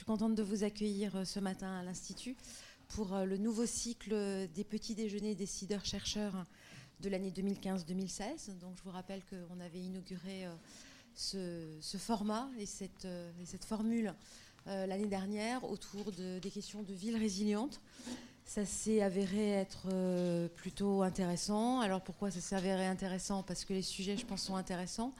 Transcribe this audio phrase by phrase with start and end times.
[0.00, 2.34] suis contente de vous accueillir euh, ce matin à l'Institut
[2.88, 4.16] pour euh, le nouveau cycle
[4.54, 6.46] des petits déjeuners décideurs-chercheurs
[7.00, 8.58] de l'année 2015-2016.
[8.60, 10.46] Donc je vous rappelle qu'on avait inauguré
[11.14, 13.06] ce, format et cette,
[13.66, 14.14] formule
[14.66, 17.80] l'année dernière autour de, des questions de villes résilientes.
[18.46, 19.86] Ça s'est avéré être
[20.56, 21.80] plutôt intéressant.
[21.80, 23.42] Alors pourquoi ça s'est avéré intéressant?
[23.42, 25.14] Parce que les sujets, je pense, sont intéressants.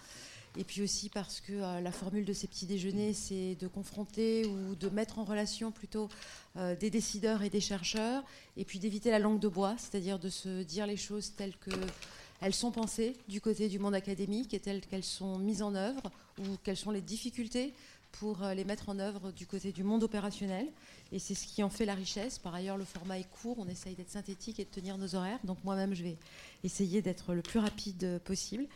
[0.56, 4.46] Et puis aussi parce que euh, la formule de ces petits déjeuners, c'est de confronter
[4.46, 6.08] ou de mettre en relation plutôt
[6.56, 8.24] euh, des décideurs et des chercheurs,
[8.56, 12.54] et puis d'éviter la langue de bois, c'est-à-dire de se dire les choses telles qu'elles
[12.54, 16.10] sont pensées du côté du monde académique et telles qu'elles sont mises en œuvre,
[16.40, 17.72] ou quelles sont les difficultés
[18.10, 20.66] pour euh, les mettre en œuvre du côté du monde opérationnel.
[21.12, 22.40] Et c'est ce qui en fait la richesse.
[22.40, 25.38] Par ailleurs, le format est court, on essaye d'être synthétique et de tenir nos horaires.
[25.44, 26.16] Donc moi-même, je vais
[26.64, 28.66] essayer d'être le plus rapide possible.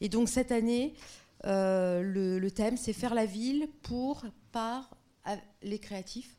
[0.00, 0.94] Et donc cette année,
[1.46, 4.90] euh, le, thème, c'est faire la ville pour, par
[5.62, 6.36] les créatifs.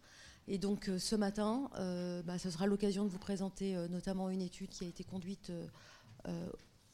[0.47, 4.41] Et donc euh, ce matin, euh, bah, ce sera l'occasion de vous présenter notamment une
[4.41, 5.51] étude qui a été conduite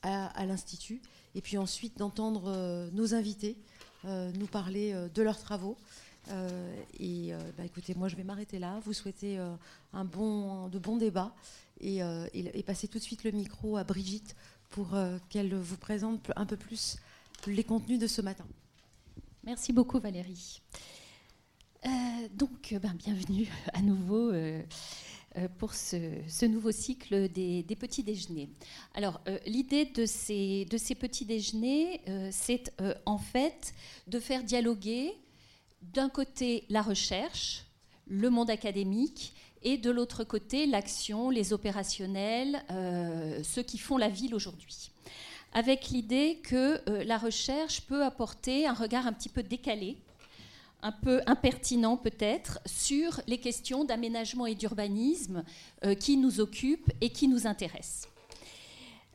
[0.02, 1.02] à, l'Institut,
[1.36, 3.58] et puis ensuite d'entendre nos invités
[4.04, 5.78] nous parler de leurs travaux.
[7.00, 9.38] et bah, écoutez, moi je vais m'arrêter là, vous souhaitez
[9.94, 11.34] un bon, de bons débats,
[11.80, 12.00] et,
[12.34, 14.36] et, passer tout de suite le micro à Brigitte
[14.70, 14.98] pour
[15.30, 16.98] qu'elle vous présente un peu plus
[17.48, 18.46] les contenus de ce matin.
[19.44, 20.62] Merci beaucoup Valérie.
[21.86, 21.90] Euh,
[22.34, 24.62] donc, ben, bienvenue à nouveau euh,
[25.38, 28.50] euh, pour ce, nouveau cycle des, petits déjeuners.
[28.94, 30.68] Alors, l'idée de ces
[31.00, 32.72] petits déjeuners, c'est
[33.06, 33.74] en fait
[34.08, 35.14] de faire dialoguer
[35.82, 37.66] d'un côté la recherche,
[38.06, 39.34] le monde académique,
[39.64, 42.64] et de l'autre côté l'action, les opérationnels,
[43.44, 44.92] ceux qui font la ville aujourd'hui
[45.54, 49.98] avec l'idée que euh, la recherche peut apporter un regard un petit peu décalé,
[50.82, 55.44] un peu impertinent peut-être, sur les questions d'aménagement et d'urbanisme
[55.86, 58.08] euh, qui nous occupent et qui nous intéressent.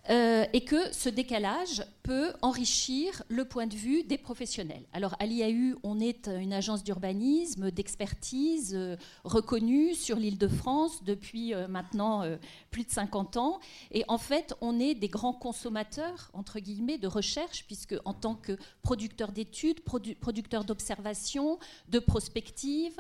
[0.09, 4.85] Euh, et que ce décalage peut enrichir le point de vue des professionnels.
[4.93, 11.03] Alors à l'IAU, on est une agence d'urbanisme, d'expertise euh, reconnue sur l'île de France
[11.03, 12.23] depuis euh, maintenant
[12.71, 13.59] plus de 50 ans.
[13.91, 18.37] Et en fait, on est des grands consommateurs, entre guillemets, de recherche, puisque en tant
[18.37, 22.97] que producteur d'études, producteur d'observations, de prospectives,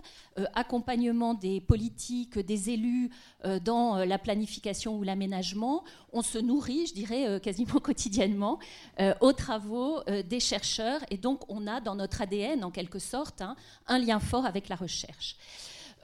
[0.54, 3.10] accompagnement des politiques, des élus
[3.64, 8.58] dans la planification ou l'aménagement, on se nourrit, je dirais, quasiment quotidiennement
[8.98, 11.00] euh, aux travaux euh, des chercheurs.
[11.10, 13.54] Et donc, on a dans notre ADN, en quelque sorte, hein,
[13.86, 15.36] un lien fort avec la recherche.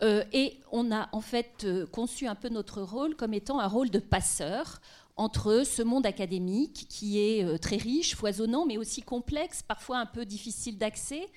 [0.02, 3.88] Euh, et on a en fait conçu un peu notre rôle comme étant un rôle
[3.88, 4.82] de passeur
[5.16, 10.24] entre ce monde académique qui est très riche, foisonnant, mais aussi complexe, parfois un peu
[10.24, 11.28] difficile d'accès,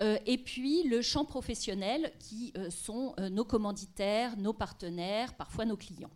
[0.00, 6.10] et puis le champ professionnel qui sont nos commanditaires, nos partenaires, parfois nos clients.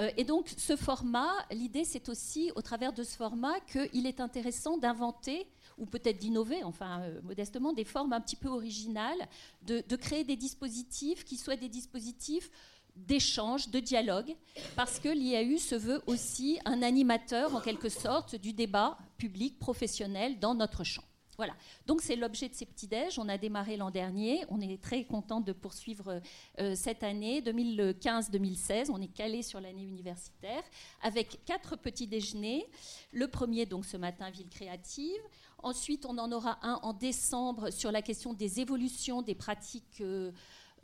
[0.00, 4.20] Euh, et donc ce format, l'idée c'est aussi au travers de ce format qu'il est
[4.20, 9.28] intéressant d'inventer ou peut-être d'innover, enfin euh, modestement, des formes un petit peu originales,
[9.62, 12.50] de, créer des dispositifs qui soient des dispositifs
[12.96, 14.34] d'échange, de dialogue,
[14.74, 20.40] parce que l'IAU se veut aussi un animateur en quelque sorte du débat public professionnel
[20.40, 21.04] dans notre champ.
[21.38, 21.54] Voilà.
[21.86, 23.16] Donc c'est l'objet de ces petits déj.
[23.16, 24.44] On a démarré l'an dernier.
[24.48, 26.20] On est très content de poursuivre
[26.58, 28.90] euh, cette année 2015-2016.
[28.90, 30.64] On est calé sur l'année universitaire
[31.00, 32.66] avec quatre petits déjeuners.
[33.12, 35.20] Le premier donc ce matin ville créative.
[35.62, 40.00] Ensuite on en aura un en décembre sur la question des évolutions des pratiques.
[40.00, 40.32] Euh,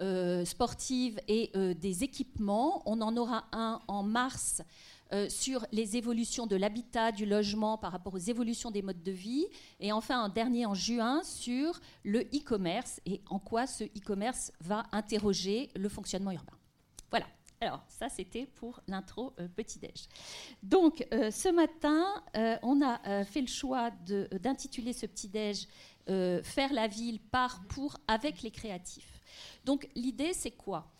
[0.01, 2.83] euh, sportives et des équipements.
[2.85, 4.61] On en aura un en mars
[5.15, 9.13] euh, sur les évolutions de l'habitat, du logement par rapport aux évolutions des modes de
[9.13, 9.47] vie.
[9.79, 14.85] Et enfin, un dernier en juin sur le e-commerce et en quoi ce e-commerce va
[14.91, 16.59] interroger le fonctionnement urbain.
[17.11, 17.27] Voilà.
[17.61, 20.09] Alors, ça, c'était pour l'intro euh, petit-déj.
[20.65, 22.05] Donc, euh, ce matin,
[22.63, 23.91] on a fait le choix
[24.41, 25.69] d'intituler ce petit-déj
[26.07, 29.23] Faire la ville par, pour, avec les créatifs.
[29.65, 30.93] Donc, l'idée, c'est quoi?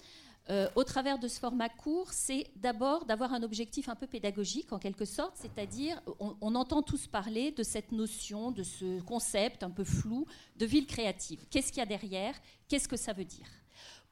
[0.51, 4.75] Euh, au travers de ce format court, c'est d'abord d'avoir un objectif un peu pédagogique
[4.75, 9.71] en quelque sorte, c'est-à-dire on, entend tous parler de cette notion, de ce concept un
[9.71, 10.27] peu flou
[10.57, 11.47] de ville créative.
[11.51, 12.35] Qu'est-ce qu'il y a derrière?
[12.69, 13.47] Qu'est-ce que ça veut dire?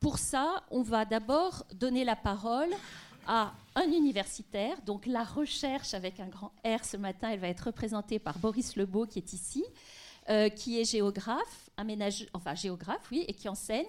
[0.01, 2.71] Pour ça, on va d'abord donner la parole
[3.27, 7.67] à un universitaire, donc la recherche avec un grand R ce matin, elle va être
[7.67, 9.65] représentée par Boris Lebeau qui est ici,
[10.31, 13.87] euh, qui est géographe, aménage, enfin géographe, oui, et qui enseigne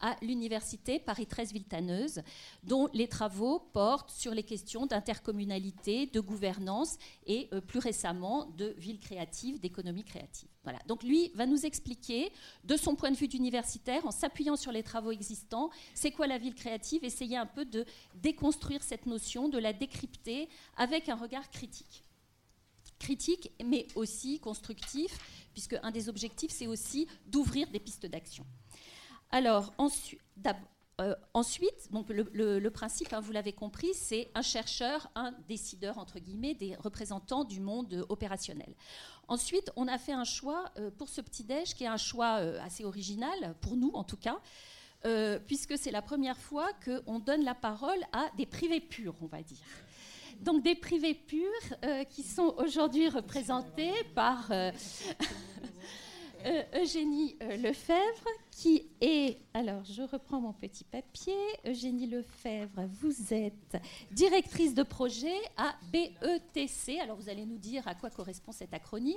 [0.00, 2.22] à l'université Paris 13 Villetaneuse,
[2.64, 6.96] dont les travaux portent sur les questions d'intercommunalité, de gouvernance
[7.26, 10.48] et euh, plus récemment de ville créative, d'économie créative.
[10.64, 10.78] Voilà.
[10.86, 12.32] Donc lui va nous expliquer,
[12.64, 16.38] de son point de vue d'universitaire, en s'appuyant sur les travaux existants, c'est quoi la
[16.38, 17.84] ville créative, essayer un peu de
[18.14, 22.02] déconstruire cette notion, de la décrypter avec un regard critique
[22.98, 25.18] critique, mais aussi constructif,
[25.52, 28.44] puisque un des objectifs, c'est aussi d'ouvrir des pistes d'action.
[29.30, 29.72] Alors,
[30.98, 36.18] euh, ensuite, donc le, principe, hein, vous l'avez compris, c'est un chercheur, un décideur, entre
[36.18, 38.74] guillemets, des représentants du monde opérationnel.
[39.28, 42.58] Ensuite, on a fait un choix euh, pour ce petit-déj, qui est un choix euh,
[42.62, 44.38] assez original, pour nous en tout cas,
[45.46, 49.40] puisque c'est la première fois qu'on donne la parole à des privés purs, on va
[49.40, 49.64] dire.
[50.40, 54.50] Donc des privés purs qui sont aujourd'hui représentés par
[56.44, 61.34] Euh, Eugénie euh, Lefebvre, qui est, alors je reprends mon petit papier,
[61.66, 63.76] Eugénie Lefebvre, vous êtes
[64.12, 69.16] directrice de projet à BETC, alors vous allez nous dire à quoi correspond cet acronyme,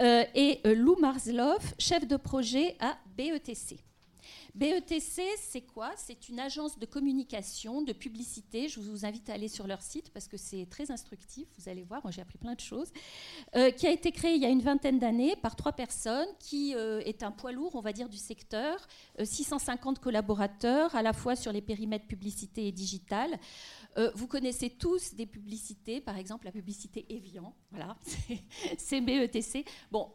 [0.00, 3.89] euh, et Lou Marsloff, chef de projet à BETC.
[4.54, 5.92] BETC, c'est quoi?
[5.96, 8.68] C'est une agence de communication, de publicité.
[8.68, 11.46] Je vous invite à aller sur leur site parce que c'est très instructif.
[11.58, 12.90] Vous allez voir, j'ai appris plein de choses.
[13.56, 16.74] Euh, qui a été créé il y a une vingtaine d'années par trois personnes, qui
[16.74, 18.86] euh, est un poids lourd, on va dire, du secteur.
[19.22, 23.38] 650 euh, collaborateurs, à la fois sur les périmètres publicité et digital.
[24.14, 27.96] vous connaissez tous des publicités, par exemple la publicité Evian, voilà,
[28.78, 29.64] c'est BETC.
[29.90, 30.08] Bon,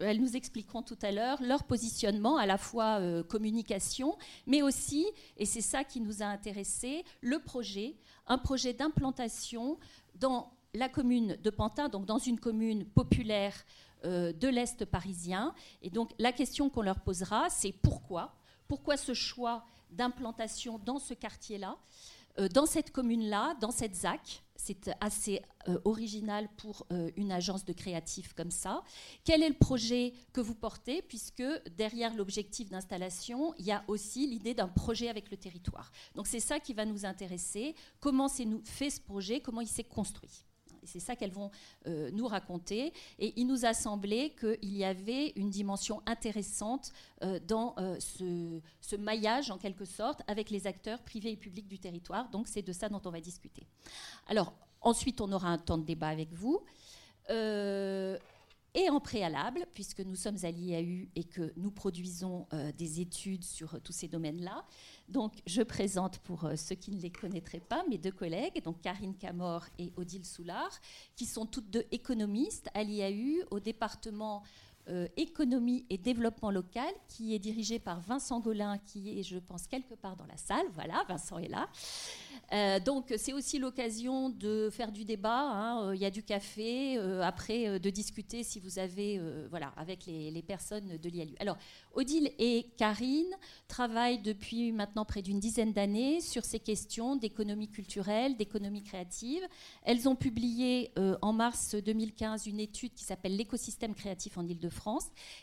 [0.00, 4.16] elles nous expliqueront tout à l'heure leur positionnement, à la fois euh, communication,
[4.46, 5.06] mais aussi,
[5.36, 9.78] et c'est ça qui nous a intéressés, le projet, un projet d'implantation
[10.16, 13.54] dans la commune de Pantin, donc dans une commune populaire
[14.04, 15.54] euh, de l'Est parisien.
[15.82, 18.34] Et donc la question qu'on leur posera, c'est pourquoi
[18.68, 21.76] Pourquoi ce choix d'implantation dans ce quartier-là
[22.38, 27.64] euh, dans cette commune-là, dans cette ZAC, c'est assez euh, original pour euh, une agence
[27.64, 28.82] de créatifs comme ça.
[29.24, 31.02] Quel est le projet que vous portez?
[31.02, 31.42] Puisque
[31.76, 35.90] derrière l'objectif d'installation, il y a aussi l'idée d'un projet avec le territoire.
[36.14, 37.74] Donc c'est ça qui va nous intéresser.
[38.00, 39.40] Comment s'est fait ce projet?
[39.40, 40.44] Comment il s'est construit?
[40.84, 41.50] C'est ça qu'elles vont
[41.86, 42.92] euh, nous raconter.
[43.18, 46.92] Et il nous a semblé qu'il y avait une dimension intéressante
[47.22, 51.78] euh, dans euh, ce, maillage, en quelque sorte, avec les acteurs privés et publics du
[51.78, 52.28] territoire.
[52.30, 53.66] Donc c'est de ça dont on va discuter.
[54.26, 56.62] Alors, ensuite, on aura un temps de débat avec vous.
[58.74, 62.46] Et en préalable, puisque nous sommes à l'IAU et que nous produisons
[62.78, 64.64] des études sur tous ces domaines-là,
[65.10, 68.80] donc, je présente pour euh, ceux qui ne les connaîtraient pas mes deux collègues, donc
[68.80, 70.70] Karine Camor et Odile Soulard,
[71.16, 74.44] qui sont toutes deux économistes à l'IAU au département
[74.90, 79.68] euh, économie et développement local, qui est dirigé par Vincent Golin, qui est, je pense,
[79.68, 80.66] quelque part dans la salle.
[80.74, 81.68] Voilà, Vincent est là.
[82.52, 85.42] Euh, donc c'est aussi l'occasion de faire du débat.
[85.42, 85.84] Hein.
[85.84, 90.32] Euh, il y a du café, après de discuter si vous avez, voilà, avec les,
[90.32, 91.34] les, personnes de l'IALU.
[91.38, 91.56] Alors
[91.92, 93.30] Odile et Karine
[93.68, 99.42] travaillent depuis maintenant près d'une dizaine d'années sur ces questions d'économie culturelle, d'économie créative.
[99.84, 100.90] Elles ont publié
[101.22, 104.79] en mars 2015 une étude qui s'appelle l'écosystème créatif en Ile-de-France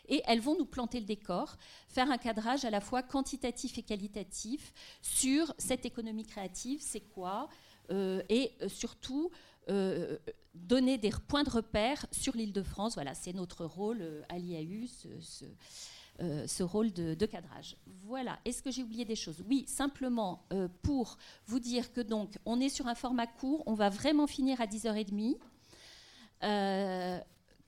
[0.08, 1.56] et elles vont nous planter le décor,
[1.88, 6.82] faire un cadrage à la fois quantitatif et qualitatif sur cette économie créative
[7.14, 7.48] quoi,
[7.90, 9.30] euh, et euh, surtout
[9.70, 10.18] euh,
[10.54, 12.94] donner des points de repère sur l'île de France.
[12.94, 17.76] Voilà, c'est notre rôle à l'IAU, ce, rôle de, cadrage.
[18.04, 18.38] Voilà.
[18.44, 19.42] Est-ce que j'ai oublié des choses?
[19.48, 20.44] Oui, simplement
[20.82, 24.60] pour vous dire que donc on est sur un format court, on va vraiment finir
[24.60, 25.36] à 10h30.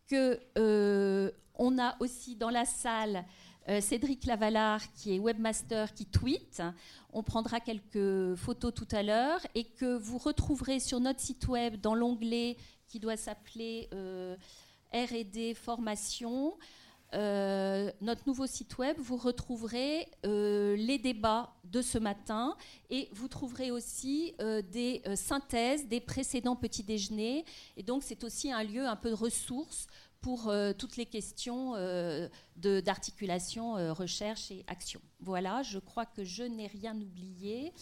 [0.07, 3.25] que on a aussi dans la salle
[3.69, 6.63] euh, Cédric Lavalard, qui est webmaster, qui tweet.
[7.13, 11.79] On prendra quelques photos tout à l'heure et que vous retrouverez sur notre site web
[11.79, 12.57] dans l'onglet
[12.89, 14.35] qui doit s'appeler euh,
[14.95, 16.57] RD Formation.
[17.13, 22.57] Euh, notre nouveau site web, vous retrouverez les débats de ce matin
[22.89, 24.33] et vous trouverez aussi
[24.73, 27.45] des synthèses des précédents petits déjeuners.
[27.77, 29.87] Et donc, c'est aussi un lieu un peu de ressources
[30.21, 35.01] pour euh, toutes les questions euh, d'articulation, euh, recherche et action.
[35.21, 37.73] Voilà, je crois que je n'ai rien oublié.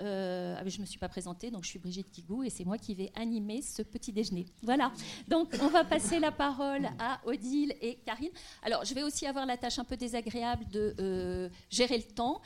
[0.00, 2.78] Ah, je ne me suis pas présentée, donc je suis Brigitte Kigou et c'est moi
[2.78, 4.46] qui vais animer ce petit déjeuner.
[4.60, 4.90] Voilà,
[5.28, 8.32] donc on va passer la parole à Odile et Karine.
[8.64, 12.42] Alors, je vais aussi avoir la tâche un peu désagréable de gérer le temps.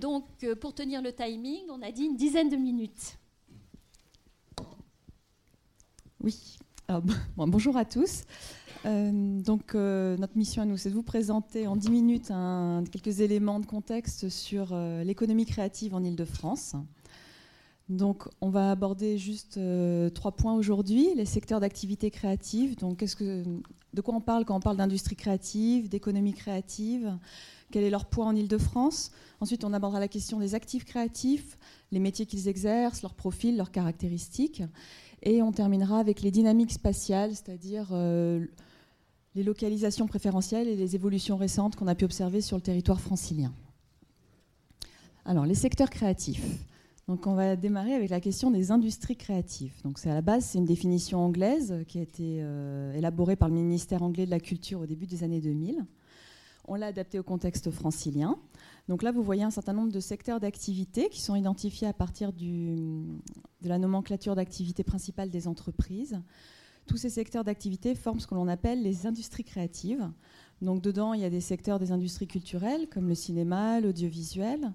[0.00, 0.24] donc,
[0.58, 3.18] pour tenir le timing, on a dit une dizaine de minutes.
[6.18, 6.56] Oui.
[7.36, 8.22] bonjour à tous.
[8.84, 12.32] Euh, donc, euh, notre mission à nous, c'est de vous présenter en 10 minutes
[12.90, 16.76] quelques éléments de contexte sur euh, l'économie créative en Ile-de-France.
[17.88, 19.60] Donc, on va aborder juste
[20.14, 22.76] trois points aujourd'hui les secteurs d'activité créative.
[22.76, 27.14] Donc, de quoi on parle quand on parle d'industrie créative, d'économie créative?
[27.70, 29.10] Quel est leur poids en Ile-de-France
[29.40, 31.58] Ensuite, on abordera la question des actifs créatifs,
[31.92, 34.62] les métiers qu'ils exercent, leur profil, leurs caractéristiques.
[35.24, 37.92] Et on terminera avec les dynamiques spatiales, c'est-à-dire
[39.34, 43.52] les localisations préférentielles et les évolutions récentes qu'on a pu observer sur le territoire francilien.
[45.24, 46.44] Alors, les secteurs créatifs.
[47.08, 49.72] Donc, on va démarrer avec la question des industries créatives.
[49.82, 53.48] Donc, c'est à la base, c'est une définition anglaise qui a été euh, élaborée par
[53.48, 55.84] le ministère anglais de la Culture au début des années 2000.
[56.66, 58.38] On l'a adaptée au contexte francilien.
[58.88, 62.32] Donc là, vous voyez un certain nombre de secteurs d'activité qui sont identifiés à partir
[62.32, 63.02] de
[63.62, 66.20] la nomenclature d'activité principale des entreprises.
[66.86, 70.06] Tous ces secteurs d'activité forment ce que l'on appelle les industries créatives.
[70.60, 74.72] Donc dedans, il y a des secteurs des industries culturelles comme le cinéma, l'audiovisuel.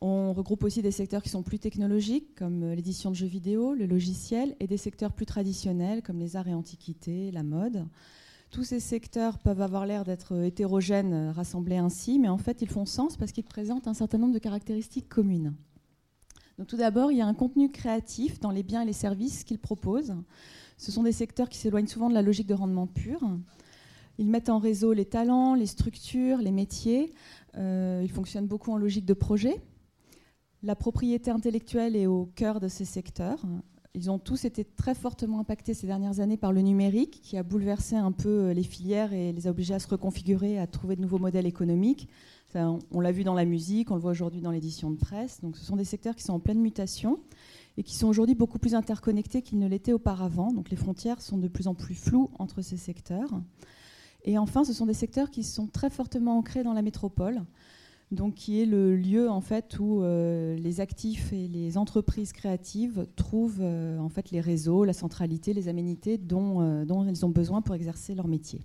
[0.00, 3.86] On regroupe aussi des secteurs qui sont plus technologiques comme l'édition de jeux vidéo, le
[3.86, 7.84] logiciel et des secteurs plus traditionnels comme les arts et antiquités, la mode.
[8.50, 12.86] Tous ces secteurs peuvent avoir l'air d'être hétérogènes, rassemblés ainsi, mais en fait ils font
[12.86, 15.54] sens parce qu'ils présentent un certain nombre de caractéristiques communes.
[16.66, 19.60] Tout d'abord, il y a un contenu créatif dans les biens et les services qu'ils
[19.60, 20.16] proposent.
[20.76, 23.20] Ce sont des secteurs qui s'éloignent souvent de la logique de rendement pur.
[24.18, 27.12] Ils mettent en réseau les talents, les structures, les métiers.
[27.56, 29.60] Euh, ils fonctionnent beaucoup en logique de projet.
[30.64, 33.40] La propriété intellectuelle est au cœur de ces secteurs.
[33.98, 37.42] Ils ont tous été très fortement impactés ces dernières années par le numérique qui a
[37.42, 40.94] bouleversé un peu euh, les filières et les a obligés à se reconfigurer, à trouver
[40.94, 42.08] de nouveaux modèles économiques.
[42.54, 45.40] on l'a vu dans la musique, on le voit aujourd'hui dans l'édition de presse.
[45.40, 47.18] Donc ce sont des secteurs qui sont en pleine mutation
[47.76, 50.52] et qui sont aujourd'hui beaucoup plus interconnectés qu'ils ne l'étaient auparavant.
[50.52, 53.40] Donc les frontières sont de plus en plus floues entre ces secteurs.
[54.22, 57.42] Et enfin, ce sont des secteurs qui sont très fortement ancrés dans la métropole,
[58.10, 63.06] donc qui est le lieu en fait où euh, les actifs et les entreprises créatives
[63.16, 67.30] trouvent euh, en fait les réseaux, la centralité, les aménités dont, euh, dont ils ont
[67.30, 68.62] besoin pour exercer leur métier.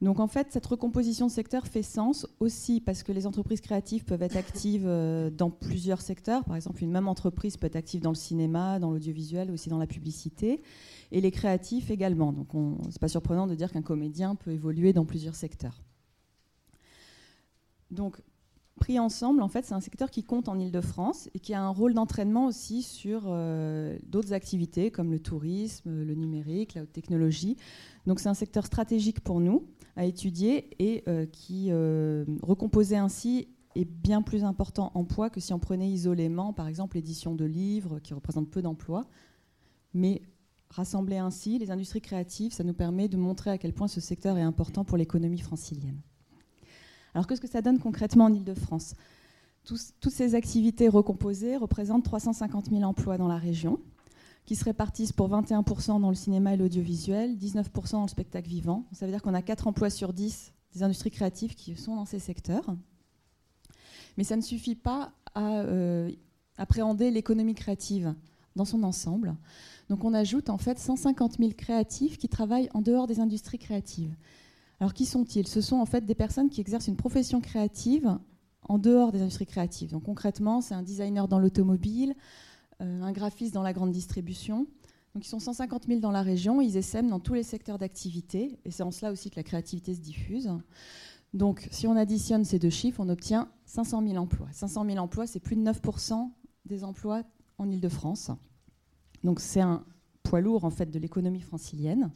[0.00, 4.04] Donc en fait, cette recomposition de secteur fait sens aussi parce que les entreprises créatives
[4.04, 6.44] peuvent être actives euh, dans plusieurs secteurs.
[6.44, 9.78] Par exemple, une même entreprise peut être active dans le cinéma, dans l'audiovisuel, aussi dans
[9.78, 10.62] la publicité,
[11.10, 12.32] et les créatifs également.
[12.32, 15.82] Donc ce n'est pas surprenant de dire qu'un comédien peut évoluer dans plusieurs secteurs.
[17.90, 18.20] Donc
[18.78, 21.68] pris ensemble, en fait, c'est un secteur qui compte en Ile-de-France et qui a un
[21.68, 27.56] rôle d'entraînement aussi sur euh, d'autres activités comme le tourisme, le numérique, la haute technologie.
[28.06, 29.66] Donc c'est un secteur stratégique pour nous
[29.96, 35.40] à étudier et euh, qui, euh, recomposé ainsi, est bien plus important en poids que
[35.40, 39.06] si on prenait isolément, par exemple, l'édition de livres qui représente peu d'emplois.
[39.92, 40.22] Mais
[40.70, 44.38] rassembler ainsi les industries créatives, ça nous permet de montrer à quel point ce secteur
[44.38, 46.00] est important pour l'économie francilienne.
[47.14, 48.94] Alors qu'est-ce que ça donne concrètement en Ile-de-France
[49.64, 53.80] Toutes ces activités recomposées représentent 350 000 emplois dans la région
[54.48, 58.86] qui se répartissent pour 21% dans le cinéma et l'audiovisuel, 19% dans le spectacle vivant.
[58.92, 62.06] Ça veut dire qu'on a 4 emplois sur 10 des industries créatives qui sont dans
[62.06, 62.64] ces secteurs.
[64.16, 66.10] Mais ça ne suffit pas à euh,
[66.56, 68.14] appréhender l'économie créative
[68.56, 69.36] dans son ensemble.
[69.90, 74.14] Donc on ajoute en fait 150 000 créatifs qui travaillent en dehors des industries créatives.
[74.80, 75.46] Alors qui sont-ils?
[75.46, 78.18] Ce sont en fait des personnes qui exercent une profession créative
[78.68, 79.90] en dehors des industries créatives.
[79.90, 82.14] Donc concrètement, c'est un designer dans l'automobile,
[82.80, 84.66] euh, un graphiste dans la grande distribution.
[85.14, 88.60] Donc ils sont 150 000 dans la région, ils essaiment dans tous les secteurs d'activité,
[88.64, 90.50] et c'est en cela aussi que la créativité se diffuse.
[91.34, 94.48] Donc si on additionne ces deux chiffres, on obtient 500 000 emplois.
[94.52, 96.30] 500 000 emplois, c'est plus de 9%
[96.66, 97.24] des emplois
[97.56, 98.30] en Ile-de-France.
[99.24, 99.84] Donc c'est un
[100.28, 102.10] poids lourd en fait de l'économie francilienne.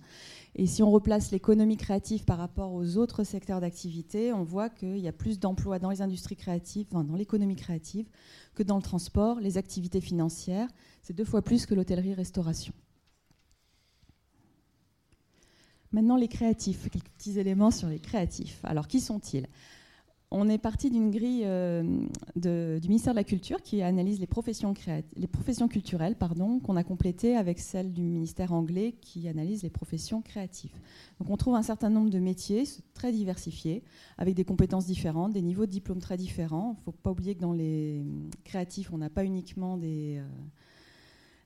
[0.55, 4.99] Et si on replace l'économie créative par rapport aux autres secteurs d'activité, on voit qu'il
[4.99, 8.07] y a plus d'emplois dans les industries créatives, dans l'économie créative,
[8.55, 10.69] que dans le transport, les activités financières.
[11.01, 12.75] C'est deux fois plus que l'hôtellerie-restauration.
[15.91, 18.61] Maintenant, les créatifs, quelques petits éléments sur les créatifs.
[18.63, 19.47] Alors, qui sont-ils?
[20.35, 21.83] On est parti d'une grille euh,
[22.35, 24.73] du ministère de la Culture qui analyse les professions,
[25.15, 29.71] les professions culturelles pardon, qu'on a complétées avec celle du ministère anglais qui analyse les
[29.71, 30.75] professions créatives.
[31.21, 33.85] Donc on trouve un certain nombre de métiers très diversifiés,
[34.17, 36.77] avec des compétences différentes, des niveaux de diplôme très différents.
[36.77, 38.03] Il ne faut pas oublier que dans les
[38.45, 40.17] créatifs, on n'a pas uniquement des...
[40.19, 40.27] Euh,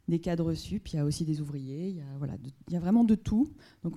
[0.09, 2.35] des cadres sup, il y a aussi des ouvriers, il y a, voilà,
[2.69, 3.51] il y a vraiment de tout.
[3.83, 3.95] Donc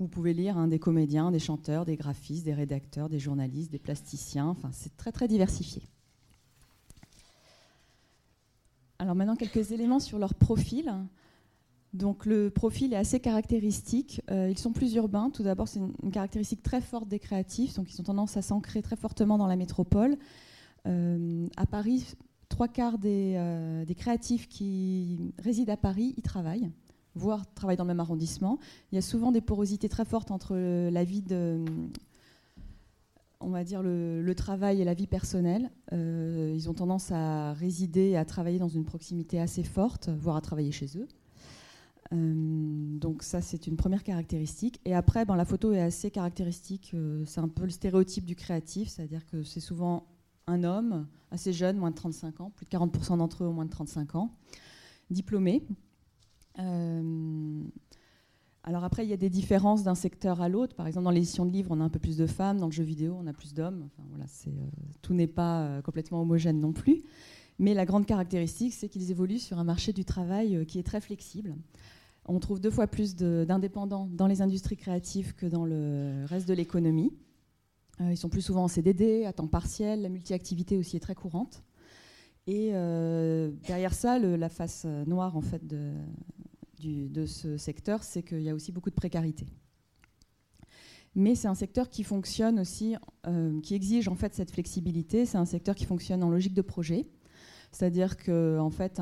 [0.00, 3.78] vous pouvez lire hein, des comédiens, des chanteurs, des graphistes, des rédacteurs, des journalistes, des
[3.78, 4.56] plasticiens.
[4.72, 5.82] C'est très très diversifié.
[8.98, 10.90] Alors maintenant quelques éléments sur leur profil.
[11.92, 14.22] Donc le profil est assez caractéristique.
[14.30, 15.28] Euh, ils sont plus urbains.
[15.28, 17.74] Tout d'abord, c'est une, caractéristique très forte des créatifs.
[17.74, 20.16] Donc ils ont tendance à s'ancrer très fortement dans la métropole.
[20.86, 22.06] Euh, à Paris,
[22.48, 26.70] trois quarts des, des, créatifs qui résident à Paris y travaillent,
[27.14, 28.58] voire travaillent dans le même arrondissement.
[28.92, 31.64] Il y a souvent des porosités très fortes entre la vie de,
[33.40, 35.70] on va dire, le, travail et la vie personnelle.
[35.92, 40.36] Euh, ils ont tendance à résider et à travailler dans une proximité assez forte, voire
[40.36, 41.08] à travailler chez eux.
[42.12, 44.80] Euh, donc ça, c'est une première caractéristique.
[44.84, 46.92] Et après, ben, la photo est assez caractéristique.
[46.94, 50.06] Euh, c'est un peu le stéréotype du créatif, c'est-à-dire que c'est souvent
[50.46, 53.64] un homme assez jeune, moins de 35 ans, plus de 40% d'entre eux ont moins
[53.64, 54.34] de 35 ans,
[55.10, 55.62] diplômé.
[58.62, 60.76] Alors après, il y a des différences d'un secteur à l'autre.
[60.76, 62.58] Par exemple, dans l'édition de livres, on a un peu plus de femmes.
[62.58, 63.88] Dans le jeu vidéo, on a plus d'hommes.
[64.10, 64.50] voilà, euh,
[65.00, 67.02] tout n'est pas euh, complètement homogène non plus.
[67.58, 70.82] Mais la grande caractéristique, c'est qu'ils évoluent sur un marché du travail euh, qui est
[70.82, 71.56] très flexible.
[72.26, 76.54] On trouve deux fois plus d'indépendants dans les industries créatives que dans le reste de
[76.54, 77.12] l'économie.
[77.98, 80.02] ils sont plus souvent en CDD, à temps partiel.
[80.02, 81.64] La multi-activité aussi est très courante.
[82.46, 82.70] Et
[83.66, 85.92] derrière ça, la face noire en fait de,
[86.86, 89.46] de ce secteur, c'est qu'il y a aussi beaucoup de précarité.
[91.14, 92.94] Mais c'est un secteur qui fonctionne aussi,
[93.26, 95.26] euh, qui exige en fait cette flexibilité.
[95.26, 97.06] C'est un secteur qui fonctionne en logique de projet,
[97.72, 99.00] c'est-à-dire que en fait,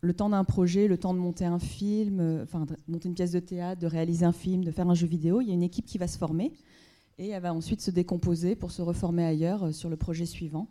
[0.00, 3.14] le temps d'un projet, le temps de monter un film, euh, enfin de monter une
[3.14, 5.54] pièce de théâtre, de réaliser un film, de faire un jeu vidéo, il y a
[5.54, 6.52] une équipe qui va se former
[7.18, 10.68] et elle va ensuite se décomposer pour se reformer ailleurs euh, sur le projet suivant.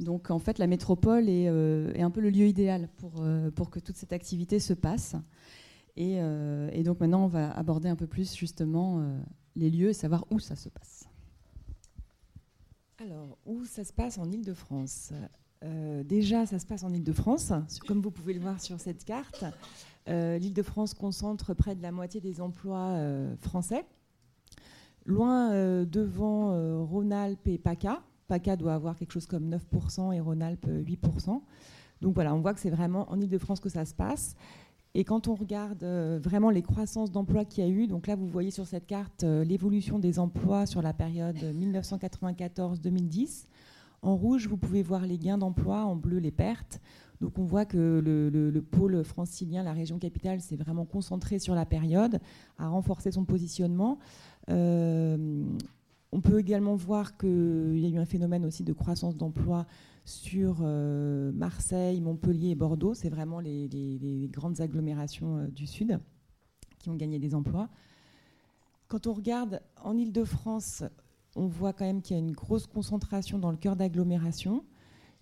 [0.00, 3.78] Donc en fait, la métropole est, euh, un peu le lieu idéal euh, pour, que
[3.78, 5.14] toute cette activité se passe.
[5.98, 9.04] Euh, et, donc maintenant, on va aborder un peu plus justement
[9.54, 11.08] les lieux et savoir où ça se passe.
[12.98, 15.12] Alors, où ça se passe en Ile-de-France
[16.04, 17.54] Déjà, ça se passe en Ile-de-France,
[17.86, 19.46] comme vous pouvez le voir sur cette carte.
[20.06, 22.98] L'Île-de-France concentre près de la moitié des emplois
[23.40, 23.86] français.
[25.06, 31.40] Loin devant Rhône-Alpes et PACA, PACA doit avoir quelque chose comme 9% et Rhône-Alpes 8%.
[32.00, 34.34] Donc voilà, on voit que c'est vraiment en Ile-de-France que ça se passe.
[34.96, 38.14] Et quand on regarde euh, vraiment les croissances d'emplois qu'il y a eu, donc là
[38.14, 43.46] vous voyez sur cette carte euh, l'évolution des emplois sur la période 1994-2010.
[44.02, 46.80] En rouge, vous pouvez voir les gains d'emploi, en bleu les pertes.
[47.20, 51.64] Donc on voit que le, pôle francilien, la région capitale, s'est vraiment concentré sur la
[51.64, 52.20] période,
[52.58, 53.98] a renforcé son positionnement.
[54.50, 55.42] Euh,
[56.14, 59.66] on peut également voir qu'il y a eu un phénomène aussi de croissance d'emploi
[60.04, 62.94] sur euh, Marseille, Montpellier et Bordeaux.
[62.94, 65.98] C'est vraiment les, grandes agglomérations euh, du Sud
[66.78, 67.68] qui ont gagné des emplois.
[68.86, 70.84] Quand on regarde en Ile-de-France,
[71.34, 74.64] on voit quand même qu'il y a une grosse concentration dans le cœur d'agglomération.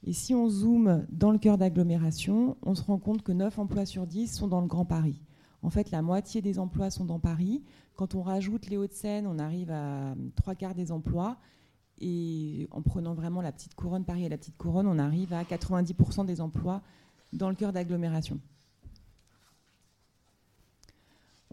[0.04, 3.86] Et si on zoome dans le cœur d'agglomération, on se rend compte que 9 emplois
[3.86, 5.22] sur 10 sont dans le Grand Paris.
[5.62, 7.62] En fait, la moitié des emplois sont dans Paris.
[7.96, 11.36] Quand on rajoute les Hauts-de-Seine, on arrive à trois quarts des emplois.
[12.00, 15.44] Et en prenant vraiment la petite couronne, Paris et la petite couronne, on arrive à
[15.44, 16.82] 90% des emplois
[17.32, 18.40] dans le cœur d'agglomération.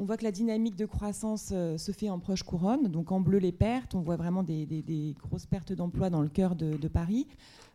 [0.01, 3.19] On voit que la dynamique de croissance euh, se fait en proche couronne, donc en
[3.19, 3.95] bleu les pertes.
[3.95, 7.27] On voit vraiment des, grosses pertes d'emplois dans le cœur de, Paris,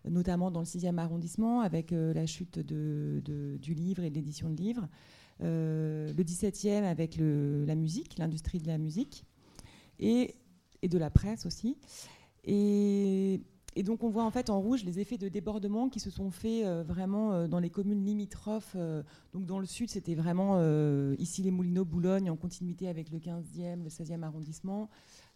[0.09, 4.57] notamment dans le 6e arrondissement, avec euh, la chute du livre et de l'édition de
[4.57, 4.89] livres.
[5.43, 9.27] Euh, le 17e avec la musique, l'industrie de la musique,
[10.01, 10.35] et,
[10.83, 11.77] de la presse aussi.
[12.45, 13.43] Et,
[13.83, 16.65] donc on voit en fait en rouge les effets de débordement qui se sont faits
[16.65, 18.77] euh, vraiment euh, dans les communes limitrophes.
[19.33, 20.61] donc dans le sud, c'était vraiment
[21.19, 24.89] ici les Moulineaux, Boulogne, en continuité avec le 15e, le 16e arrondissement,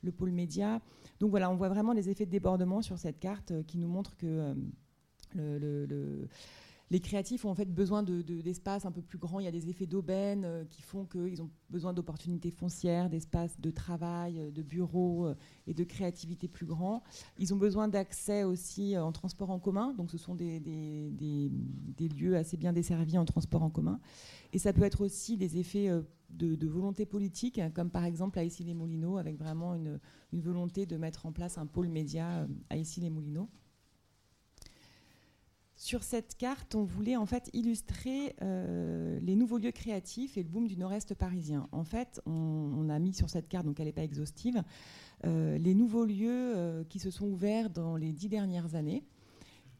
[0.02, 0.80] le pôle média.
[1.20, 4.16] Donc voilà, on voit vraiment les effets de débordement sur cette carte qui nous montre
[4.16, 4.54] que
[6.90, 9.40] les créatifs ont en fait besoin d'espaces un peu plus grands.
[9.40, 13.60] Il y a des effets d'aubaine euh, qui font qu'ils ont besoin d'opportunités foncières, d'espaces
[13.60, 15.34] de travail, euh, de bureaux euh,
[15.66, 17.02] et de créativité plus grands.
[17.38, 19.94] Ils ont besoin d'accès aussi en transport en commun.
[19.98, 20.60] Donc ce sont des,
[22.16, 24.00] lieux assez bien desservis en transport en commun.
[24.52, 25.90] Et ça peut être aussi des effets
[26.30, 30.00] de, volonté politique, hein, comme par exemple à Issy-les-Moulineaux, avec vraiment une,
[30.32, 33.50] une, volonté de mettre en place un pôle média à Issy-les-Moulineaux.
[35.78, 40.48] Sur cette carte, on voulait en fait illustrer euh, les nouveaux lieux créatifs et le
[40.48, 41.68] boom du nord-est parisien.
[41.70, 44.64] En fait, on, a mis sur cette carte, donc elle n'est pas exhaustive,
[45.24, 49.04] euh, les nouveaux lieux euh, qui se sont ouverts dans les dix dernières années,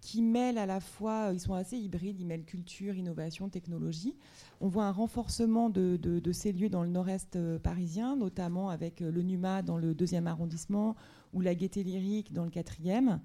[0.01, 4.15] qui mêlent à la fois, ils sont assez hybrides, ils mêlent culture, innovation, technologie.
[4.61, 9.63] On voit un renforcement de, ces lieux dans le nord-est parisien, notamment avec le NUMA
[9.63, 10.95] dans le deuxième arrondissement
[11.33, 13.21] ou la Gaieté Lyrique dans le quatrième,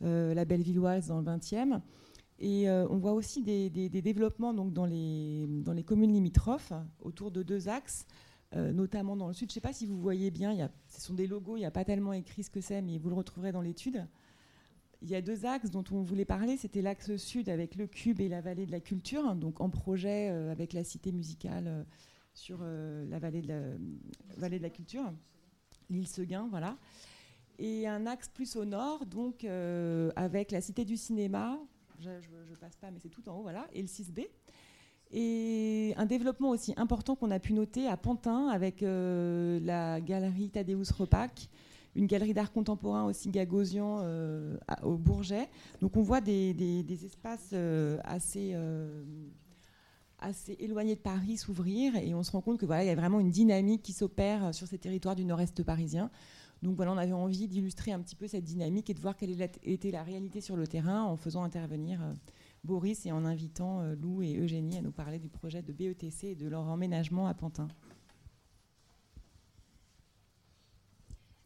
[0.00, 1.80] la Bellevilloise dans le vingtième.
[2.38, 7.42] Et on voit aussi des, développements donc, dans, les, dans les communes limitrophes autour de
[7.42, 8.06] deux axes.
[8.54, 9.48] notamment dans le sud.
[9.48, 11.70] Je ne sais pas si vous voyez bien, ce sont des logos, il n'y a
[11.70, 14.06] pas tellement écrit ce que c'est, mais vous le retrouverez dans l'étude.
[15.02, 16.56] Il y a deux axes dont on voulait parler.
[16.56, 20.28] C'était l'axe sud avec le Cube et la vallée de la culture, donc en projet
[20.28, 21.86] avec la cité musicale
[22.34, 23.60] sur la vallée de la,
[24.36, 25.12] vallée de la culture
[25.90, 26.76] l'île Seguin, voilà.
[27.58, 31.58] Et un axe plus au nord, donc euh, avec la Cité du Cinéma,
[32.00, 34.26] je, ne passe pas, mais c'est tout en haut, voilà, et le 6B.
[35.12, 40.50] Et un développement aussi important qu'on a pu noter à Pantin avec euh, la galerie
[40.50, 41.48] Tadeusz Repac,
[41.94, 45.48] une galerie d'art contemporain aussi Gagosian euh, au Bourget.
[45.80, 47.54] Donc on voit des, espaces
[48.04, 48.54] assez
[50.18, 52.94] assez éloigné de Paris s'ouvrir et on se rend compte que voilà, il y a
[52.94, 56.10] vraiment une dynamique qui s'opère sur ces territoires du nord-est parisien.
[56.66, 59.40] Donc voilà, on avait envie d'illustrer un petit peu cette dynamique et de voir quelle
[59.62, 62.12] était la réalité sur le terrain en faisant intervenir euh,
[62.64, 66.24] Boris et en invitant euh, Lou et Eugénie à nous parler du projet de BETC
[66.24, 67.68] et de leur emménagement à Pantin.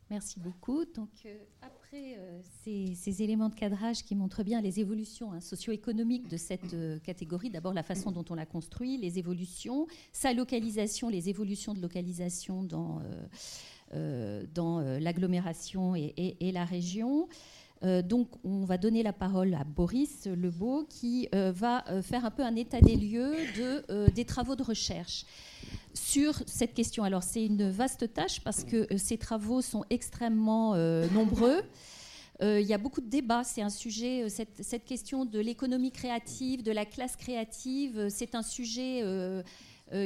[0.08, 0.86] Merci beaucoup.
[0.86, 2.18] Donc, euh, après
[2.64, 7.74] ces, éléments de cadrage qui montrent bien les évolutions hein, socio-économiques de cette catégorie, d'abord
[7.74, 13.02] la façon dont on l'a construit, les évolutions, sa localisation, les évolutions de localisation dans,
[13.92, 17.28] dans l'agglomération et, la région.
[17.82, 22.56] donc, on va donner la parole à Boris Lebeau qui va faire un peu un
[22.56, 25.24] état des lieux de, des travaux de recherche
[25.94, 27.04] sur cette question.
[27.04, 31.62] Alors c'est une vaste tâche parce que euh, ces travaux sont extrêmement euh, nombreux.
[32.42, 33.44] Euh, il y a beaucoup de débats.
[33.44, 39.02] C'est un sujet, cette, question de l'économie créative, de la classe créative, c'est un sujet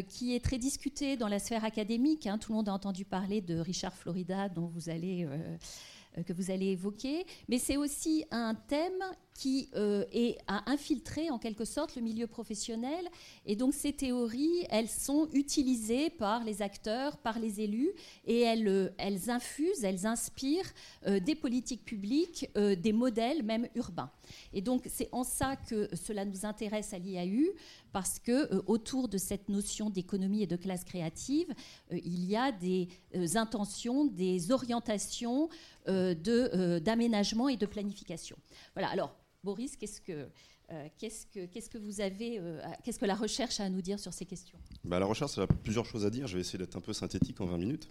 [0.08, 2.26] qui est très discuté dans la sphère académique.
[2.26, 2.38] Hein.
[2.38, 5.26] Tout le monde a entendu parler de Richard Florida, dont vous allez
[6.18, 9.02] euh, que vous allez évoquer, mais c'est aussi un thème
[9.34, 10.04] qui euh,
[10.46, 13.08] a infiltré en quelque sorte le milieu professionnel.
[13.46, 17.92] Et donc ces théories, elles sont utilisées par les acteurs, par les élus,
[18.24, 18.88] et elles, euh,
[19.28, 20.72] infusent, elles inspirent
[21.06, 24.10] des politiques publiques, des modèles même urbains.
[24.52, 27.52] Et donc c'est en ça que cela nous intéresse à l'IAU,
[27.92, 31.52] parce que autour de cette notion d'économie et de classe créative,
[31.90, 32.88] il y a des
[33.36, 35.48] intentions, des orientations
[35.86, 38.38] euh, euh, d'aménagement et de planification.
[38.74, 39.14] Voilà, alors
[39.44, 40.26] Boris, qu'est-ce que,
[40.72, 42.40] euh, qu'est-ce que, qu'est-ce que vous avez,
[42.82, 44.58] qu'est-ce que la recherche a à nous dire sur ces questions?
[44.84, 46.26] Bah, La recherche, a plusieurs choses à dire.
[46.26, 47.88] Je vais essayer d'être un peu synthétique en 20 minutes.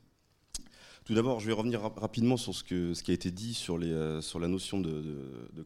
[1.06, 4.40] Tout d'abord, je vais revenir rapidement sur ce, qui a été dit sur, les, sur
[4.40, 5.04] la notion de,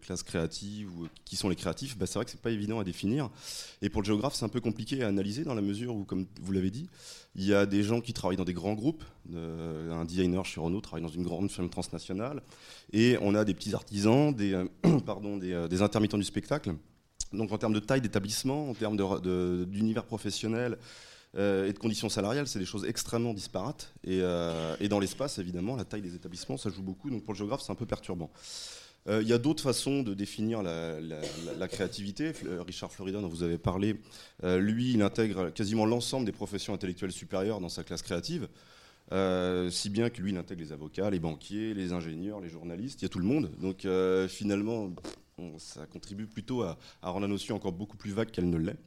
[0.01, 1.95] classe créative ou qui sont les créatifs.
[1.95, 3.29] Bah, c'est vrai que c'est pas évident à définir.
[3.83, 6.25] Et pour le géographe, c'est un peu compliqué à analyser dans la mesure où, comme
[6.41, 6.89] vous l'avez dit,
[7.35, 9.03] il y a des gens qui travaillent dans des grands groupes.
[9.35, 12.41] un designer chez Renault travaille dans une grande firme transnationale.
[12.91, 16.73] Et on a des petits artisans, des, euh, euh, intermittents du spectacle.
[17.31, 18.97] Donc en termes de taille d'établissement, en termes
[19.65, 20.77] d'univers professionnel euh,
[21.37, 23.93] et de conditions salariales, c'est des choses extrêmement disparates.
[24.03, 24.19] Et,
[24.79, 27.09] et dans l'espace, évidemment, la taille des établissements, ça joue beaucoup.
[27.09, 28.31] Donc pour le géographe, c'est un peu perturbant.
[29.07, 32.33] Euh, il y a d'autres façons de définir la, créativité.
[32.45, 33.95] Euh, Richard Florida, dont vous avez parlé,
[34.43, 38.47] euh, lui, il intègre quasiment l'ensemble des professions intellectuelles supérieures dans sa classe créative.
[39.69, 43.05] si bien que lui, il intègre les avocats, les banquiers, les ingénieurs, les journalistes, il
[43.05, 43.49] y a tout le monde.
[43.61, 43.87] Donc
[44.27, 44.91] finalement,
[45.57, 48.77] ça contribue plutôt à, rendre la notion encore beaucoup plus vague qu'elle ne l'est.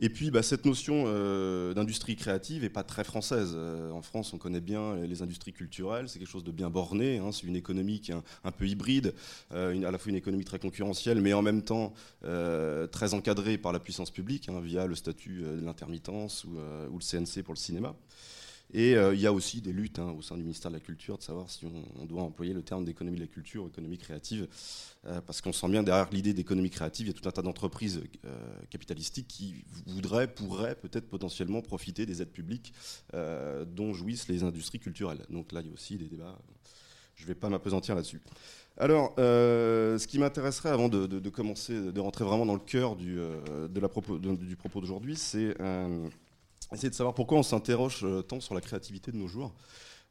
[0.00, 3.52] Et puis, bah, cette notion euh, d'industrie créative n'est pas très française.
[3.54, 7.18] Euh, en France, on connaît bien les industries culturelles, c'est quelque chose de bien borné,
[7.18, 7.30] hein.
[7.32, 9.14] c'est une économie qui est un, peu hybride,
[9.52, 11.94] euh, à la fois une économie très concurrentielle, mais en même temps
[12.90, 16.56] très encadrée par la puissance publique, hein, via le statut de l'intermittence ou,
[16.90, 17.94] ou, le CNC pour le cinéma.
[18.72, 21.18] Et il y a aussi des luttes hein, au sein du ministère de la Culture
[21.18, 24.48] de savoir si on, doit employer le terme d'économie de la culture ou économie créative.
[25.06, 27.42] Euh, parce qu'on sent bien derrière l'idée d'économie créative, il y a tout un tas
[27.42, 28.30] d'entreprises euh,
[28.70, 32.72] capitalistiques qui voudraient, pourraient peut-être potentiellement profiter des aides publiques
[33.12, 35.26] euh, dont jouissent les industries culturelles.
[35.28, 36.38] Donc là, il y a aussi des débats.
[37.16, 38.22] Je ne vais pas m'apesantir là-dessus.
[38.76, 43.18] Alors, ce qui m'intéresserait avant de, commencer, de rentrer vraiment dans le cœur du,
[43.88, 45.54] propos, du propos d'aujourd'hui, c'est
[46.72, 49.54] essayer de savoir pourquoi on s'interroge tant sur la créativité de nos jours.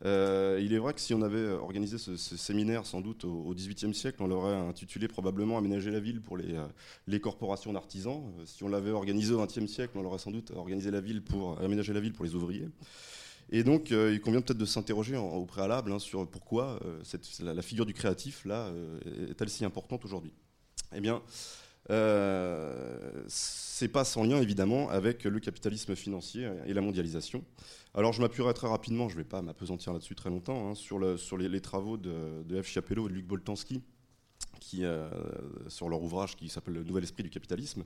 [0.06, 3.94] Euh, il est vrai que si on avait organisé ce, séminaire sans doute au XVIIIe
[3.94, 8.34] siècle, on l'aurait intitulé probablement Aménager la ville pour les, euh, corporations d'artisans.
[8.40, 11.24] Euh, si on l'avait organisé au XXe siècle, on l'aurait sans doute organisé la ville
[11.24, 12.68] pour aménager la ville pour les ouvriers.
[13.50, 16.80] Et donc, il convient peut-être de s'interroger au préalable hein, sur pourquoi
[17.42, 18.72] la, figure du créatif là
[19.30, 20.32] est-elle si importante aujourd'hui?
[20.96, 21.22] Eh bien,
[21.88, 27.44] c'est pas sans lien évidemment avec le capitalisme financier et la mondialisation.
[27.94, 31.00] Alors je m'appuierai très rapidement, je ne vais pas m'apesantir là-dessus très longtemps, hein, sur,
[31.00, 32.68] les, travaux de, F.
[32.68, 33.82] Chiapello et de Luc Boltanski,
[34.60, 34.84] qui,
[35.68, 37.84] sur leur ouvrage qui s'appelle Le Nouvel Esprit du Capitalisme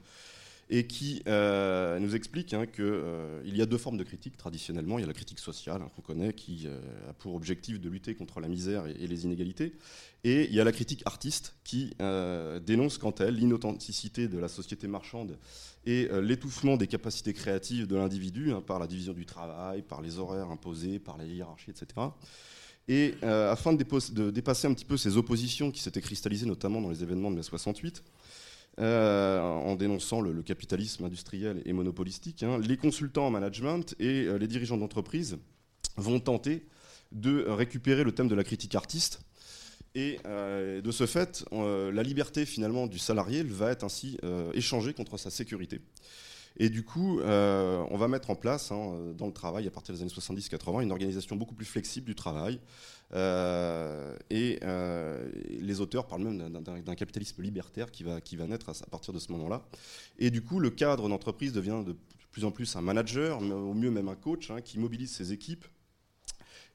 [0.70, 4.98] et qui euh, nous explique hein, qu'il euh, y a deux formes de critique traditionnellement.
[4.98, 7.90] Il y a la critique sociale hein, qu'on connaît, qui euh, a pour objectif de
[7.90, 9.78] lutter contre la misère et, les inégalités,
[10.26, 11.96] et il y a la critique artiste qui
[12.66, 15.38] dénonce quant à elle l'inauthenticité de la société marchande
[15.86, 20.20] et l'étouffement des capacités créatives de l'individu hein, par la division du travail, par les
[20.20, 22.08] horaires imposés, par la hiérarchie, etc.
[22.90, 27.04] Et afin de, dépasser un petit peu ces oppositions qui s'étaient cristallisées notamment dans les
[27.04, 28.04] événements de mai 68,
[28.80, 32.60] euh, en dénonçant le, capitalisme industriel et monopolistique, hein.
[32.60, 35.40] les consultants en management et euh, les dirigeants d'entreprise
[35.96, 36.64] vont tenter
[37.12, 39.22] de récupérer le thème de la critique artiste.
[39.96, 44.20] Et euh, de ce fait, la liberté finalement du salarié va être ainsi
[44.54, 45.82] échangée contre sa sécurité.
[46.58, 50.02] Et du coup, on va mettre en place hein, dans le travail, à partir des
[50.02, 52.60] années 70-80, une organisation beaucoup plus flexible du travail,
[53.14, 58.70] euh, et euh, les auteurs parlent même d'un capitalisme libertaire qui va, qui va naître
[58.70, 59.66] à, partir de ce moment-là.
[60.20, 61.96] Et du coup, le cadre d'entreprise devient de
[62.32, 65.66] plus en plus un manager, au mieux même un coach, hein, qui mobilise ses équipes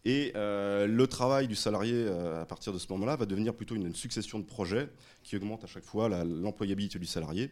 [0.04, 3.94] et euh, le travail du salarié à partir de ce moment-là va devenir plutôt une,
[3.94, 4.88] succession de projets
[5.22, 7.50] qui augmente à chaque fois l'employabilité du salarié.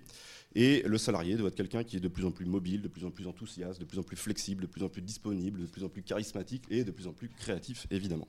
[0.55, 3.05] Et le salarié doit être quelqu'un qui est de plus en plus mobile, de plus
[3.05, 5.85] en plus enthousiaste, de plus en plus flexible, de plus en plus disponible, de plus
[5.85, 8.27] en plus charismatique et de plus en plus créatif, évidemment.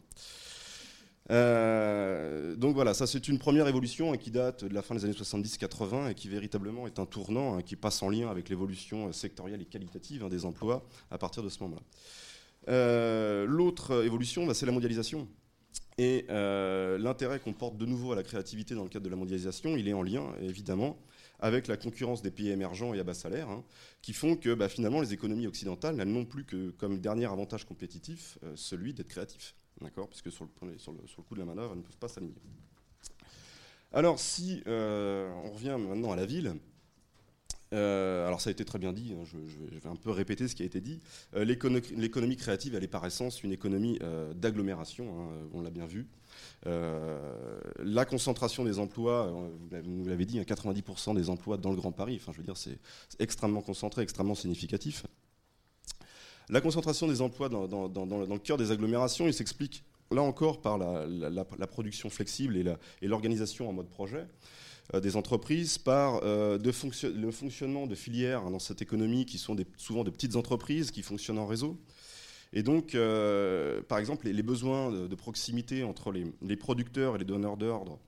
[1.29, 5.05] Euh, donc voilà, ça c'est une première évolution hein, qui date de la fin des
[5.05, 9.07] années 70-80 et qui véritablement est un tournant hein, qui passe en lien avec l'évolution
[9.07, 11.81] euh, sectorielle et qualitative hein, des emplois à partir de ce moment-là.
[12.67, 15.27] Euh, l'autre évolution, bah, c'est la mondialisation.
[15.97, 19.75] Et l'intérêt qu'on porte de nouveau à la créativité dans le cadre de la mondialisation,
[19.77, 20.97] il est en lien évidemment
[21.39, 23.47] avec la concurrence des pays émergents et à bas salaire,
[24.01, 28.39] qui font que bah, finalement les économies occidentales n'ont plus que comme dernier avantage compétitif
[28.55, 29.53] celui d'être créatif.
[29.81, 30.07] D'accord?
[30.07, 32.35] Puisque sur le, sur, coup de la manœuvre, elles ne peuvent pas s'aligner.
[33.93, 36.55] Alors, si euh, on revient maintenant à la ville,
[37.73, 39.37] euh, alors ça a été très bien dit, hein, je,
[39.79, 40.99] vais un peu répéter ce qui a été dit.
[41.35, 43.99] Euh, l'économie créative, elle est par essence une économie
[44.35, 46.07] d'agglomération, hein, on l'a bien vu.
[46.65, 49.31] la concentration des emplois,
[49.83, 52.57] vous l'avez dit, 90% hein, des emplois dans le Grand Paris, enfin je veux dire
[52.57, 52.79] c'est
[53.19, 55.05] extrêmement concentré, extrêmement significatif.
[56.49, 61.67] La concentration des emplois dans, le cœur des agglomérations, il s'explique là encore par la,
[61.67, 62.57] production flexible
[63.01, 64.25] et l'organisation en mode projet euh,
[64.99, 70.09] des entreprises, par euh, le fonctionnement de filières dans cette économie qui sont souvent de
[70.09, 71.77] petites entreprises qui fonctionnent en réseau.
[72.53, 77.55] Et donc, euh, par exemple, les, besoins de, proximité entre les producteurs et les donneurs
[77.55, 77.99] d'ordre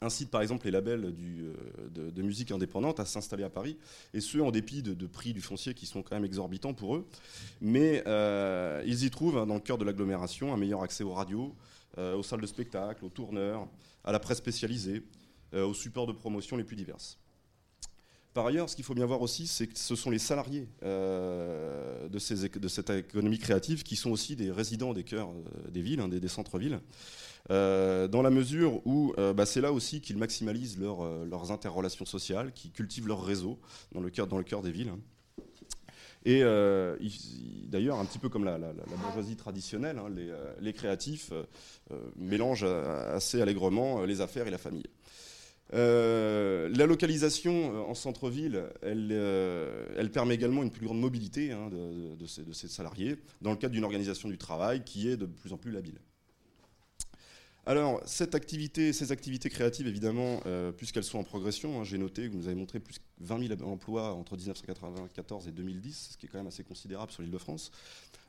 [0.00, 3.76] incite par exemple les labels euh, de, musique indépendante à s'installer à Paris,
[4.14, 7.06] et ce en dépit de, prix du foncier qui sont quand même exorbitants pour eux.
[7.60, 11.12] Mais euh, ils y trouvent, hein, dans le cœur de l'agglomération, un meilleur accès aux
[11.12, 11.54] radios,
[11.98, 13.66] euh, aux salles de spectacle, aux tourneurs,
[14.04, 15.02] à la presse spécialisée,
[15.52, 17.18] aux supports de promotion les plus diverses.
[18.34, 22.18] Par ailleurs, ce qu'il faut bien voir aussi, c'est que ce sont les salariés de,
[22.18, 25.30] cette économie créative qui sont aussi des résidents des cœurs
[25.68, 26.80] des villes, hein, des centres-villes.
[27.50, 32.04] Euh, dans la mesure où euh, bah, c'est là aussi qu'ils maximalisent euh, leurs interrelations
[32.04, 33.58] sociales, qu'ils cultivent leur réseau
[33.92, 34.92] dans le cœur, des villes.
[36.26, 36.40] Et
[37.68, 40.10] d'ailleurs, un petit peu comme la, bourgeoisie traditionnelle, hein,
[40.60, 41.32] les, créatifs
[42.16, 44.84] mélangent assez allègrement les affaires et la famille.
[45.72, 49.12] La localisation en centre-ville, elle,
[49.96, 53.84] elle, permet également une plus grande mobilité hein, de, ces, salariés dans le cadre d'une
[53.84, 56.00] organisation du travail qui est de plus en plus labile.
[57.66, 62.26] Alors, cette activité, ces activités créatives, évidemment, euh, puisqu'elles sont en progression, hein, j'ai noté
[62.26, 66.16] que vous nous avez montré plus de 20 000 emplois entre 1994 et 2010, ce
[66.16, 67.70] qui est quand même assez considérable sur l'île de France.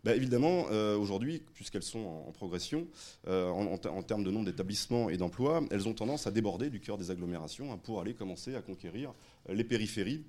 [0.03, 2.87] Bah, évidemment, euh, aujourd'hui, puisqu'elles sont en, progression,
[3.27, 6.97] euh, en, termes de nombre d'établissements et d'emplois, elles ont tendance à déborder du cœur
[6.97, 9.13] des agglomérations hein, pour aller commencer à conquérir
[9.47, 10.25] les périphéries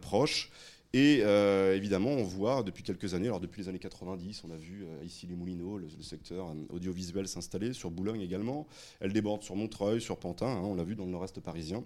[0.00, 0.50] proches
[0.94, 4.56] et euh, évidemment, on voit depuis quelques années, alors depuis les années 90, on a
[4.56, 8.66] vu euh, ici les Moulineaux, le, secteur euh, audiovisuel s'installer, sur Boulogne également.
[9.00, 11.82] Elle déborde sur Montreuil, sur Pantin, hein, on l'a vu dans le nord-est parisien.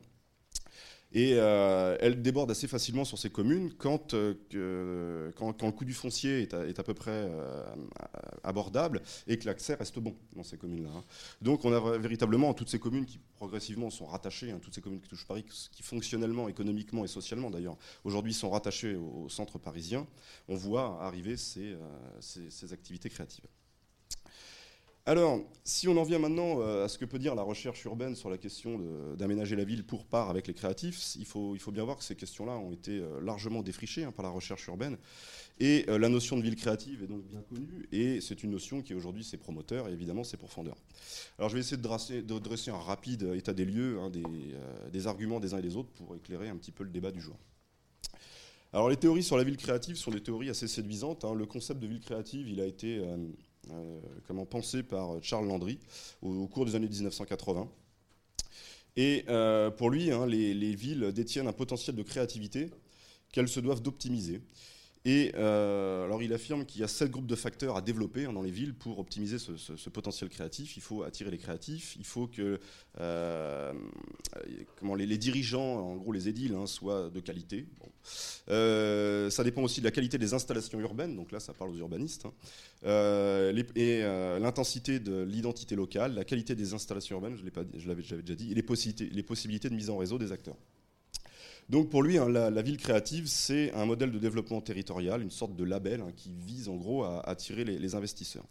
[1.16, 4.34] Et euh, elle déborde assez facilement sur ces communes quand, euh,
[5.34, 7.64] quand, le coût du foncier est à, peu près euh,
[8.44, 10.90] abordable et que l'accès reste bon dans ces communes-là.
[10.94, 11.04] Hein.
[11.40, 15.00] Donc on a véritablement toutes ces communes qui progressivement sont rattachées, hein, toutes ces communes
[15.00, 20.06] qui touchent Paris, qui fonctionnellement, économiquement et socialement d'ailleurs, aujourd'hui sont rattachées au, centre parisien,
[20.48, 21.78] on voit arriver ces
[22.72, 23.46] activités créatives.
[25.08, 28.16] Alors, si on en vient maintenant euh, à ce que peut dire la recherche urbaine
[28.16, 28.80] sur la question
[29.16, 32.54] d'aménager la ville pour part avec les créatifs, il faut, bien voir que ces questions-là
[32.54, 34.96] ont été euh, largement défrichées hein, par la recherche urbaine.
[35.60, 38.82] Et euh, la notion de ville créative est donc bien connue, et c'est une notion
[38.82, 40.76] qui aujourd'hui ses promoteurs et évidemment ses profondeurs.
[41.38, 44.10] Alors je vais essayer de dresser, un rapide état des lieux, hein,
[44.90, 47.20] des, arguments des uns et des autres pour éclairer un petit peu le débat du
[47.20, 47.36] jour.
[48.72, 51.24] Alors les théories sur la ville créative sont des théories assez séduisantes.
[51.24, 51.32] Hein.
[51.32, 53.00] Le concept de ville créative, il a été
[54.26, 55.78] comment pensé par Charles Landry
[56.22, 57.68] au, cours des années 1980.
[58.96, 62.70] Et euh, pour lui, hein, les, villes détiennent un potentiel de créativité
[63.32, 64.40] qu'elles se doivent d'optimiser.
[65.06, 68.32] Et euh, alors il affirme qu'il y a sept groupes de facteurs à développer hein,
[68.32, 70.76] dans les villes pour optimiser ce, potentiel créatif.
[70.76, 72.58] Il faut attirer les créatifs, il faut que
[72.98, 73.72] euh,
[74.98, 77.68] les, dirigeants, en gros les édiles, hein, soient de qualité.
[78.48, 81.78] Euh, ça dépend aussi de la qualité des installations urbaines, donc là ça parle aux
[81.78, 82.32] urbanistes, hein.
[83.76, 84.02] et
[84.40, 89.22] l'intensité de l'identité locale, la qualité des installations urbaines, je l'avais déjà dit, et les
[89.22, 90.56] possibilités de mise en réseau des acteurs.
[91.68, 95.56] Donc pour lui, hein, la, ville créative, c'est un modèle de développement territorial, une sorte
[95.56, 98.44] de label hein, qui vise en gros à attirer les, investisseurs.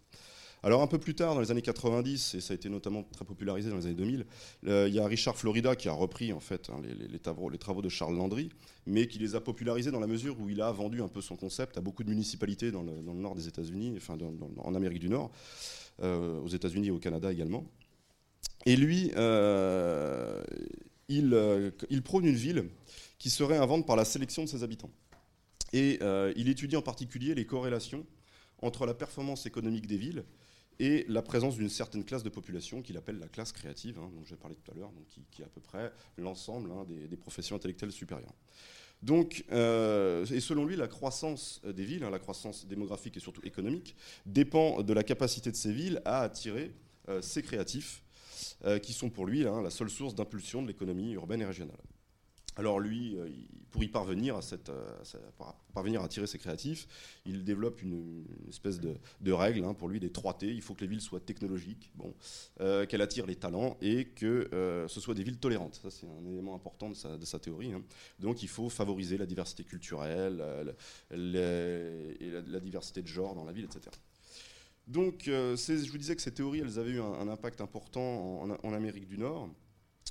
[0.62, 3.24] Alors un peu plus tard, dans les années 90, et ça a été notamment très
[3.24, 4.26] popularisé dans les années 2000,
[4.66, 7.50] euh, il y a Richard Florida qui a repris en fait hein, les, travaux,
[7.82, 8.50] de Charles Landry,
[8.84, 11.36] mais qui les a popularisés dans la mesure où il a vendu un peu son
[11.36, 14.18] concept à beaucoup de municipalités dans le, nord des États-Unis, enfin
[14.58, 15.30] en Amérique du Nord,
[16.02, 17.64] euh, aux États-Unis et au Canada également.
[18.66, 20.42] Et lui, euh,
[21.08, 22.68] il, il prône une ville
[23.18, 24.90] qui serait invente par la sélection de ses habitants.
[25.72, 28.06] Et euh, il étudie en particulier les corrélations
[28.58, 30.24] entre la performance économique des villes
[30.78, 34.24] et la présence d'une certaine classe de population qu'il appelle la classe créative, hein, dont
[34.24, 37.56] j'ai parlé tout à l'heure, qui, qui, est à peu près l'ensemble hein, des, professions
[37.56, 38.34] intellectuelles supérieures.
[39.02, 43.42] Donc, euh, et selon lui, la croissance des villes, hein, la croissance démographique et surtout
[43.44, 46.72] économique, dépend de la capacité de ces villes à attirer
[47.08, 48.02] euh, ces créatifs,
[48.82, 51.76] qui sont pour lui la seule source d'impulsion de l'économie urbaine et régionale.
[52.56, 53.28] Alors lui, euh,
[53.70, 54.88] pour y parvenir à, cette, euh,
[55.74, 56.88] parvenir à attirer ses créatifs,
[57.26, 60.46] il développe une, espèce de, règle hein, pour lui des 3 T.
[60.46, 61.92] Il faut que les villes soient technologiques,
[62.60, 64.48] euh, qu'elles attirent les talents et que
[64.88, 65.78] ce soit des villes tolérantes.
[65.82, 67.74] Ça c'est un élément important de sa, théorie.
[67.74, 67.82] Hein.
[68.18, 70.42] Donc il faut favoriser la diversité culturelle,
[71.10, 73.94] et la, diversité de genre dans la ville, etc.
[74.86, 79.06] Donc je vous disais que ces théories, elles avaient eu un, impact important en Amérique
[79.06, 79.50] du Nord.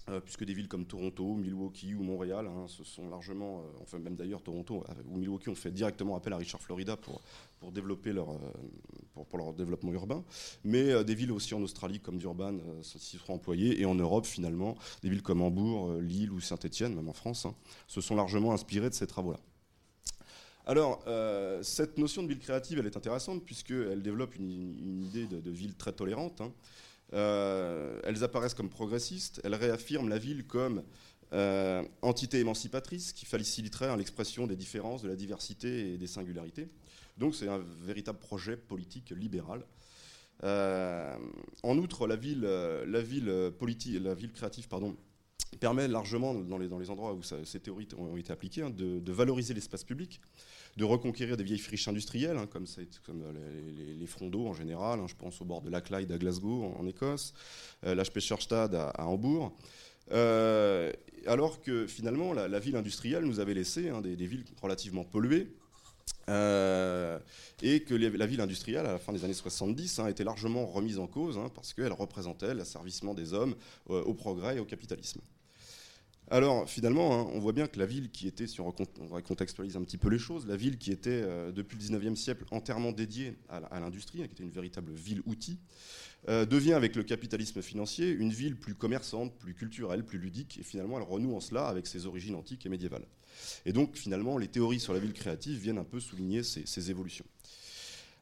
[0.07, 3.97] Euh, puisque des villes comme Toronto, Milwaukee ou Montréal hein, se sont largement, euh, enfin
[3.97, 7.21] même d'ailleurs Toronto euh, ou Milwaukee ont fait directement appel à Richard Florida pour,
[7.59, 8.39] pour développer leur,
[9.15, 10.23] pour, leur développement urbain,
[10.63, 14.75] mais des villes aussi en Australie comme Durban s'y seront employées, et en Europe finalement,
[15.01, 17.55] des villes comme Hambourg, Lille ou Saint-Étienne, même en France, hein,
[17.87, 19.39] se sont largement inspirées de ces travaux-là.
[20.67, 21.03] Alors,
[21.63, 25.93] cette notion de ville créative, elle est intéressante puisqu'elle développe une, idée de, ville très
[25.93, 26.41] tolérante.
[26.41, 26.51] Hein.
[27.13, 30.83] Euh, elles apparaissent comme progressistes, elles réaffirment la ville comme
[31.33, 36.69] euh, entité émancipatrice qui faciliterait l'expression des différences, de la diversité et des singularités.
[37.17, 39.65] Donc c'est un véritable projet politique libéral.
[40.43, 41.15] Euh,
[41.63, 43.53] en outre, la ville, la ville,
[44.01, 44.97] la ville créative pardon,
[45.59, 49.11] permet largement, dans les, dans les endroits où ces théories ont été appliquées, hein, de,
[49.11, 50.21] valoriser l'espace public,
[50.77, 52.65] de reconquérir des vieilles friches industrielles, hein, comme,
[53.05, 53.23] comme
[53.75, 54.99] les, les, fronts d'eau en général.
[54.99, 57.33] Hein, je pense au bord de la Clyde à Glasgow, en, Écosse,
[57.85, 59.55] euh, l'Hpescherstad à, à, Hambourg.
[60.11, 60.91] Euh,
[61.25, 65.47] alors que finalement, la, ville industrielle nous avait laissé des, villes relativement polluées,
[66.27, 67.19] euh,
[67.61, 71.07] et que la ville industrielle, à la fin des années 70, était largement remise en
[71.07, 73.55] cause parce qu'elle représentait l'asservissement des hommes
[73.87, 75.21] au progrès et au capitalisme.
[76.31, 79.83] Alors finalement, hein, on voit bien que la ville qui était, si on recontextualise un
[79.83, 83.37] petit peu les choses, la ville qui était euh, depuis le 19e siècle entièrement dédiée
[83.49, 85.59] à, l'industrie, hein, qui était une véritable ville-outil,
[86.27, 90.63] euh, devient avec le capitalisme financier une ville plus commerçante, plus culturelle, plus ludique, et
[90.63, 93.05] finalement elle renoue en cela avec ses origines antiques et médiévales.
[93.67, 97.25] Et donc finalement, les théories sur la ville créative viennent un peu souligner ces évolutions.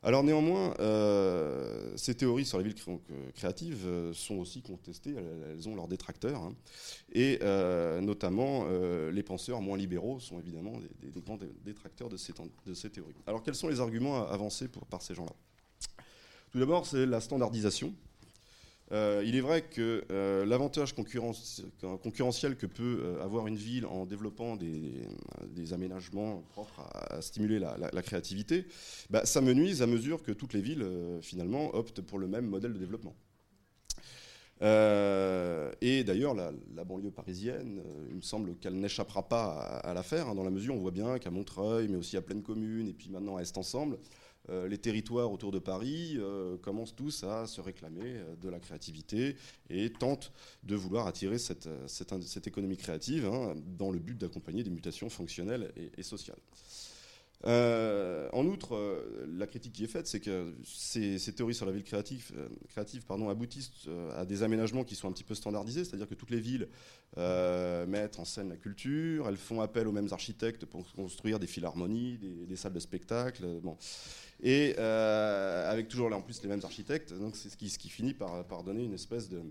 [0.05, 2.75] Alors néanmoins, euh, ces théories sur les villes
[3.35, 6.53] créatives euh, sont aussi contestées, elles, ont leurs détracteurs, hein.
[7.13, 8.65] et euh, notamment
[9.11, 12.33] les penseurs moins libéraux sont évidemment des, grands détracteurs de ces,
[12.89, 13.15] théories.
[13.27, 15.33] Alors quels sont les arguments avancés par ces gens-là?
[16.51, 17.93] Tout d'abord, c'est la standardisation.
[18.93, 24.05] Euh, il est vrai que euh, l'avantage concurrentiel que peut euh, avoir une ville en
[24.05, 28.67] développant des, aménagements propres à, stimuler la, créativité,
[29.09, 30.85] bah, ça me nuise à mesure que toutes les villes,
[31.21, 33.15] finalement, optent pour le même modèle de développement.
[34.61, 40.43] et d'ailleurs, la, banlieue parisienne, il me semble qu'elle n'échappera pas à, l'affaire, hein, dans
[40.43, 43.09] la mesure où on voit bien qu'à Montreuil, mais aussi à Pleine Commune, et puis
[43.09, 43.97] maintenant à Est Ensemble,
[44.49, 46.19] les territoires autour de Paris
[46.61, 49.35] commencent tous à se réclamer de la créativité
[49.69, 50.31] et tentent
[50.63, 51.67] de vouloir attirer cette,
[52.45, 56.39] économie créative hein, dans le but d'accompagner des mutations fonctionnelles et sociales.
[57.45, 61.73] Euh, en outre, euh, la critique qui est faite, c'est que ces, théories sur la
[61.73, 65.83] ville créative, euh, créative pardon, aboutissent à des aménagements qui sont un petit peu standardisés,
[65.83, 66.69] c'est-à-dire que toutes les villes
[67.87, 72.17] mettent en scène la culture, elles font appel aux mêmes architectes pour construire des philharmonies,
[72.47, 73.45] des, salles de spectacle.
[74.43, 78.63] Et avec toujours là en plus les mêmes architectes, donc c'est ce qui, finit par,
[78.63, 79.41] donner une espèce de,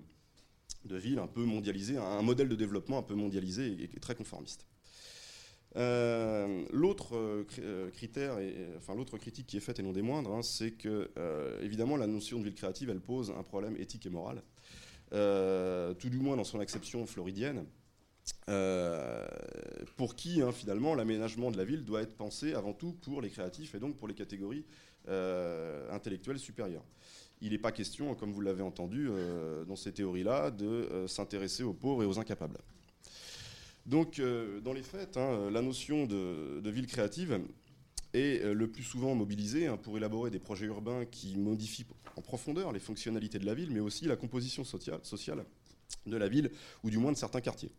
[0.85, 4.67] ville un peu mondialisée, un modèle de développement un peu mondialisé et très conformiste.
[5.77, 8.39] Euh, l'autre euh, euh, critère,
[8.77, 11.11] enfin l'autre critique qui est faite et non des moindres, hein, c'est que
[11.63, 14.43] évidemment la notion de ville créative, elle pose un problème éthique et moral,
[15.11, 17.65] tout du moins dans son acception floridienne.
[19.97, 23.31] Pour qui hein, finalement l'aménagement de la ville doit être pensé avant tout pour les
[23.31, 24.65] créatifs et donc pour les catégories
[25.91, 26.85] intellectuelles supérieures.
[27.41, 29.09] Il n'est pas question, comme vous l'avez entendu
[29.67, 32.59] dans ces théories-là, de s'intéresser aux pauvres et aux incapables.
[33.87, 37.41] Donc, euh, dans les faits, hein, la notion de, ville créative
[38.15, 42.23] est euh, le plus souvent mobilisée hein, pour élaborer des projets urbains qui modifient en
[42.23, 45.45] profondeur les fonctionnalités de la ville, mais aussi la composition sociale,
[46.07, 46.51] de la ville,
[46.85, 47.73] ou du moins de certains quartiers.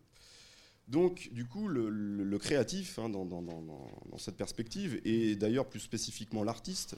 [0.88, 6.96] Donc, du coup, le, créatif, hein, dans, cette perspective, et d'ailleurs plus spécifiquement l'artiste,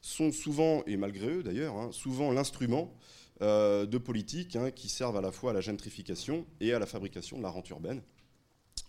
[0.00, 2.94] sont souvent, et malgré eux d'ailleurs, souvent l'instrument
[3.42, 7.36] euh, de politiques qui servent à la fois à la gentrification et à la fabrication
[7.36, 8.02] de la rente urbaine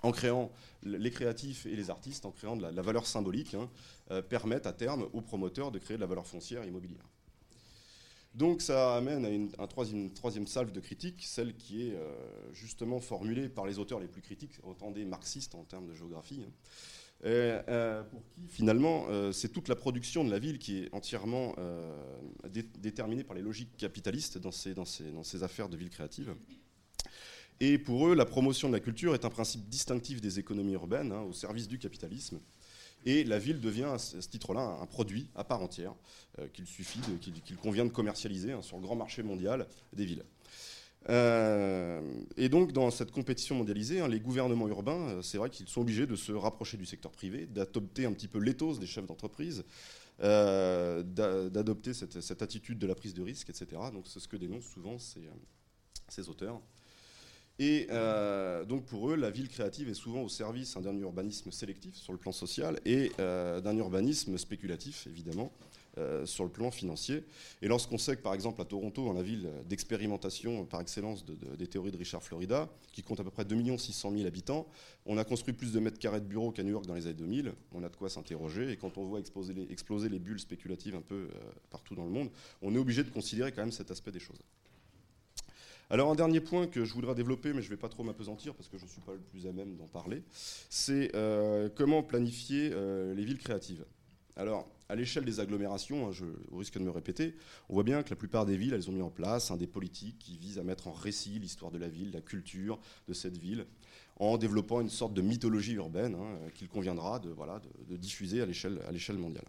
[0.03, 0.51] en créant
[0.83, 3.69] les créatifs et les artistes, en créant de la, valeur symbolique, hein,
[4.11, 7.03] euh, permettent à terme aux promoteurs de créer de la valeur foncière immobilière.
[8.37, 12.13] Donc ça amène à une, un troisième, salve de critique, celle qui est euh,
[12.53, 16.43] justement formulée par les auteurs les plus critiques, autant des marxistes en termes de géographie,
[16.45, 16.51] hein.
[17.25, 21.55] euh, pour qui finalement c'est toute la production de la ville qui est entièrement
[22.79, 26.35] déterminée par les logiques capitalistes dans ces, dans ces affaires de ville créative.
[27.59, 31.11] Et pour eux, la promotion de la culture est un principe distinctif des économies urbaines,
[31.11, 32.39] hein, au service du capitalisme.
[33.05, 35.93] Et la ville devient à ce titre-là un produit à part entière,
[36.39, 40.23] euh, qu'il suffit, qu'il convient de commercialiser hein, sur le grand marché mondial des villes.
[41.09, 42.01] Euh,
[42.35, 45.81] et donc, dans cette compétition mondialisée, hein, les gouvernements urbains, euh, c'est vrai qu'ils sont
[45.81, 49.63] obligés de se rapprocher du secteur privé, d'adopter un petit peu l'éthos des chefs d'entreprise,
[50.19, 53.67] d'adopter cette, attitude de la prise de risque, etc.
[53.93, 54.97] Donc, c'est ce que dénoncent souvent
[56.09, 56.59] ces auteurs.
[57.59, 61.95] Et euh, donc pour eux, la ville créative est souvent au service d'un urbanisme sélectif
[61.95, 65.51] sur le plan social et euh, d'un urbanisme spéculatif, évidemment,
[65.97, 67.23] euh, sur le plan financier.
[67.63, 71.91] Et lorsqu'on sait que, par exemple, à Toronto, la ville d'expérimentation par excellence des théories
[71.91, 74.67] de Richard Florida, qui compte à peu près 2 600 000 habitants,
[75.07, 77.15] on a construit plus de mètres carrés de bureaux qu'à New York dans les années
[77.15, 77.53] 2000.
[77.73, 78.71] On a de quoi s'interroger.
[78.71, 81.27] Et quand on voit exploser les bulles spéculatives un peu
[81.71, 82.29] partout dans le monde,
[82.61, 84.37] on est obligé de considérer quand même cet aspect des choses.
[85.89, 88.53] Alors un dernier point que je voudrais développer, mais je ne vais pas trop m'apesantir
[88.53, 90.23] parce que je ne suis pas le plus à même d'en parler,
[90.69, 93.85] c'est euh, comment planifier euh, les villes créatives.
[94.35, 97.35] Alors, à l'échelle des agglomérations, hein, je, risque de me répéter,
[97.69, 100.19] on voit bien que la plupart des villes, elles ont mis en place des politiques
[100.19, 103.65] qui visent à mettre en récit l'histoire de la ville, la culture de cette ville,
[104.17, 109.45] en développant une sorte de mythologie urbaine hein, qu'il conviendra de diffuser à l'échelle mondiale.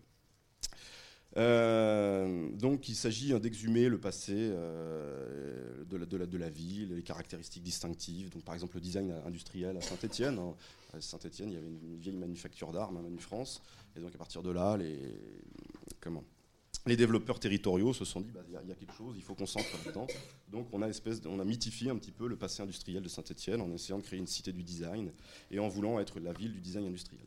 [1.37, 8.31] Euh, donc il s'agit hein, d'exhumer le passé euh, de, la, ville, les caractéristiques distinctives.
[8.31, 10.39] Donc par exemple le design industriel à Saint-Étienne.
[10.39, 10.55] Hein.
[10.95, 13.19] À Saint-Étienne, il y avait une vieille manufacture d'armes, hein, Manu.
[13.97, 14.99] Et donc à partir de là, les,
[16.01, 16.25] comment
[16.87, 19.47] les développeurs territoriaux se sont dit bah, il y, a quelque chose, il faut qu'on
[19.47, 20.07] s'entre là-dedans.
[20.51, 23.61] Donc on a, espèce on a mythifié un petit peu le passé industriel de Saint-Étienne
[23.61, 25.13] en essayant de créer une cité du design
[25.51, 27.27] et en voulant être la ville du design industriel.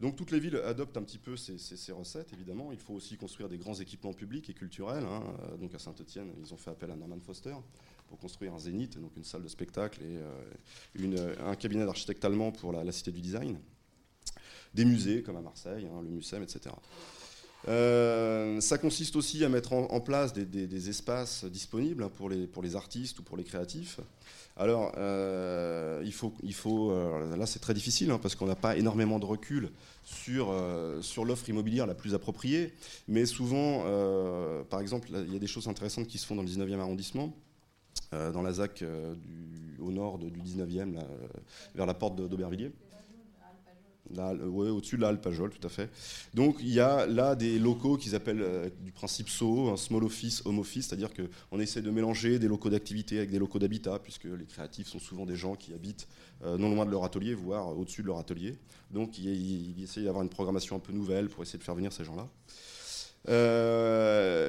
[0.00, 2.70] Donc toutes les villes adoptent un petit peu ces, recettes, évidemment.
[2.72, 5.04] Il faut aussi construire des grands équipements publics et culturels.
[5.04, 5.22] Hein.
[5.40, 7.54] Euh, donc à Saint-Etienne, ils ont fait appel à Norman Foster
[8.08, 10.18] pour construire un zénith, donc une salle de spectacle et
[11.08, 13.58] euh, un cabinet d'architectes allemands pour la, Cité du Design.
[14.74, 16.74] Des musées comme à Marseille, hein, le Mucem, etc.
[17.68, 23.18] Euh, ça consiste aussi à mettre en, place des, espaces disponibles hein, pour les artistes
[23.18, 23.98] ou pour les créatifs.
[24.58, 28.56] Alors, euh, il faut, il faut euh, là c'est très difficile hein, parce qu'on n'a
[28.56, 29.70] pas énormément de recul
[30.02, 30.54] sur,
[31.02, 32.72] sur l'offre immobilière la plus appropriée,
[33.08, 33.82] mais souvent,
[34.70, 37.34] par exemple, il y a des choses intéressantes qui se font dans le 19e arrondissement.
[38.12, 38.84] dans la ZAC
[39.80, 41.00] au nord du 19e,
[41.74, 42.70] vers la porte d'Aubervilliers.
[44.14, 45.90] Oui, au-dessus de la Pajol, tout à fait.
[46.34, 50.04] Donc il y a là des locaux qu'ils appellent euh, du principe SO, un small
[50.04, 53.98] office, home office, c'est-à-dire qu'on essaie de mélanger des locaux d'activité avec des locaux d'habitat,
[53.98, 56.06] puisque les créatifs sont souvent des gens qui habitent
[56.44, 58.56] euh, non loin de leur atelier, voire au-dessus de leur atelier.
[58.90, 59.28] Donc il,
[59.76, 62.28] il, essaie d'avoir une programmation un peu nouvelle pour essayer de faire venir ces gens-là.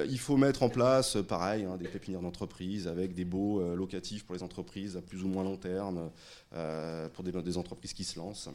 [0.08, 4.34] il faut mettre en place, pareil, hein, des pépinières d'entreprise avec des baux locatifs pour
[4.34, 6.10] les entreprises à plus ou moins long terme,
[7.14, 8.50] pour des, entreprises qui se lancent.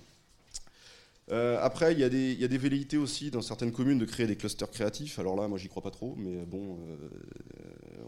[1.32, 5.19] Après, il y, a des, velléités aussi dans certaines communes de créer des clusters créatifs.
[5.19, 6.78] Alors là, moi, j'y crois pas trop, mais bon,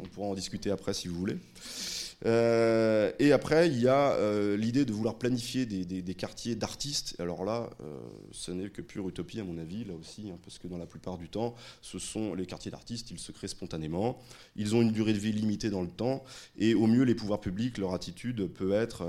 [0.04, 1.38] on pourra en discuter après si vous voulez.
[2.26, 7.16] Euh, et après, il y a euh, l'idée de vouloir planifier des, quartiers d'artistes.
[7.20, 8.00] Alors là, euh,
[8.32, 10.86] ce n'est que pure utopie à mon avis, là aussi, hein, parce que dans la
[10.86, 14.20] plupart du temps, ce sont les quartiers d'artistes, ils se créent spontanément,
[14.56, 16.24] ils ont une durée de vie limitée dans le temps,
[16.58, 19.06] et au mieux, les pouvoirs publics, leur attitude peut être,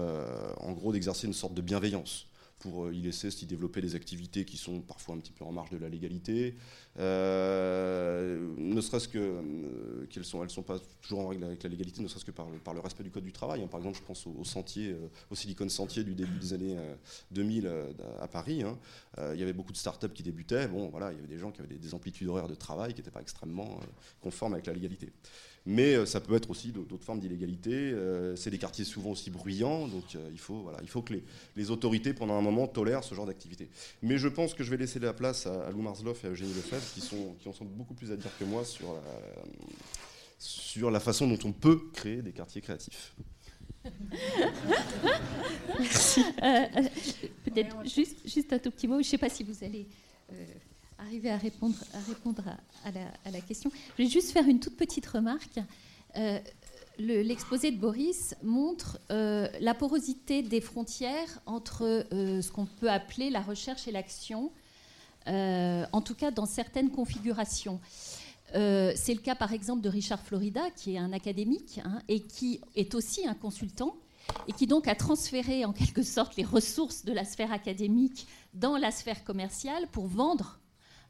[0.58, 2.26] en gros, d'exercer une sorte de bienveillance
[2.58, 5.52] pour euh, y laisser s'y développer des activités qui sont parfois un petit peu en
[5.52, 6.56] marge de la légalité,
[6.98, 11.68] euh, ne serait-ce que euh, qu'elles sont, elles sont pas toujours en règle avec la
[11.68, 13.62] légalité, ne serait-ce que par, par, le respect du code du travail.
[13.62, 13.66] Hein.
[13.66, 14.96] Par exemple, je pense au, sentier,
[15.30, 16.76] au Silicon Sentier du début des années
[17.32, 17.70] 2000
[18.20, 18.62] à Paris.
[18.62, 18.78] Hein.
[19.34, 20.68] il y avait beaucoup de startups qui débutaient.
[20.68, 22.94] Bon, voilà, il y avait des gens qui avaient des, des amplitudes horaires de travail
[22.94, 23.80] qui n'étaient pas extrêmement
[24.20, 25.12] conformes avec la légalité
[25.66, 27.72] mais euh, ça peut être aussi d'autres formes d'illégalité.
[27.74, 31.14] Euh, c'est des quartiers souvent aussi bruyants, donc euh, il, faut, voilà, il faut que
[31.56, 33.68] les, autorités, pendant un moment, tolèrent ce genre d'activité.
[34.00, 36.54] Mais je pense que je vais laisser la place à, Lou Marzloff et à Eugénie
[36.54, 39.02] Lefebvre, qui, sont, qui en beaucoup plus à dire que moi sur la,
[40.38, 43.14] sur la façon dont on peut créer des quartiers créatifs.
[47.44, 49.86] Peut-être juste, juste un tout petit mot, je ne sais pas si vous allez
[50.98, 51.76] arriver à répondre
[52.84, 53.70] à, la, question.
[53.98, 55.60] Je vais juste faire une toute petite remarque.
[56.16, 56.38] Euh,
[56.98, 63.30] l'exposé de Boris montre euh, la porosité des frontières entre euh, ce qu'on peut appeler
[63.30, 64.50] la recherche et l'action,
[65.26, 67.80] en tout cas dans certaines configurations.
[68.52, 72.60] C'est le cas par exemple de Richard Florida, qui est un académique hein, et qui
[72.76, 73.96] est aussi un consultant,
[74.46, 78.76] et qui donc a transféré en quelque sorte les ressources de la sphère académique dans
[78.76, 80.60] la sphère commerciale pour vendre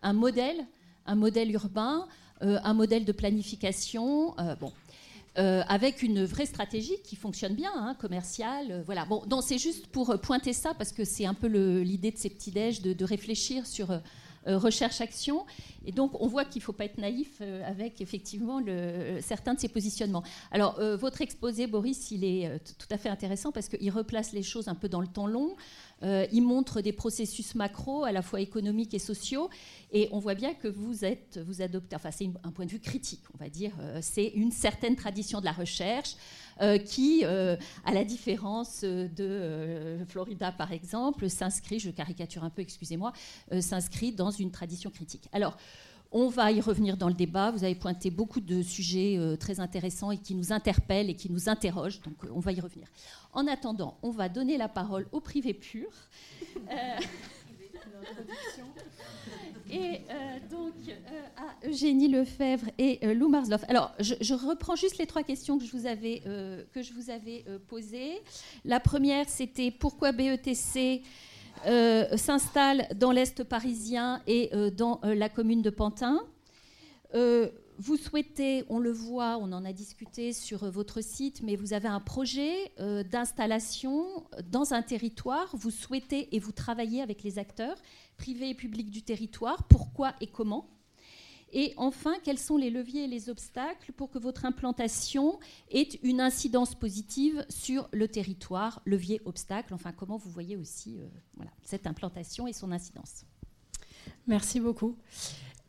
[0.03, 0.67] un modèle,
[1.07, 2.07] un modèle urbain,
[2.43, 4.39] euh, un modèle de planification.
[4.39, 4.73] Euh, bon.
[5.39, 8.83] Euh, avec une vraie stratégie qui fonctionne bien, hein, commerciale.
[8.87, 9.05] voilà.
[9.05, 12.51] Bon, c'est juste pour pointer ça parce que c'est un peu l'idée de ces petits
[12.51, 13.89] déj de, réfléchir sur
[14.47, 15.45] recherche-action.
[15.85, 19.61] Et donc, on voit qu'il ne faut pas être naïf avec effectivement le, certains de
[19.61, 20.25] ces positionnements.
[20.51, 24.69] Alors, votre exposé, Boris, il est tout à fait intéressant parce qu'il replace les choses
[24.69, 25.55] un peu dans le temps long.
[26.03, 29.49] Euh, il montre des processus macro, à la fois économiques et sociaux,
[29.93, 32.81] et on voit bien que vous êtes, vous adoptez, enfin c'est un point de vue
[32.81, 36.17] critique, on va dire, euh, c'est une certaine tradition de la recherche
[36.61, 43.13] euh, qui, à la différence de Florida par exemple, s'inscrit, je caricature un peu, excusez-moi,
[43.61, 45.29] s'inscrit dans une tradition critique.
[45.33, 45.57] Alors,
[46.13, 47.51] on va y revenir dans le débat.
[47.51, 51.31] Vous avez pointé beaucoup de sujets euh, très intéressants et qui nous interpellent et qui
[51.31, 52.01] nous interrogent.
[52.03, 52.89] Donc, euh, on va y revenir.
[53.33, 55.89] En attendant, on va donner la parole au privé pur.
[56.57, 56.99] Euh,
[59.71, 60.01] et
[60.51, 60.75] donc
[61.37, 63.65] à Eugénie Lefebvre et Lou Marzloff.
[63.69, 66.23] Alors, je, reprends juste les trois questions que je vous avais,
[66.73, 68.23] que je vous avais posées.
[68.65, 71.03] La première, c'était pourquoi BETC
[71.65, 76.21] euh, s'installe dans l'Est parisien et euh, dans euh, la commune de Pantin?
[77.79, 81.89] Vous souhaitez, on le voit, on en a discuté sur votre site, mais vous avez
[81.89, 82.73] un projet
[83.11, 85.55] d'installation dans un territoire.
[85.55, 87.77] Vous souhaitez et vous travaillez avec les acteurs
[88.17, 89.65] privés et publics du territoire.
[89.65, 90.69] Pourquoi et comment?
[91.53, 95.39] Et enfin, quels sont les leviers et les obstacles pour que votre implantation
[95.71, 98.83] ait une incidence positive sur le territoire?
[98.85, 103.25] Levier, obstacle, enfin comment vous voyez aussi euh, cette implantation et son incidence?
[104.27, 104.97] Merci beaucoup.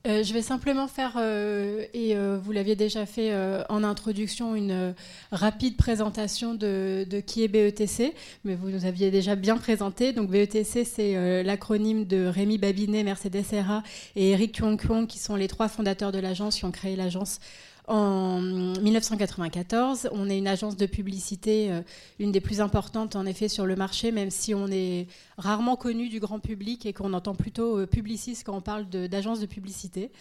[0.08, 3.36] Euh, je vais simplement faire, euh, et euh, vous l'aviez déjà fait
[3.70, 4.94] en introduction, une
[5.32, 8.14] rapide présentation de, qui est BETC,
[8.46, 10.14] mais vous nous aviez déjà bien présenté.
[10.14, 13.84] Donc BETC, c'est l'acronyme de Rémi Babinet, Mercedes Serra
[14.16, 17.40] et Eric Kwong qui sont les trois fondateurs de l'agence qui ont créé l'agence
[17.88, 20.10] en 1994.
[20.12, 21.82] On est une agence de publicité, euh,
[22.20, 25.08] une des plus importantes en effet sur le marché, même si on est
[25.38, 29.40] rarement connu du grand public et qu'on entend plutôt euh, publiciste quand on parle d'agence
[29.40, 30.12] de, publicité.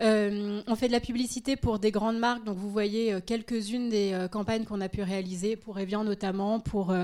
[0.00, 4.26] Euh, on fait de la publicité pour des grandes marques, donc vous voyez quelques-unes des
[4.30, 6.94] campagnes qu'on a pu réaliser pour Evian notamment, pour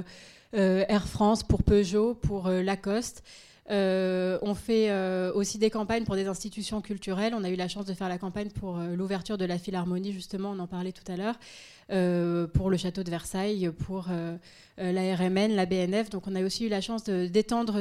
[0.53, 3.22] Air France, pour Peugeot, pour Lacoste.
[3.70, 7.34] Euh, on fait euh, aussi des campagnes pour des institutions culturelles.
[7.36, 10.12] On a eu la chance de faire la campagne pour euh, l'ouverture de la Philharmonie,
[10.12, 11.34] justement, on en parlait tout à l'heure,
[12.52, 14.08] pour le château de Versailles, pour
[14.76, 16.10] la RMN, la BNF.
[16.10, 17.80] Donc on a aussi eu la chance d'étendre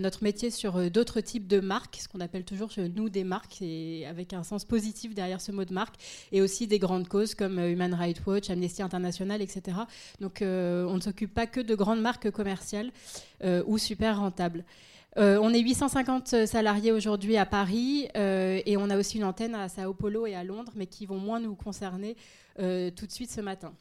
[0.00, 4.06] notre métier sur d'autres types de marques, ce qu'on appelle toujours nous des marques, et
[4.06, 5.94] avec un sens positif derrière ce mot de marque,
[6.32, 9.78] et aussi des grandes causes comme Human Rights Watch, Amnesty International, etc.
[10.20, 12.90] Donc on ne s'occupe pas que de grandes marques commerciales
[13.66, 14.64] ou super rentables.
[15.16, 19.94] On est 850 salariés aujourd'hui à Paris et on a aussi une antenne à Sao
[19.94, 22.16] Paulo et à Londres, mais qui vont moins nous concerner
[22.56, 23.74] tout de suite ce matin.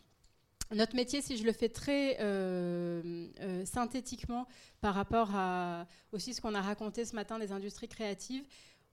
[0.74, 2.18] Notre métier, si je le fais très
[3.66, 4.48] synthétiquement
[4.82, 8.44] par rapport à aussi ce qu'on a raconté ce matin des industries créatives,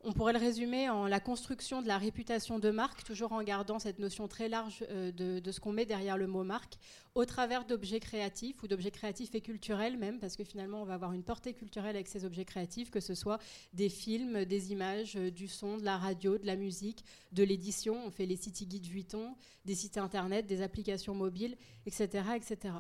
[0.03, 3.79] on pourrait le résumer en la construction de la réputation de marque, toujours en gardant
[3.79, 6.79] cette notion très large euh, de, ce qu'on met derrière le mot marque,
[7.15, 10.95] au travers d'objets créatifs ou d'objets créatifs et culturels même, parce que finalement on va
[10.95, 13.39] avoir une portée culturelle avec ces objets créatifs, que ce soit
[13.75, 17.97] des films, des images, euh, du son, de la radio, de la musique, de l'édition.
[18.07, 19.35] On fait les city guides Vuitton,
[19.67, 22.75] des sites internet, des applications mobiles, etc., etc.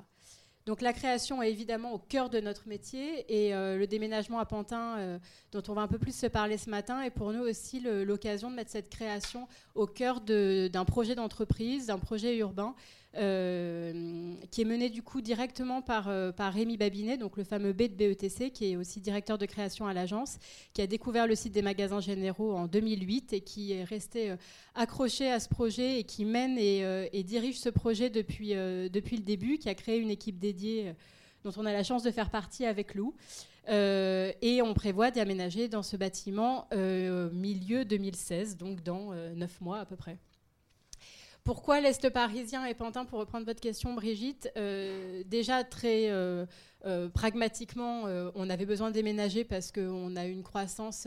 [0.70, 4.44] Donc la création est évidemment au cœur de notre métier et euh, le déménagement à
[4.44, 5.18] Pantin, euh,
[5.50, 8.52] dont on va un peu plus se parler ce matin, est pour nous aussi l'occasion
[8.52, 12.76] de mettre cette création au cœur d'un projet d'entreprise, d'un projet urbain
[13.16, 17.72] euh, qui est mené du coup directement par, euh, par Rémi Babinet, donc le fameux
[17.72, 20.38] B de BETC, qui est aussi directeur de création à l'agence,
[20.74, 24.36] qui a découvert le site des magasins généraux en 2008 et qui est resté euh,
[24.76, 29.58] accroché à ce projet et qui mène et, dirige ce projet depuis, depuis le début,
[29.58, 30.94] qui a créé une équipe dédiée
[31.42, 33.14] dont on a la chance de faire partie avec Lou.
[33.68, 36.68] et on prévoit d'aménager dans ce bâtiment
[37.32, 40.18] milieu 2016, donc dans neuf mois à peu près.
[41.44, 46.44] Pourquoi l'Est parisien et Pantin, pour reprendre votre question, Brigitte euh, Déjà, très euh,
[46.84, 51.06] euh, pragmatiquement, on avait besoin de déménager parce qu'on a une croissance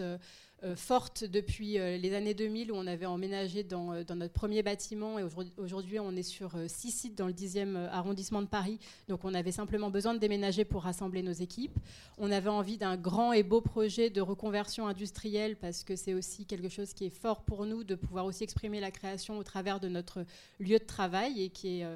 [0.76, 4.64] forte depuis euh, les années 2000 où on avait emménagé dans, euh, dans notre premier
[4.64, 5.24] bâtiment et
[5.57, 8.80] aujourd'hui on est sur six sites dans le 10e arrondissement de Paris.
[9.09, 11.78] Donc on avait simplement besoin de déménager pour rassembler nos équipes.
[12.18, 16.45] On avait envie d'un grand et beau projet de reconversion industrielle parce que c'est aussi
[16.45, 19.80] quelque chose qui est fort pour nous de pouvoir aussi exprimer la création au travers
[19.80, 20.26] de notre
[20.59, 21.88] lieu de travail et qui est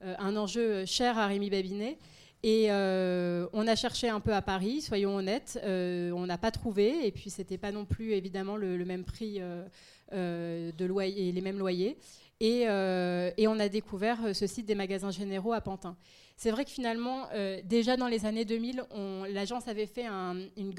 [0.00, 1.98] un enjeu cher à Rémi Babinet.
[2.44, 6.50] Et euh, on a cherché un peu à Paris, soyons honnêtes, euh, on n'a pas
[6.50, 11.40] trouvé, et puis c'était pas non plus évidemment le, même prix euh, de loyer les
[11.40, 11.96] mêmes loyers.
[12.40, 15.96] Et, on a découvert ce site des magasins généraux à Pantin.
[16.36, 17.28] C'est vrai que finalement,
[17.62, 18.82] déjà dans les années 2000,
[19.30, 20.36] l'agence avait fait un,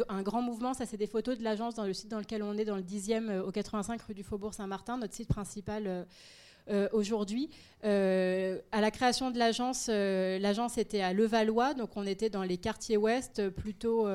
[0.09, 0.73] un, grand mouvement.
[0.73, 2.81] Ça, c'est des photos de l'agence dans le site dans lequel on est, dans le
[2.81, 6.05] 10e, au 85 rue du Faubourg Saint-Martin, notre site principal
[6.69, 7.49] euh, aujourd'hui.
[7.83, 12.43] Euh, à la création de l'agence, euh, l'agence était à Levallois, donc on était dans
[12.43, 14.07] les quartiers ouest, plutôt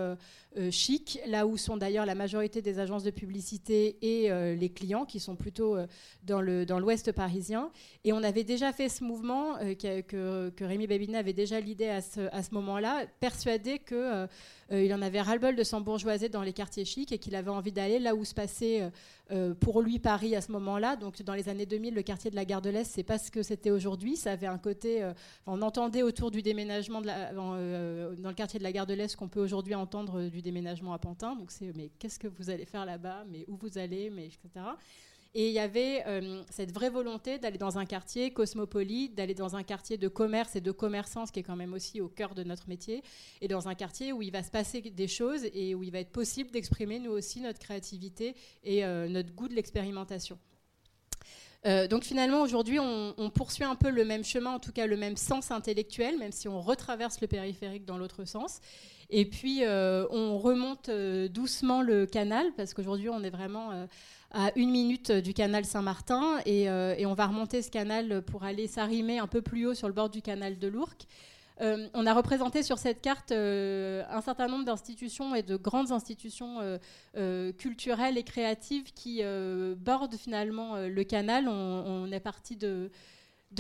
[0.70, 5.20] chic, là où sont d'ailleurs la majorité des agences de publicité et les clients, qui
[5.20, 5.76] sont plutôt
[6.24, 6.40] dans
[6.78, 7.70] l'ouest parisien.
[8.04, 10.00] Et on avait déjà fait ce mouvement, que,
[10.50, 14.26] que, Rémi Babinet avait déjà l'idée à ce, à ce moment-là, persuadé que
[14.72, 17.72] euh, il en avait ras-le-bol de s'embourgeoiser dans les quartiers chics et qu'il avait envie
[17.72, 18.90] d'aller là où se passait euh,
[19.30, 20.96] euh, pour lui Paris à ce moment-là.
[20.96, 23.30] Donc dans les années 2000, le quartier de la Gare de l'Est, c'est pas ce
[23.30, 24.16] que c'était aujourd'hui.
[24.16, 25.06] Ça avait un côté,
[25.46, 29.40] on entendait autour du déménagement dans, le quartier de la Gare de l'Est qu'on peut
[29.40, 31.36] aujourd'hui entendre du déménagement à Pantin.
[31.36, 33.24] Donc c'est mais qu'est-ce que vous allez faire là-bas?
[33.30, 34.10] Mais où vous allez?
[34.10, 34.48] Mais etc.
[35.34, 39.56] Et il y avait euh, cette vraie volonté d'aller dans un quartier cosmopolite, d'aller dans
[39.56, 42.34] un quartier de commerce et de commerçants, ce qui est quand même aussi au cœur
[42.34, 43.02] de notre métier,
[43.40, 46.00] et dans un quartier où il va se passer des choses et où il va
[46.00, 48.34] être possible d'exprimer nous aussi notre créativité
[48.64, 50.38] et euh, notre goût de l'expérimentation.
[51.66, 54.96] Euh, donc finalement, aujourd'hui, on, poursuit un peu le même chemin, en tout cas le
[54.96, 58.60] même sens intellectuel, même si on retraverse le périphérique dans l'autre sens.
[59.10, 60.90] Et puis, on remonte
[61.32, 63.86] doucement le canal, parce qu'aujourd'hui, on est vraiment
[64.30, 68.66] à une minute du canal Saint-Martin euh, et, on va remonter ce canal pour aller
[68.66, 71.06] s'arrimer un peu plus haut sur le bord du canal de l'Ourcq.
[71.60, 75.92] Euh, on a représenté sur cette carte euh, un certain nombre d'institutions et de grandes
[75.92, 76.78] institutions
[77.58, 79.22] culturelles et créatives qui
[79.76, 81.48] bordent finalement le canal.
[81.48, 82.90] on est parti de,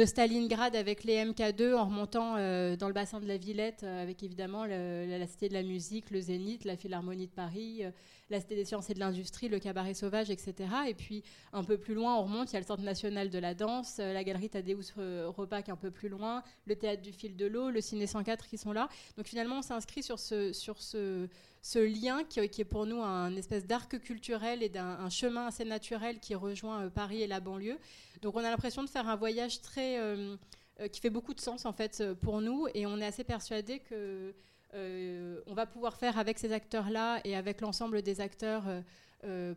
[0.04, 4.22] Stalingrad avec les MK2 en remontant euh, dans le bassin de la Villette euh, avec
[4.22, 7.90] évidemment la, Cité de la musique, le Zénith, la Philharmonie de Paris, euh,
[8.30, 10.54] la Cité des sciences et de l'industrie, le Cabaret sauvage, etc.
[10.86, 11.22] Et puis
[11.52, 13.98] un peu plus loin, on remonte, il y a le Centre national de la danse,
[13.98, 17.80] la Galerie Tadeusz Repac un peu plus loin, le Théâtre du fil de l'eau, le
[17.80, 18.88] Ciné 104 qui sont là.
[19.16, 21.28] Donc finalement, on s'inscrit sur ce, sur ce,
[21.62, 26.20] ce lien qui, est pour nous un espèce d'arc culturel et d'un chemin assez naturel
[26.20, 27.78] qui rejoint Paris et la banlieue.
[28.22, 30.36] Donc on a l'impression de faire un voyage très euh,
[30.80, 33.24] euh, qui fait beaucoup de sens en fait euh, pour nous et on est assez
[33.24, 34.34] persuadé que
[34.74, 38.64] on va pouvoir faire avec ces acteurs-là et avec l'ensemble des acteurs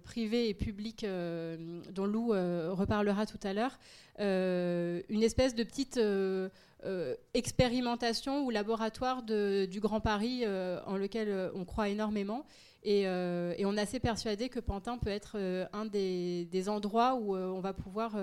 [0.03, 3.77] privés et publics dont Lou reparlera tout à l'heure,
[4.17, 5.99] une espèce de petite
[7.33, 12.45] expérimentation ou laboratoire du Grand Paris en lequel on croit énormément
[12.87, 17.35] euh, et, on est assez persuadé que Pantin peut être euh, un des, endroits où
[17.35, 18.17] euh, on va pouvoir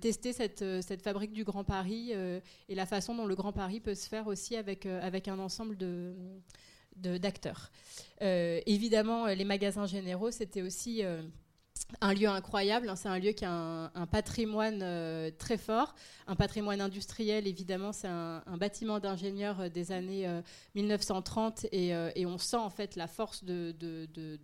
[0.00, 4.08] tester cette, fabrique du Grand Paris et la façon dont le Grand Paris peut se
[4.08, 5.76] faire aussi avec, un ensemble
[6.96, 7.70] d'acteurs.
[8.20, 11.02] évidemment, les magasins généraux, c'était aussi
[12.00, 12.96] un lieu incroyable, hein.
[12.96, 15.94] c'est un lieu qui a un, patrimoine euh, très fort,
[16.26, 20.28] un patrimoine industriel évidemment, c'est un, bâtiment d'ingénieurs euh, des années
[20.74, 23.74] 1930 euh, et, on sent en fait la force de,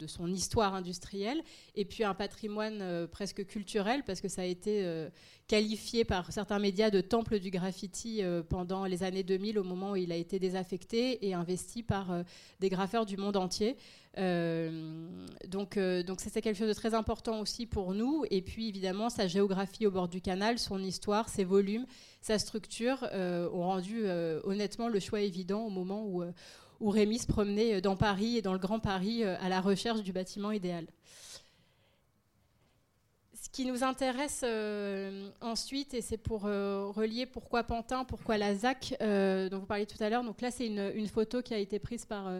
[0.07, 1.43] son histoire industrielle,
[1.77, 5.09] et puis un patrimoine presque culturel parce que ça a été
[5.51, 9.97] qualifié par certains médias de temple du graffiti pendant les années 2000 au moment où
[9.97, 12.23] il a été désaffecté et investi par
[12.61, 13.77] des graffeurs du monde entier.
[14.19, 15.09] Euh,
[15.47, 18.25] donc, euh, donc c'était quelque chose de très important aussi pour nous.
[18.31, 21.87] Et puis évidemment, sa géographie au bord du canal, son histoire, ses volumes,
[22.21, 24.05] sa structure euh, ont rendu
[24.45, 26.23] honnêtement le choix évident au moment où,
[26.81, 30.13] où Rémi se promenait dans Paris et dans le Grand Paris à la recherche du
[30.13, 30.87] bâtiment idéal.
[33.53, 34.45] Ce qui nous intéresse
[35.41, 40.09] ensuite, et c'est pour relier pourquoi Pantin, pourquoi la ZAC, dont vous parliez tout à
[40.09, 40.23] l'heure.
[40.23, 42.31] Donc là, c'est une, photo qui a été prise par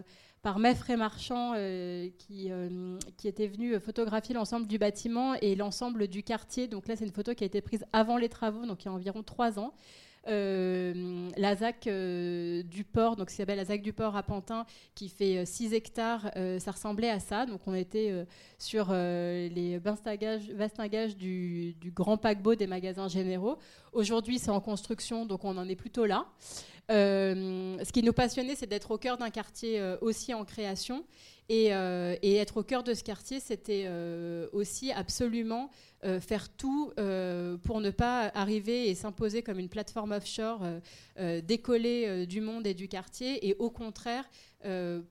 [0.41, 6.07] par Meffray Marchand, euh, qui, euh, qui, était venu photographier l'ensemble du bâtiment et l'ensemble
[6.07, 6.67] du quartier.
[6.67, 8.89] Donc là, c'est une photo qui a été prise avant les travaux, donc il y
[8.89, 9.73] a environ trois ans.
[10.27, 15.45] Euh, la ZAC du port, donc s'appelle la ZAC du port à Pantin, qui fait
[15.45, 17.45] 6 hectares, ça ressemblait à ça.
[17.45, 18.25] Donc on était
[18.57, 23.57] sur les vastagages du, du, grand paquebot des magasins généraux.
[23.93, 26.27] Aujourd'hui, c'est en construction, donc on en est plutôt là.
[26.91, 31.05] Euh, ce qui nous passionnait, c'est d'être au cœur d'un quartier euh, aussi en création.
[31.49, 33.89] Euh, et, être au cœur de ce quartier, c'était
[34.53, 35.69] aussi absolument
[36.21, 36.93] faire tout
[37.63, 40.65] pour ne pas arriver et s'imposer comme une plateforme offshore
[41.43, 44.23] décollée du monde et du quartier, et au contraire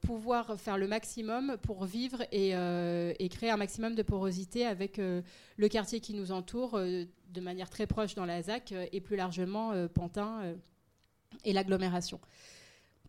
[0.00, 5.68] pouvoir faire le maximum pour vivre et, et, créer un maximum de porosité avec le
[5.68, 10.54] quartier qui nous entoure de manière très proche dans la ZAC et plus largement Pantin
[11.44, 12.20] et l'agglomération.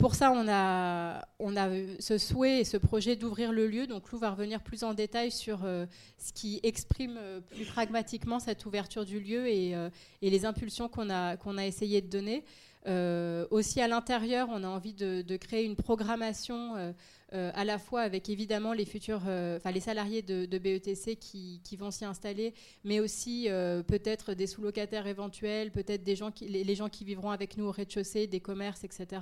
[0.01, 1.69] Pour ça, on a, on a
[1.99, 3.85] ce souhait et ce projet d'ouvrir le lieu.
[3.85, 5.85] Donc Lou va revenir plus en détail sur euh,
[6.17, 9.91] ce qui exprime euh, plus pragmatiquement cette ouverture du lieu et, euh,
[10.23, 12.43] et les impulsions qu'on a, qu'on a essayé de donner.
[12.85, 16.93] Aussi à l'intérieur, on a envie de, créer une programmation
[17.33, 21.61] euh, à la fois avec évidemment les futurs, euh, enfin les salariés de, BETC qui,
[21.77, 22.53] vont s'y installer,
[22.83, 27.31] mais aussi euh, peut-être des sous-locataires éventuels, peut-être des gens qui, les, gens qui vivront
[27.31, 29.21] avec nous au rez-de-chaussée, des commerces, etc.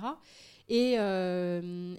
[0.68, 0.94] Et,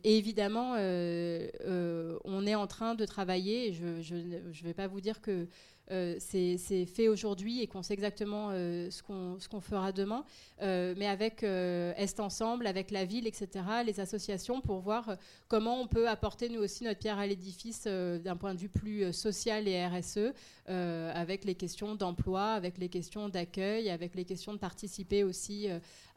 [0.04, 3.72] évidemment, on est en train de travailler.
[3.72, 5.48] je ne vais pas vous dire que
[5.90, 10.24] euh, c'est fait aujourd'hui et qu'on sait exactement euh, ce qu'on fera demain,
[10.62, 13.50] euh, mais avec Est Ensemble, avec la ville, etc.,
[13.86, 15.18] les associations, pour voir
[15.48, 19.12] comment on peut apporter nous aussi notre pierre à l'édifice d'un point de vue plus
[19.12, 20.34] social et RSE,
[20.68, 25.68] avec les questions d'emploi, avec les questions d'accueil, avec les questions de participer aussi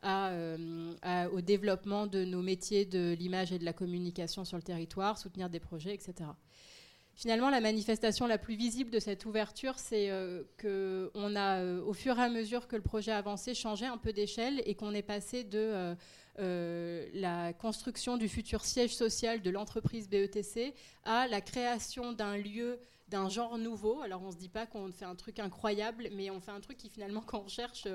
[0.04, 5.50] au développement de nos métiers de l'image et de la communication sur le territoire, soutenir
[5.50, 6.30] des projets, etc.
[7.14, 11.92] Finalement, la manifestation la plus visible de cette ouverture, c'est euh, qu'on a, euh, au
[11.92, 15.02] fur et à mesure que le projet avançait, changé un peu d'échelle et qu'on est
[15.02, 15.94] passé de
[16.40, 22.80] euh, la construction du futur siège social de l'entreprise BETC à la création d'un lieu
[23.06, 24.00] d'un genre nouveau.
[24.00, 26.60] Alors on ne se dit pas qu'on fait un truc incroyable, mais on fait un
[26.60, 27.86] truc qui finalement, quand on cherche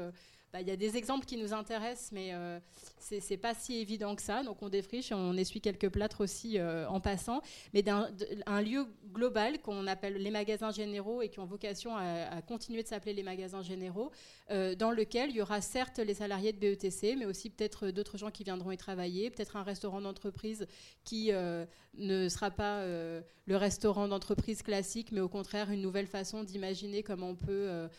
[0.51, 2.59] bah, il y a des exemples qui nous intéressent, mais euh,
[2.99, 4.41] ce c'est pas si évident que ça.
[4.43, 7.41] Donc on défriche, on essuie quelques plâtres aussi euh, en passant,
[7.73, 8.09] mais d'un
[8.47, 12.87] un lieu global qu'on appelle les magasins généraux et qui ont vocation à, continuer de
[12.87, 14.11] s'appeler les magasins généraux,
[14.49, 18.17] euh, dans lequel il y aura certes les salariés de BETC, mais aussi peut-être d'autres
[18.17, 20.65] gens qui viendront y travailler, peut-être un restaurant d'entreprise
[21.03, 27.03] qui ne sera pas le restaurant d'entreprise classique, mais au contraire une nouvelle façon d'imaginer
[27.03, 27.89] comment on peut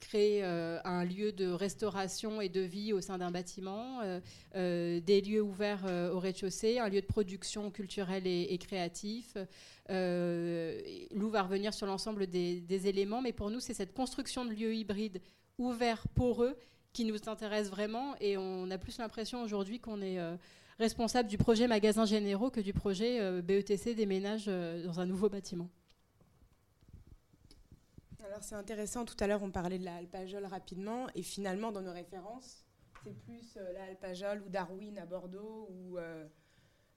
[0.00, 4.20] créer un lieu de restauration et de vie au sein d'un bâtiment, euh,
[4.54, 9.36] euh, des lieux ouverts euh, au rez-de-chaussée, un lieu de production culturelle et, créatif.
[9.88, 14.74] Lou va revenir sur l'ensemble des, éléments, mais pour nous, c'est cette construction de lieux
[14.74, 15.20] hybrides
[15.58, 16.56] ouverts, poreux,
[16.92, 18.14] qui nous intéresse vraiment.
[18.20, 20.18] Et on a plus l'impression aujourd'hui qu'on est
[20.78, 25.68] responsable du projet Magasins Généraux que du projet BETC des ménages dans un nouveau bâtiment
[28.40, 31.92] c'est intéressant, tout à l'heure on parlait de la alpajole rapidement, et finalement dans nos
[31.92, 32.64] références,
[33.04, 36.26] c'est plus euh, la alpajole ou Darwin à Bordeaux ou euh,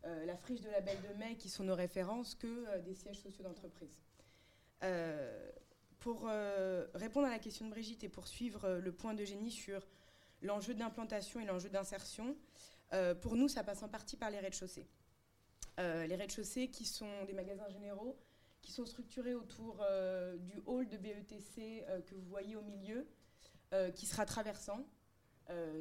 [0.05, 3.19] euh, la friche de la Belle de Mai qui sont nos références que des sièges
[3.19, 4.01] sociaux d'entreprise.
[5.99, 6.27] pour
[6.95, 9.87] répondre à la question de Brigitte et poursuivre le point de génie sur
[10.41, 12.35] l'enjeu d'implantation et l'enjeu d'insertion,
[13.21, 14.87] pour nous ça passe en partie par les rez-de-chaussée.
[15.77, 18.17] les rez-de-chaussée qui sont des magasins généraux
[18.61, 23.07] qui sont structurés autour euh, du hall de BETC euh, que vous voyez au milieu,
[23.73, 24.85] euh, qui sera traversant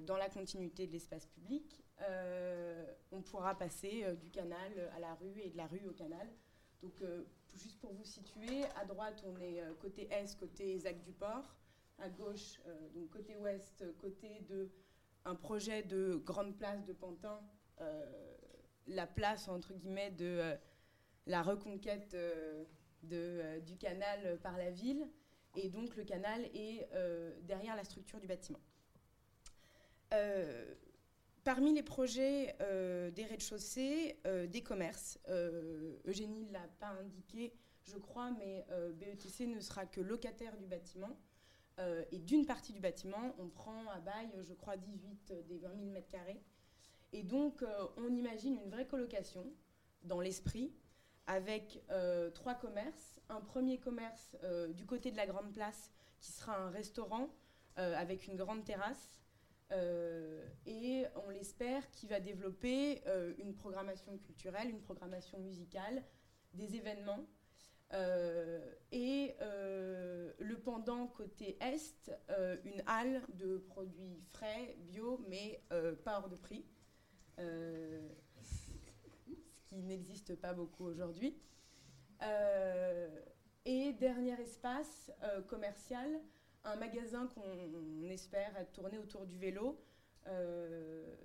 [0.02, 1.84] dans la continuité de l'espace public.
[3.12, 6.26] on pourra passer du canal à la rue et de la rue au canal.
[6.82, 7.00] Donc,
[7.54, 11.54] juste pour vous situer, à droite, on est côté est, côté Zac du Port.
[11.98, 12.60] À gauche,
[12.94, 14.72] donc côté ouest, côté de
[15.24, 17.40] un projet de grande place de Pantin,
[18.88, 20.58] la place entre guillemets de
[21.26, 22.16] la reconquête
[23.02, 25.06] de, du canal par la ville.
[25.56, 26.88] Et donc le canal est
[27.42, 28.60] derrière la structure du bâtiment.
[30.12, 30.74] Euh,
[31.44, 35.18] parmi les projets euh, des rez-de-chaussée, euh, des commerces,
[36.06, 37.54] Eugénie ne l'a pas indiqué,
[37.84, 41.16] je crois, mais BETC ne sera que locataire du bâtiment.
[42.12, 45.90] et d'une partie du bâtiment, on prend à bail, je crois, 18 des 20 000
[45.90, 46.42] mètres carrés.
[47.12, 47.64] Et donc,
[47.96, 49.50] on imagine une vraie colocation
[50.02, 50.72] dans l'esprit,
[51.30, 51.82] avec
[52.34, 53.20] trois commerces.
[53.28, 54.36] Un premier commerce
[54.70, 57.30] du côté de la Grande Place, qui sera un restaurant
[57.76, 59.20] avec une grande terrasse.
[59.72, 66.02] Euh, et on l'espère qu'il va développer euh, une programmation culturelle, une programmation musicale,
[66.54, 67.26] des événements.
[67.92, 68.60] Euh,
[68.92, 72.12] et le pendant côté Est,
[72.64, 75.62] une halle de produits frais, bio, mais
[76.04, 76.64] pas hors de prix,
[79.70, 81.36] qui n'existe pas beaucoup aujourd'hui.
[83.64, 85.12] et dernier espace
[85.48, 86.20] commercial,
[86.64, 89.80] un magasin qu'on espère tourné autour du vélo.
[90.26, 91.16] Euh,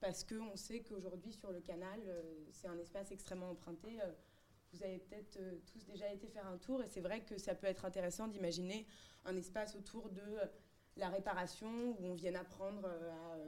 [0.00, 4.00] parce qu'on sait qu'aujourd'hui, sur le canal, euh, c'est un espace extrêmement emprunté.
[4.02, 4.12] Euh,
[4.72, 7.68] vous avez peut-être tous déjà été faire un tour, et c'est vrai que ça peut
[7.68, 8.88] être intéressant d'imaginer
[9.24, 10.40] un espace autour de
[10.96, 13.38] la réparation, où on vienne apprendre à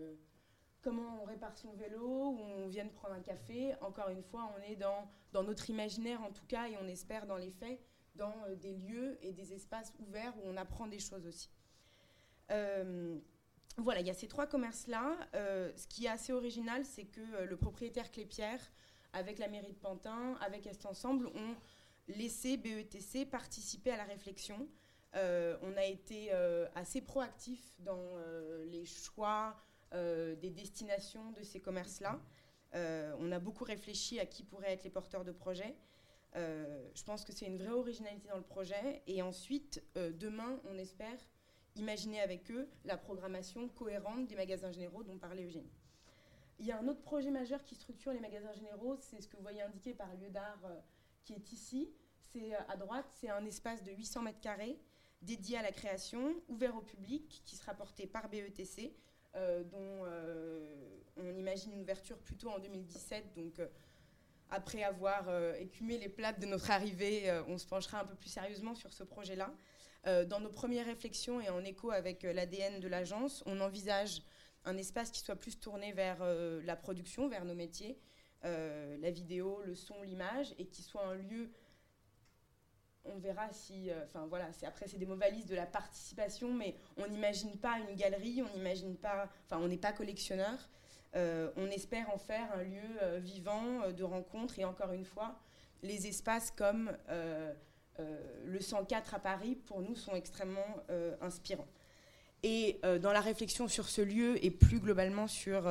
[0.86, 3.74] comment on répare son vélo, où on vienne prendre un café.
[3.80, 7.26] Encore une fois, on est dans, dans notre imaginaire en tout cas, et on espère
[7.26, 7.80] dans les faits
[8.14, 11.50] dans euh, des lieux et des espaces ouverts où on apprend des choses aussi.
[12.52, 13.18] Euh,
[13.78, 15.16] voilà, il y a ces trois commerces-là.
[15.34, 18.60] Euh, ce qui est assez original, c'est que le propriétaire Clépierre,
[19.12, 21.56] avec la mairie de Pantin, avec Est Ensemble, ont
[22.06, 24.68] laissé BETC participer à la réflexion.
[25.14, 26.30] on a été
[26.76, 28.16] assez proactif dans
[28.66, 29.56] les choix
[29.92, 32.20] des destinations de ces commerces-là.
[32.74, 35.74] on a beaucoup réfléchi à qui pourraient être les porteurs de projets.
[36.36, 39.02] Euh, je pense que c'est une vraie originalité dans le projet.
[39.06, 41.18] Et ensuite, euh, demain, on espère
[41.76, 45.72] imaginer avec eux la programmation cohérente des magasins généraux dont parlait Eugénie.
[46.58, 49.36] Il y a un autre projet majeur qui structure les magasins généraux, c'est ce que
[49.36, 50.80] vous voyez indiqué par lieu d'art euh,
[51.24, 51.90] qui est ici.
[52.32, 54.78] C'est à droite, c'est un espace de 800 mètres carrés
[55.22, 58.94] dédié à la création, ouvert au public, qui sera porté par BETC,
[59.70, 60.04] dont
[61.16, 63.60] on imagine une ouverture plutôt en 2017, donc
[64.50, 68.14] après avoir euh, écumé les plates de notre arrivée, euh, on se penchera un peu
[68.14, 69.52] plus sérieusement sur ce projet-là.
[70.06, 74.22] Euh, dans nos premières réflexions et en écho avec l'ADN de l'agence, on envisage
[74.64, 76.24] un espace qui soit plus tourné vers
[76.64, 78.00] la production, vers nos métiers,
[78.42, 81.52] la vidéo, le son, l'image, et qui soit un lieu
[83.14, 83.90] on verra si.
[84.04, 87.96] Enfin voilà, après c'est des mots valises de la participation, mais on n'imagine pas une
[87.96, 89.28] galerie, on n'imagine pas.
[89.46, 90.68] Enfin, on n'est pas collectionneur.
[91.16, 95.04] Euh, on espère en faire un lieu euh, vivant euh, de rencontre et encore une
[95.04, 95.38] fois,
[95.82, 96.90] les espaces comme
[98.44, 100.76] le 104 à Paris, pour nous, sont extrêmement
[101.20, 101.68] inspirants.
[102.42, 105.70] Et dans la réflexion sur ce lieu et plus globalement sur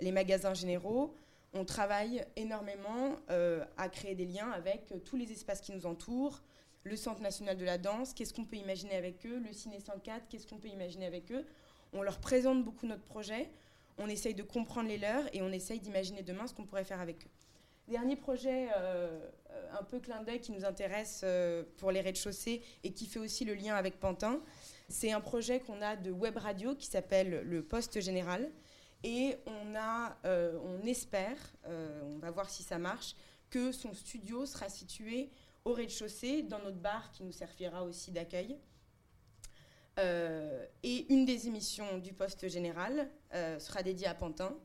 [0.00, 1.14] les magasins généraux,
[1.54, 6.42] on travaille énormément à créer des liens avec tous les espaces qui nous entourent,
[6.88, 10.28] le Centre national de la danse, qu'est-ce qu'on peut imaginer avec eux, le Ciné 104,
[10.28, 11.44] qu'est-ce qu'on peut imaginer avec eux.
[11.92, 13.48] On leur présente beaucoup notre projet
[13.98, 17.00] on essaye de comprendre les leurs et on essaye d'imaginer demain ce qu'on pourrait faire
[17.00, 17.30] avec eux.
[17.88, 19.18] Dernier projet euh,
[19.78, 23.44] un peu clin d'œil qui nous intéresse euh, pour les rez-de-chaussée et qui fait aussi
[23.44, 24.40] le lien avec Pantin,
[24.88, 28.50] c'est un projet qu'on a de web radio qui s'appelle le Poste Général.
[29.04, 31.36] Et on, a, euh, on espère,
[31.66, 33.14] on va voir si ça marche,
[33.50, 35.30] que son studio sera situé
[35.64, 38.58] au rez-de-chaussée dans notre bar qui nous servira aussi d'accueil.
[39.98, 44.56] Euh, et une des émissions du poste général euh, sera dédiée à Pantin.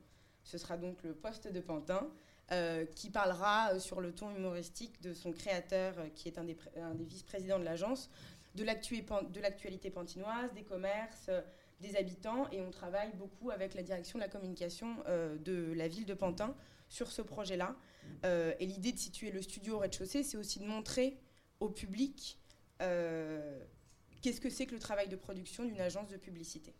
[0.43, 2.07] Ce sera donc le poste de Pantin,
[2.51, 6.57] euh, qui parlera sur le ton humoristique de son créateur, qui est un des,
[6.95, 8.11] des vice-présidents de l'agence,
[8.53, 11.31] de l'actualité pantinoise, des commerces,
[11.79, 12.47] des habitants.
[12.51, 16.55] Et on travaille beaucoup avec la direction de la communication de la ville de Pantin
[16.89, 17.75] sur ce projet-là.
[18.23, 21.17] Et l'idée de situer le studio au rez-de-chaussée, c'est aussi de montrer
[21.59, 22.39] au public
[22.79, 26.73] qu'est-ce que c'est que le travail de production d'une agence de publicité.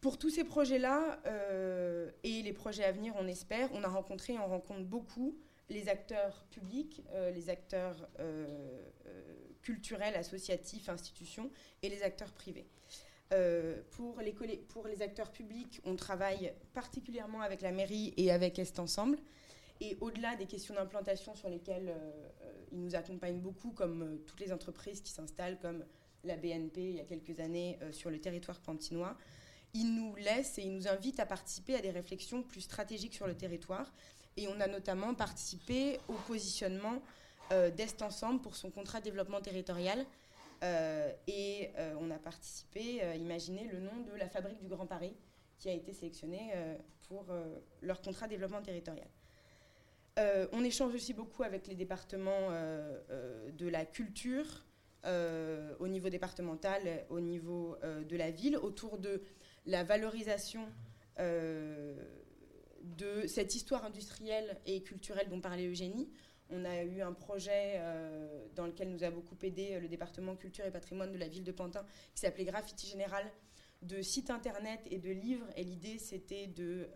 [0.00, 4.34] Pour tous ces projets-là euh, et les projets à venir, on espère, on a rencontré
[4.34, 5.36] et on rencontre beaucoup
[5.70, 8.46] les acteurs publics, euh, les acteurs euh,
[9.62, 11.50] culturels, associatifs, institutions
[11.82, 12.66] et les acteurs privés.
[13.90, 14.32] pour, les
[14.68, 19.18] pour les acteurs publics, on travaille particulièrement avec la mairie et avec Est Ensemble.
[19.80, 21.94] Et au-delà des questions d'implantation sur lesquelles
[22.72, 25.84] ils nous accompagnent beaucoup, comme toutes les entreprises qui s'installent, comme
[26.24, 29.16] la BNP il y a quelques années sur le territoire pantinois,
[29.74, 33.26] il nous laisse et il nous invite à participer à des réflexions plus stratégiques sur
[33.26, 33.92] le territoire.
[34.36, 37.02] Et on a notamment participé au positionnement
[37.52, 40.04] euh, d'Est Ensemble pour son contrat de développement territorial.
[40.62, 44.86] Euh, et euh, on a participé à imaginer le nom de la fabrique du Grand
[44.86, 45.14] Paris
[45.58, 46.52] qui a été sélectionné
[47.08, 47.26] pour
[47.82, 49.08] leur contrat de développement territorial.
[50.52, 54.64] On échange aussi beaucoup avec les départements de la culture,
[55.04, 59.22] au niveau départemental, au niveau de la ville, autour de
[59.66, 60.66] la valorisation
[61.18, 61.94] euh,
[62.82, 66.08] de cette histoire industrielle et culturelle dont parlait Eugénie.
[66.48, 70.36] On a eu un projet euh, dans lequel nous a beaucoup aidé euh, le département
[70.36, 73.30] culture et patrimoine de la ville de Pantin qui s'appelait Graffiti Général
[73.82, 75.46] de sites internet et de livres.
[75.56, 76.88] Et l'idée, c'était de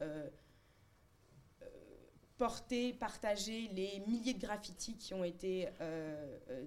[2.39, 5.69] porter, partager les milliers de graffitis qui ont été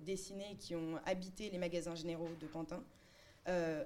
[0.06, 2.84] dessinés, qui ont habité les magasins généraux de Pantin,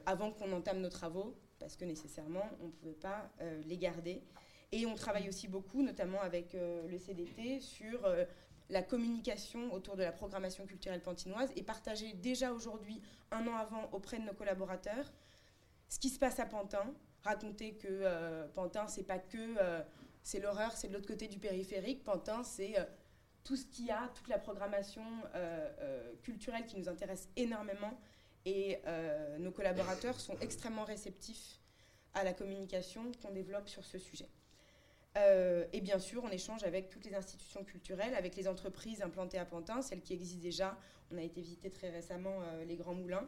[0.06, 4.24] avant qu'on entame nos travaux parce que nécessairement, on ne pouvait pas euh, les garder.
[4.72, 8.26] Et on travaille aussi beaucoup, notamment avec euh, le CDT, sur euh,
[8.70, 13.02] la communication autour de la programmation culturelle pantinoise et partager déjà aujourd'hui,
[13.32, 15.12] un an avant, auprès de nos collaborateurs,
[15.90, 19.56] ce qui se passe à Pantin, raconter que Pantin, c'est pas que
[20.24, 22.04] c'est l'horreur, c'est de l'autre côté du périphérique.
[22.04, 22.76] Pantin, c'est
[23.44, 25.04] tout ce qu'il y a, toute la programmation
[26.24, 27.98] culturelle qui nous intéresse énormément
[28.46, 31.60] et euh, nos collaborateurs sont extrêmement réceptifs
[32.14, 34.28] à la communication qu'on développe sur ce sujet.
[35.18, 39.40] Euh, et bien sûr, on échange avec toutes les institutions culturelles, avec les entreprises implantées
[39.40, 40.78] à Pantin, celles qui existent déjà.
[41.12, 43.28] On a été visiter très récemment euh, les Grands Moulins.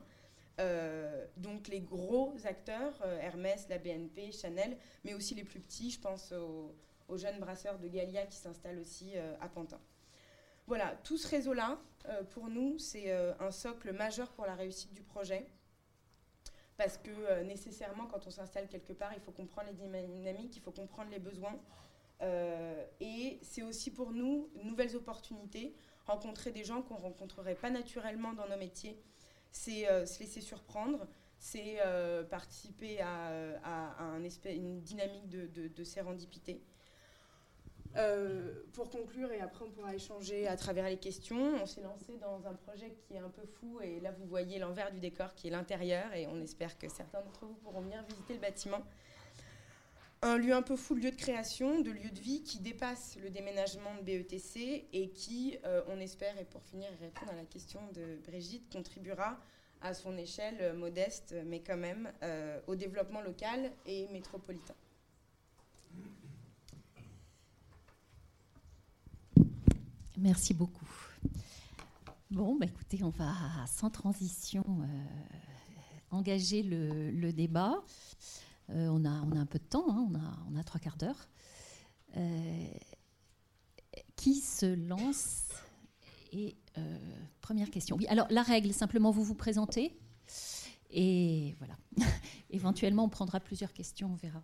[1.38, 6.32] Donc les gros acteurs, Hermès, la BNP, Chanel, mais aussi les plus petits, je pense
[6.32, 6.76] aux,
[7.18, 9.80] jeunes brasseurs de Galia qui s'installent aussi à Pantin.
[10.68, 14.94] Voilà, tout ce réseau-là, euh, pour nous, c'est euh, un socle majeur pour la réussite
[14.94, 15.46] du projet.
[16.78, 20.62] Parce que euh, nécessairement, quand on s'installe quelque part, il faut comprendre les dynamiques, il
[20.62, 21.60] faut comprendre les besoins.
[23.00, 25.76] et c'est aussi pour nous nouvelles opportunités,
[26.06, 29.02] rencontrer des gens qu'on ne rencontrerait pas naturellement dans nos métiers.
[29.52, 31.78] C'est se laisser surprendre, c'est
[32.30, 36.62] participer à, un une dynamique de, de, de sérendipité.
[37.98, 42.18] Euh, pour conclure, et après on pourra échanger à travers les questions, on s'est lancé
[42.18, 45.36] dans un projet qui est un peu fou, et là vous voyez l'envers du décor
[45.36, 48.82] qui est l'intérieur, et on espère que certains d'entre vous pourront venir visiter le bâtiment.
[50.24, 53.32] Un lieu un peu fou, lieu de création, de lieu de vie qui dépasse le
[53.32, 57.80] déménagement de BETC et qui, euh, on espère, et pour finir répondre à la question
[57.94, 59.40] de Brigitte, contribuera
[59.82, 64.76] à son échelle modeste, mais quand même, euh, au développement local et métropolitain.
[70.18, 70.86] Merci beaucoup.
[72.30, 73.34] Bon, bah écoutez, on va
[73.66, 74.86] sans transition euh,
[76.12, 77.84] engager le, débat.
[78.72, 80.10] Euh, on, a, un peu de temps, hein,
[80.50, 81.28] on, a, trois quarts d'heure.
[82.18, 82.68] Euh,
[84.16, 85.48] qui se lance
[86.32, 86.56] Et
[87.42, 87.98] première question.
[87.98, 89.98] Oui, alors la règle, simplement vous vous présentez.
[90.90, 91.78] Et voilà.
[92.50, 94.42] Éventuellement, on prendra plusieurs questions, on verra.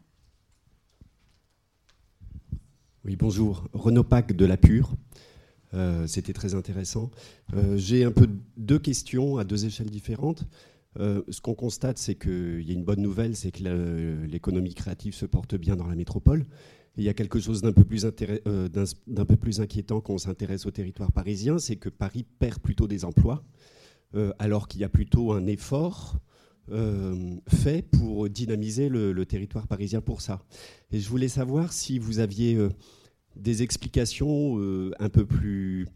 [3.05, 3.67] Oui, bonjour.
[3.73, 4.93] Renaud Pac de La Pure.
[5.73, 7.11] Euh, c'était très intéressant.
[7.53, 10.43] Euh, j'ai un peu deux questions à deux échelles différentes.
[10.99, 15.13] Euh, ce qu'on constate, c'est qu'il y a une bonne nouvelle, c'est que l'économie créative
[15.13, 16.45] se porte bien dans la métropole.
[16.97, 20.65] il y a quelque chose d'un peu plus, d'un peu plus inquiétant quand on s'intéresse
[20.65, 23.43] au territoire parisien, c'est que Paris perd plutôt des emplois,
[24.39, 26.17] alors qu'il y a plutôt un effort
[27.47, 30.41] fait pour dynamiser le, territoire parisien pour ça.
[30.91, 32.57] Et je voulais savoir si vous aviez
[33.39, 35.87] des explications euh, un peu plus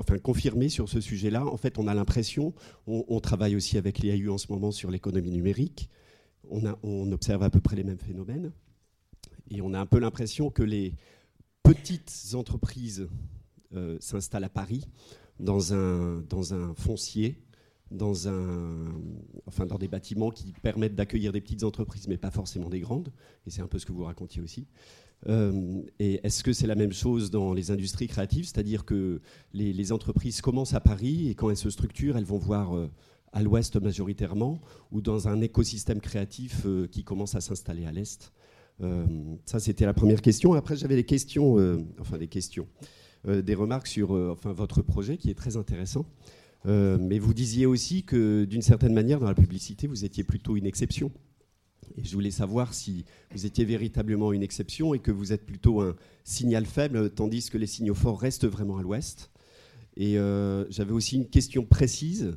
[0.00, 1.46] enfin confirmées sur ce sujet-là.
[1.46, 2.54] En fait, on a l'impression,
[2.86, 5.88] on, travaille aussi avec l'IAU en ce moment sur l'économie numérique,
[6.50, 8.50] on, observe à peu près les mêmes phénomènes,
[9.50, 10.94] et on a un peu l'impression que les
[11.62, 13.08] petites entreprises
[13.74, 14.86] euh, s'installent à Paris
[15.38, 17.42] dans un, dans un foncier,
[17.90, 18.92] dans, un,
[19.46, 23.12] enfin, dans des bâtiments qui permettent d'accueillir des petites entreprises, mais pas forcément des grandes,
[23.46, 24.66] et c'est un peu ce que vous racontiez aussi.
[25.28, 28.44] Euh, et est-ce que c'est la même chose dans les industries créatives?
[28.46, 29.20] C'est-à-dire que
[29.52, 32.88] les, entreprises commencent à Paris et quand elles se structurent, elles vont voir euh,
[33.32, 34.60] à l'ouest majoritairement
[34.92, 38.32] ou dans un écosystème créatif euh, qui commence à s'installer à l'est
[39.44, 40.54] Ça, c'était la première question.
[40.54, 41.56] Après, j'avais des questions,
[42.00, 42.66] enfin des questions,
[43.28, 46.06] des remarques sur enfin, votre projet qui est très intéressant.
[46.64, 50.64] mais vous disiez aussi que d'une certaine manière, dans la publicité, vous étiez plutôt une
[50.64, 51.12] exception
[52.02, 55.96] Je voulais savoir si vous étiez véritablement une exception et que vous êtes plutôt un
[56.24, 59.30] signal faible, tandis que les signaux forts restent vraiment à l'ouest.
[59.96, 62.36] Et euh, j'avais aussi une question précise.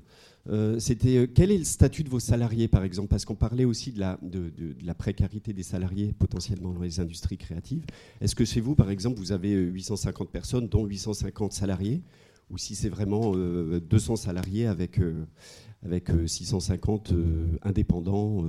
[0.49, 3.07] Euh, c'était euh, quel est le statut de vos salariés, par exemple?
[3.07, 4.51] Parce qu'on parlait aussi de la, de,
[4.83, 7.85] la, précarité des salariés potentiellement dans les industries créatives.
[8.19, 12.01] Est-ce que chez vous, par exemple, vous avez 850 personnes, dont 850 salariés?
[12.49, 14.99] Ou si c'est vraiment 200 salariés avec,
[15.83, 17.13] avec 650
[17.63, 18.45] indépendants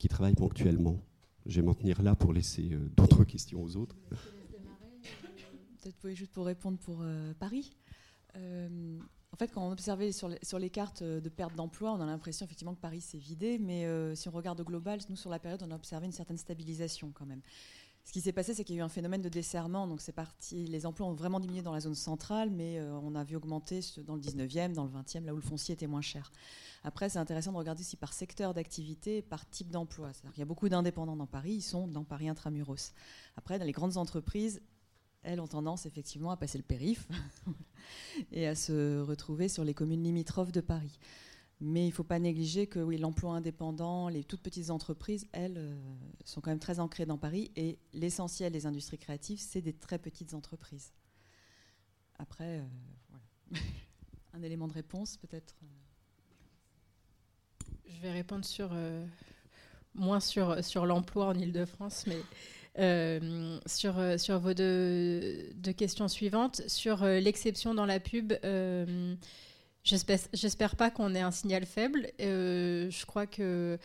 [0.00, 1.00] qui travaillent ponctuellement
[1.46, 3.96] Je vais m'en tenir là pour laisser d'autres questions aux autres.
[5.80, 7.04] Peut-être juste pour répondre pour
[7.38, 7.76] Paris.
[8.36, 8.98] Euh,
[9.32, 12.06] en fait, quand on observait sur les, sur les cartes de perte d'emploi, on a
[12.06, 15.30] l'impression effectivement que Paris s'est vidé, mais euh, si on regarde au global, nous sur
[15.30, 17.40] la période, on a observé une certaine stabilisation quand même.
[18.04, 20.12] Ce qui s'est passé, c'est qu'il y a eu un phénomène de desserrement, donc c'est
[20.12, 20.66] parti.
[20.66, 23.80] Les emplois ont vraiment diminué dans la zone centrale, mais euh, on a vu augmenter
[24.04, 26.32] dans le 19e, dans le 20e, là où le foncier était moins cher.
[26.82, 30.10] Après, c'est intéressant de regarder aussi par secteur d'activité, par type d'emploi.
[30.34, 32.92] Il y a beaucoup d'indépendants dans Paris, ils sont dans Paris intramuros.
[33.36, 34.62] Après, dans les grandes entreprises,
[35.22, 37.06] elles ont tendance effectivement à passer le périph
[38.32, 40.98] et à se retrouver sur les communes limitrophes de Paris.
[41.62, 45.58] Mais il ne faut pas négliger que oui, l'emploi indépendant, les toutes petites entreprises, elles,
[45.58, 45.76] euh,
[46.24, 49.98] sont quand même très ancrées dans Paris et l'essentiel des industries créatives, c'est des très
[49.98, 50.94] petites entreprises.
[52.18, 52.64] Après, euh,
[53.10, 53.62] voilà.
[54.32, 55.66] un élément de réponse peut-être euh.
[57.88, 58.70] Je vais répondre sur,
[59.94, 62.22] moins sur, sur l'emploi en Ile-de-France, mais
[63.66, 66.62] sur, sur vos deux, questions suivantes.
[66.68, 68.32] Sur l'exception dans la pub,
[69.90, 72.08] j'espère pas qu'on ait un signal faible.
[72.18, 73.78] je crois que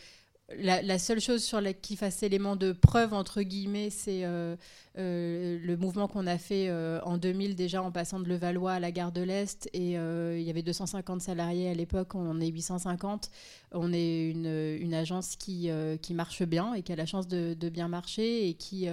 [0.53, 4.55] la, seule chose sur la, qui fasse élément de preuve, entre guillemets, c'est euh,
[4.97, 8.79] euh, le mouvement qu'on a fait euh, en 2000 déjà en passant de Levallois à
[8.79, 9.67] la gare de l'Est.
[9.73, 13.31] Et il y avait 250 salariés à l'époque, on est 850.
[13.71, 15.69] On est une, agence qui,
[16.01, 18.87] qui, marche bien et qui a la chance de, bien marcher et qui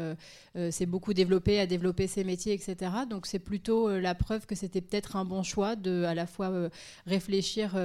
[0.71, 2.91] s'est beaucoup développée, a développé ses métiers, etc.
[3.09, 6.51] Donc c'est plutôt la preuve que c'était peut-être un bon choix de à la fois
[7.07, 7.77] réfléchir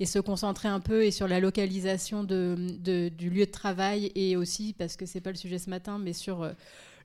[0.00, 4.36] et se concentrer un peu et sur la localisation de du lieu de travail et
[4.36, 6.52] aussi, parce que c'est pas le sujet ce matin, mais sur euh,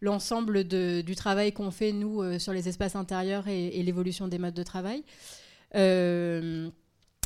[0.01, 4.53] l'ensemble du travail qu'on fait, nous, euh, sur les espaces intérieurs et, l'évolution des modes
[4.53, 5.03] de travail.
[5.75, 6.69] Euh,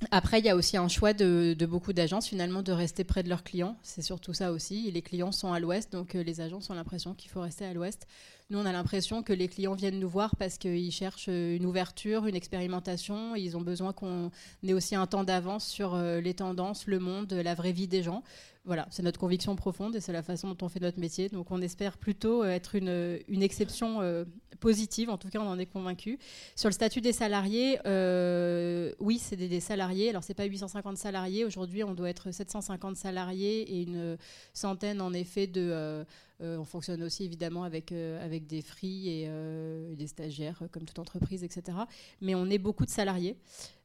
[0.09, 3.29] après, il y a aussi un choix de, beaucoup d'agences finalement de rester près de
[3.29, 3.77] leurs clients.
[3.83, 4.89] C'est surtout ça aussi.
[4.89, 8.07] les clients sont à l'ouest, donc les agences ont l'impression qu'il faut rester à l'ouest.
[8.49, 12.25] Nous, on a l'impression que les clients viennent nous voir parce qu'ils cherchent une ouverture,
[12.25, 13.35] une expérimentation.
[13.35, 14.31] Ils ont besoin qu'on
[14.67, 18.23] ait aussi un temps d'avance sur les tendances, le monde, la vraie vie des gens.
[18.63, 21.29] Voilà, c'est notre conviction profonde et c'est la façon dont on fait notre métier.
[21.29, 24.23] Donc on espère plutôt euh, être une, une exception euh,
[24.59, 26.19] positive, en tout cas on en est convaincu.
[26.55, 30.11] Sur le statut des salariés, euh, oui, c'est des, salariés.
[30.11, 34.17] Alors c'est pas 850 salariés, aujourd'hui on doit être 750 salariés et une
[34.53, 36.05] centaine en effet de...
[36.39, 41.79] on fonctionne aussi évidemment avec, avec des free et des stagiaires, comme toute entreprise, etc.
[42.21, 43.37] Mais on est beaucoup de salariés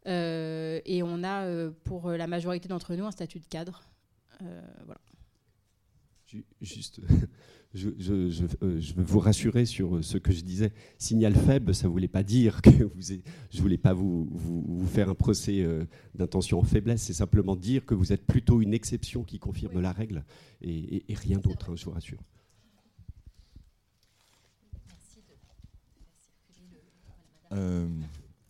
[0.05, 3.83] et on a pour la majorité d'entre nous un statut de cadre.
[4.43, 5.01] Euh, voilà.
[6.61, 7.01] Juste,
[7.75, 8.31] je, euh,
[8.81, 10.73] je, veux vous rassurer sur ce que je disais.
[10.99, 14.87] Signal faible, ça ne voulait pas dire que vous, je ne voulais pas vous, vous,
[14.87, 15.85] faire un procès euh,
[16.15, 17.03] d'intention en faiblesse.
[17.03, 20.25] C'est simplement dire que vous êtes plutôt une exception qui confirme la règle
[20.61, 22.21] et, rien d'autre, hein, je vous rassure.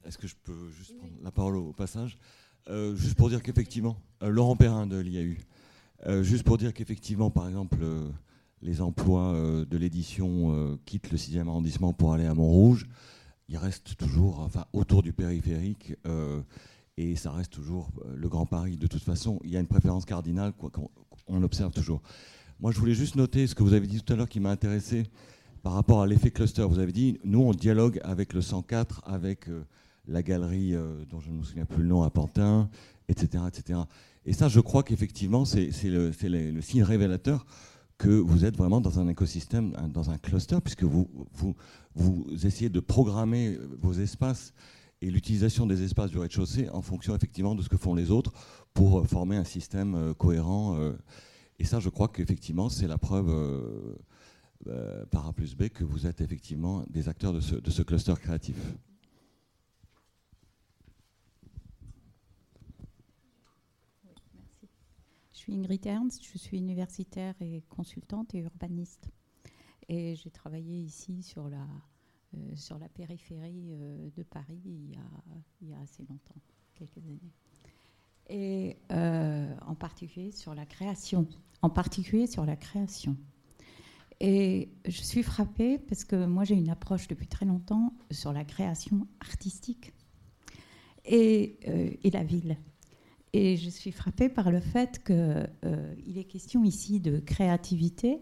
[0.04, 2.18] Est-ce que je peux juste prendre la parole au, passage?
[2.94, 5.36] Juste pour dire qu'effectivement, Laurent Perrin de l'IAU
[6.04, 8.08] euh, juste pour dire qu'effectivement, par exemple, euh,
[8.62, 12.86] les emplois euh, de l'édition quittent le 6e arrondissement pour aller à Montrouge,
[13.48, 15.94] il reste toujours enfin, autour du périphérique
[16.96, 18.76] et ça reste toujours le Grand Paris.
[18.76, 22.02] De toute façon, il y a une préférence cardinale qu'on observe toujours.
[22.58, 24.50] Moi, je voulais juste noter ce que vous avez dit tout à l'heure qui m'a
[24.50, 25.04] intéressé
[25.62, 26.62] par rapport à l'effet cluster.
[26.62, 29.48] Vous avez dit, nous, on dialogue avec le 104, avec
[30.08, 30.74] la galerie
[31.08, 32.68] dont je ne me souviens plus le nom à Pantin,
[33.08, 33.44] etc.
[33.46, 33.78] etc.
[34.26, 37.46] Et ça, je crois qu'effectivement, c'est le, signe révélateur
[37.96, 41.06] que vous êtes vraiment dans un écosystème, dans un cluster, puisque vous,
[42.44, 44.52] essayez de programmer vos espaces
[45.00, 48.32] et l'utilisation des espaces du rez-de-chaussée en fonction effectivement de ce que font les autres
[48.74, 50.76] pour former un système euh, cohérent.
[50.78, 50.92] Euh.
[51.58, 53.28] Et ça, je crois qu'effectivement, c'est la preuve
[54.66, 58.56] euh, par A plus B que vous êtes effectivement des acteurs de ce cluster créatif.
[65.46, 69.08] Suis Ingrid Ernst, je suis universitaire et consultante et urbaniste.
[69.88, 71.64] Et j'ai travaillé ici sur la,
[72.34, 75.06] euh, sur la périphérie euh, de Paris il y, a,
[75.62, 76.34] il y, a, assez longtemps,
[76.74, 77.20] quelques années.
[78.28, 81.28] et en particulier sur la création,
[81.62, 83.16] en particulier sur la création.
[84.18, 88.44] Et je suis frappée parce que moi j'ai une approche depuis très longtemps sur la
[88.44, 89.92] création artistique
[91.04, 91.60] et,
[92.02, 92.56] et la ville.
[93.32, 95.14] Et je suis frappée par le fait qu'il
[95.64, 98.20] euh, est question ici de créativité,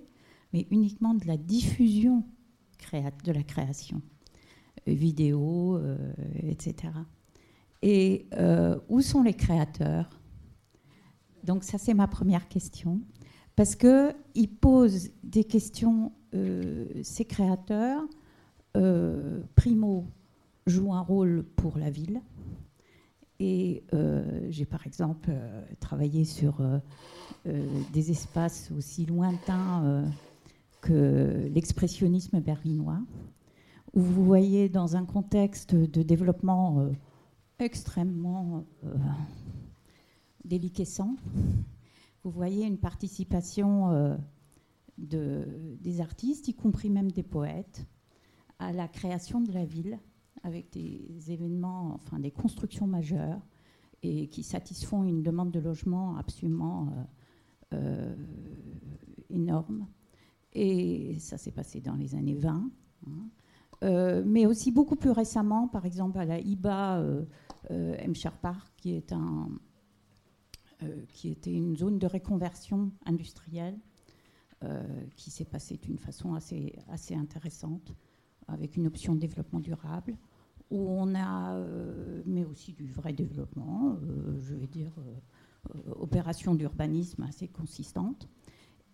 [0.53, 2.25] mais uniquement de la diffusion
[3.25, 4.03] de la création,
[4.89, 5.97] euh, vidéo, euh,
[6.43, 6.93] etc.
[7.83, 8.27] Et
[8.89, 10.09] où sont les créateurs?
[11.43, 13.03] Donc ça, c'est ma première question.
[13.57, 16.13] Parce qu'ils posent des questions,
[17.03, 18.03] ces créateurs,
[19.55, 20.07] primo,
[20.67, 22.23] jouent un rôle pour la ville,
[23.41, 26.79] et euh, j'ai par exemple euh, travaillé sur euh,
[27.93, 30.07] des espaces aussi lointains
[30.81, 33.01] que l'expressionnisme berlinois,
[33.93, 36.91] où vous voyez dans un contexte de développement
[37.59, 38.65] extrêmement
[40.45, 41.17] déliquescent,
[42.23, 44.19] vous voyez une participation
[44.99, 45.47] de,
[45.81, 47.87] des artistes, y compris même des poètes,
[48.59, 49.99] à la création de la ville
[50.45, 53.41] avec des événements, enfin des constructions majeures
[54.03, 56.89] et qui satisfont une demande de logement absolument
[57.73, 58.15] euh, euh,
[59.31, 59.89] énorme.
[60.53, 62.71] Et ça s'est passé dans les années 20.
[63.07, 63.11] Hein.
[63.83, 67.03] Euh, mais aussi beaucoup plus récemment, par exemple à la IBA.
[68.43, 69.49] Park, qui, est un,
[71.09, 73.79] qui était une zone de réconversion industrielle,
[75.17, 77.95] qui s'est passée d'une façon assez, assez intéressante,
[78.49, 80.15] avec une option de développement durable
[80.71, 86.55] où on a, euh, mais aussi du vrai développement, euh, je vais dire, euh, opération
[86.55, 88.29] d'urbanisme assez consistante,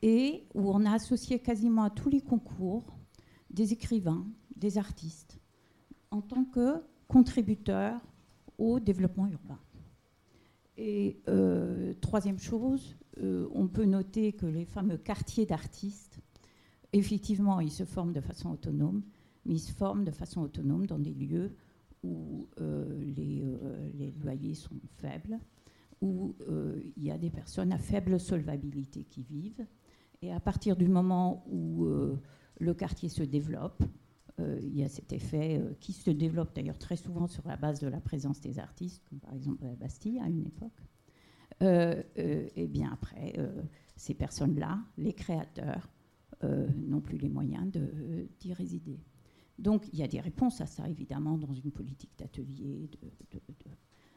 [0.03, 2.85] et où on a associé quasiment à tous les concours
[3.51, 4.27] des écrivains,
[4.57, 5.39] des artistes,
[6.11, 8.01] en tant que contributeurs
[8.59, 9.59] au développement urbain.
[10.77, 11.21] Et
[12.01, 16.21] troisième chose, on peut noter que les fameux quartiers d'artistes,
[16.95, 19.03] effectivement, ils se forment de façon autonome,
[19.45, 21.53] mais ils se forment de façon autonome dans des lieux
[22.03, 25.39] où euh, les, euh, les, loyers sont faibles,
[26.01, 29.67] où euh, il y a des personnes à faible solvabilité qui vivent.
[30.23, 31.87] Et à partir du moment où
[32.59, 33.83] le quartier se développe,
[34.39, 37.89] il y a cet effet qui se développe d'ailleurs très souvent sur la base de
[37.89, 40.83] la présence des artistes, comme par exemple la Bastille à une époque.
[41.63, 43.35] et bien après,
[43.97, 45.89] ces personnes-là, les créateurs,
[46.43, 47.73] n'ont plus les moyens
[48.41, 49.01] d'y résider.
[49.61, 52.89] Donc il y a des réponses à ça, évidemment, dans une politique d'atelier,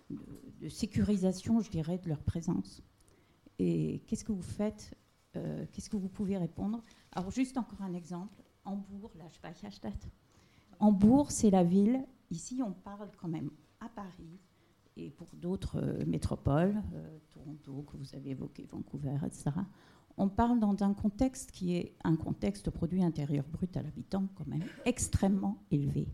[0.10, 2.82] de, sécurisation, je dirais, de leur présence.
[3.60, 4.94] Et qu'est-ce que vous faites
[5.36, 6.82] euh, Qu'est-ce que vous pouvez répondre?
[7.12, 8.42] Alors juste encore un exemple.
[8.64, 9.90] Hambourg, là, je
[10.80, 12.06] Hambourg, c'est la ville.
[12.32, 13.52] Ici, on parle quand même
[13.82, 14.40] à Paris
[14.96, 19.52] et pour d'autres euh, métropoles, euh, Toronto, que vous avez évoqué, Vancouver, etc
[20.18, 24.48] on parle dans un contexte qui est un contexte produit intérieur brut à l'habitant quand
[24.48, 26.08] même extrêmement élevé.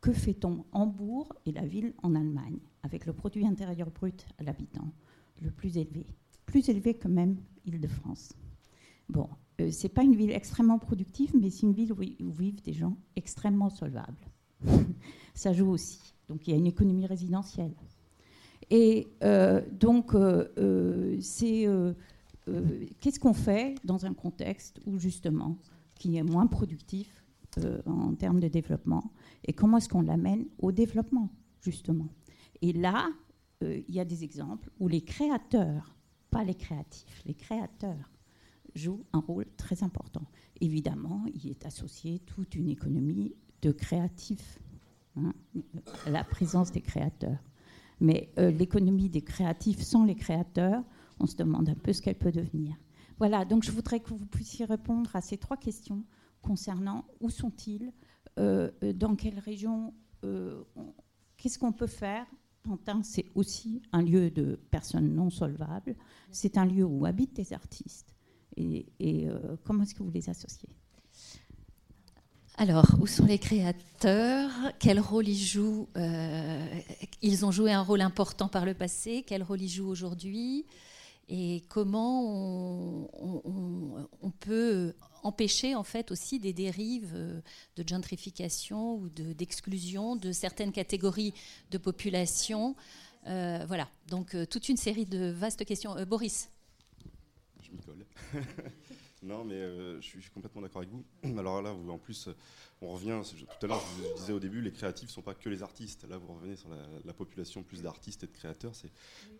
[0.00, 4.92] Que fait-on Hambourg et la ville en Allemagne, avec le produit intérieur brut à l'habitant
[5.40, 6.06] le plus élevé,
[6.46, 8.34] plus élevé que même Île-de-France.
[9.08, 9.28] Bon,
[9.60, 12.96] euh, c'est pas une ville extrêmement productive, mais c'est une ville où, vivent des gens
[13.16, 14.26] extrêmement solvables.
[15.34, 16.14] Ça joue aussi.
[16.28, 17.74] Donc il y a une économie résidentielle.
[18.70, 21.66] Et euh, donc euh, c'est
[22.48, 25.58] euh, qu'est-ce qu'on fait dans un contexte où justement,
[25.94, 27.24] qui est moins productif
[27.58, 29.12] euh, en termes de développement,
[29.44, 31.30] et comment est-ce qu'on l'amène au développement,
[31.60, 32.08] justement?
[32.60, 33.08] Et là,
[33.62, 35.96] euh, il y a des exemples où les créateurs,
[36.30, 38.10] pas les créatifs, les créateurs
[38.74, 40.26] jouent un rôle très important.
[40.60, 44.58] Évidemment, il est associé toute une économie de créatifs,
[45.16, 45.32] hein,
[46.08, 47.38] la présence des créateurs.
[48.00, 50.82] Mais l'économie des créatifs sans les créateurs,
[51.20, 52.76] on se demande un peu ce qu'elle peut devenir.
[53.18, 56.04] Voilà, donc je voudrais que vous puissiez répondre à ces trois questions
[56.42, 57.92] concernant où sont-ils,
[58.38, 60.62] euh, dans quelle région, euh,
[61.36, 62.26] qu'est-ce qu'on peut faire.
[62.62, 65.96] Pantin, c'est aussi un lieu de personnes non solvables,
[66.30, 68.14] c'est un lieu où habitent des artistes.
[68.56, 70.70] Et, euh, comment est-ce que vous les associez?
[72.56, 74.50] Alors, où sont les créateurs?
[74.78, 75.88] Quel rôle ils jouent
[77.20, 79.24] Ils ont joué un rôle important par le passé.
[79.26, 80.64] Quel rôle ils jouent aujourd'hui?
[81.28, 82.22] Et comment
[83.12, 87.40] on, peut empêcher en fait aussi des dérives euh,
[87.76, 91.32] de gentrification ou d'exclusion de, certaines catégories
[91.70, 92.76] de population.
[93.26, 95.96] Euh, voilà, donc euh, toute une série de vastes questions.
[96.04, 96.50] Boris
[97.62, 98.04] Je m'y colle.
[99.24, 101.04] Non, mais je, suis, complètement d'accord avec vous.
[101.38, 102.28] Alors là, vous, en plus,
[102.80, 105.48] on revient, tout à l'heure, je disais au début, les créatifs ne sont pas que
[105.48, 106.06] les artistes.
[106.08, 106.68] Là, vous revenez sur
[107.04, 108.74] la, population plus d'artistes et de créateurs.
[108.74, 108.90] C'est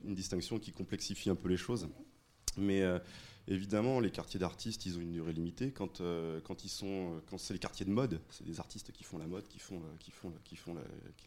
[0.05, 1.89] une distinction qui complexifie un peu les choses.
[2.57, 2.83] Mais
[3.47, 5.71] évidemment, les quartiers d'artistes, ils ont une durée limitée.
[5.71, 6.01] Quand,
[6.45, 6.57] quand,
[7.27, 10.57] quand c'est les quartiers de mode, c'est des artistes qui font la mode, font, qui
[10.57, 10.77] font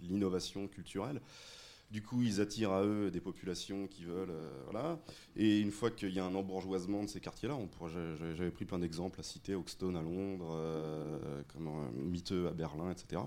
[0.02, 1.22] l'innovation culturelle.
[1.90, 4.32] Du coup, ils attirent à eux des populations qui veulent.
[4.32, 5.00] Euh, voilà.
[5.38, 7.58] Et une fois qu'il y a un embourgeoisement de ces quartiers-là,
[8.36, 11.18] j'avais pris plein d'exemples à citer, Hoxton à Londres, euh,
[11.94, 13.22] Miteux à Berlin, etc.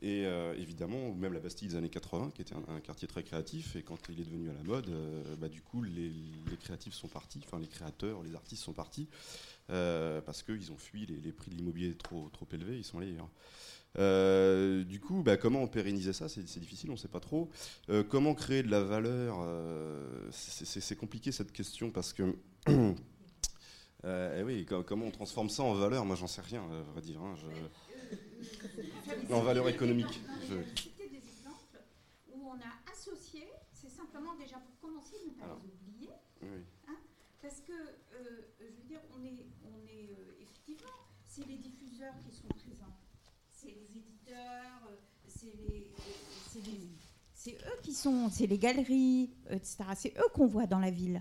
[0.00, 3.76] Et euh, évidemment, même la Bastille des années 80, qui était un, quartier très créatif,
[3.76, 4.90] et quand il est devenu à la mode,
[5.38, 6.12] bah, du coup, les,
[6.60, 9.06] créatifs sont partis, enfin les créateurs, les artistes sont partis,
[9.68, 13.16] parce qu'ils ont fui les, prix de l'immobilier trop, trop élevés, ils sont allés.
[13.98, 16.28] Euh, du coup, bah, comment pérenniser ça?
[16.28, 17.50] C'est difficile, on ne sait pas trop.
[17.90, 19.38] Euh, comment créer de la valeur?
[19.42, 22.36] Euh, C'est compliqué cette question parce que.
[24.04, 26.04] Eh oui, comment on transforme ça en valeur?
[26.04, 27.22] Moi, j'en sais rien, à vrai dire.
[27.22, 27.36] Hein,
[29.30, 30.20] en valeur économique.
[30.48, 30.56] Je...
[30.56, 31.78] des exemples
[32.34, 36.10] où on a associé, c'est simplement déjà pour commencer, ne pas les oublier?
[36.88, 36.96] Hein,
[37.40, 37.72] parce que,
[38.58, 40.10] je veux dire, on est, on est
[40.42, 40.90] effectivement,
[41.24, 42.98] c'est les diffuseurs qui sont présents
[43.62, 44.96] c'est les éditeurs, euh,
[47.42, 49.78] c'est eux qui sont, c'est les galeries, etc.
[49.96, 51.20] C'est eux qu'on voit dans la ville.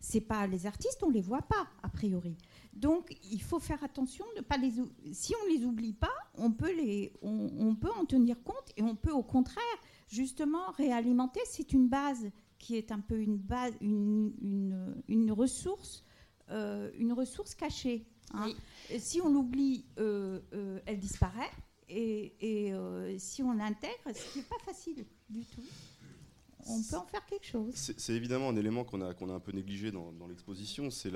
[0.00, 2.36] C'est pas les artistes, on les voit pas a priori.
[2.72, 4.72] Donc il faut faire attention de pas les.
[5.12, 8.96] Si on les oublie pas, on peut les, on, peut en tenir compte et on
[8.96, 9.62] peut au contraire
[10.08, 11.40] justement réalimenter.
[11.44, 14.32] C'est une base qui est un peu une base, une,
[15.06, 16.02] une, ressource,
[16.48, 18.06] euh, une ressource cachée.
[18.34, 18.52] Hein.
[18.98, 20.40] Si on l'oublie, euh,
[20.86, 21.50] elle disparaît.
[21.92, 25.62] Et, euh, si on l'intègre, ce n'est pas facile du tout
[26.66, 27.72] on peut en faire quelque chose.
[27.74, 31.10] C'est évidemment un élément qu'on a, qu'on a un peu négligé dans, l'exposition, c'est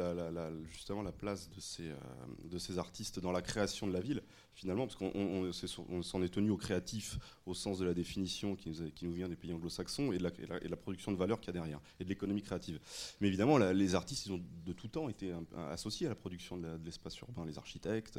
[0.71, 1.97] justement la place de ces, euh,
[2.45, 4.23] de ces artistes dans la création de la ville,
[4.55, 8.71] finalement, parce qu'on s'en est, tenu au créatif au sens de la définition qui
[9.03, 11.81] nous, vient des pays anglo-saxons et, et, la production de valeur qu'il y a derrière,
[12.01, 12.81] et de l'économie créative.
[13.21, 15.33] Mais évidemment, les artistes, ils ont de tout temps été
[15.71, 18.19] associés à la production de l'espace urbain, les architectes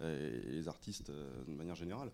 [0.00, 2.10] euh, les artistes euh, de manière générale.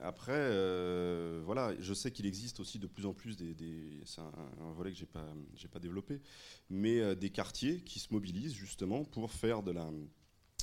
[0.00, 4.92] après, voilà, je sais qu'il existe aussi de plus en plus des, c'est un, volet
[4.92, 6.20] que pas j'ai pas développé,
[6.70, 9.90] mais euh, des quartiers qui se mobilisent justement pour faire de la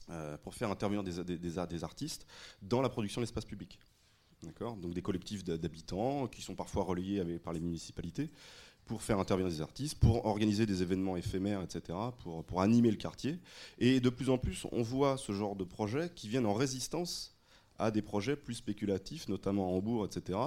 [0.09, 2.25] euh, pour faire intervenir des, artistes
[2.61, 3.79] dans la production de l'espace public.
[4.43, 4.75] D'accord?
[4.77, 8.29] Donc des collectifs d'habitants qui sont parfois relayés par les municipalités
[8.85, 12.97] pour faire intervenir des artistes, pour organiser des événements éphémères, etc., pour, pour animer le
[12.97, 13.39] quartier.
[13.79, 17.34] Et de plus en plus, on voit ce genre de projets qui viennent en résistance
[17.79, 20.39] à des projets plus spéculatifs, notamment à Hambourg, etc.,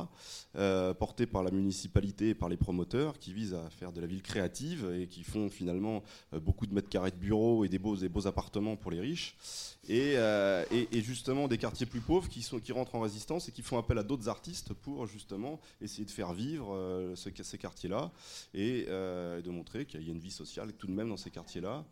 [0.56, 4.06] euh, portés par la municipalité et par les promoteurs qui visent à faire de la
[4.06, 6.02] ville créative et qui font finalement
[6.32, 9.36] euh, beaucoup de mètres carrés de bureaux et des beaux, beaux appartements pour les riches.
[9.90, 13.96] Euh, et, justement des quartiers plus pauvres qui rentrent en résistance et qui font appel
[13.96, 18.10] à d'autres artistes pour justement essayer de faire vivre ces quartiers-là
[18.52, 21.86] et de montrer qu'il y a une vie sociale tout de même dans ces quartiers-là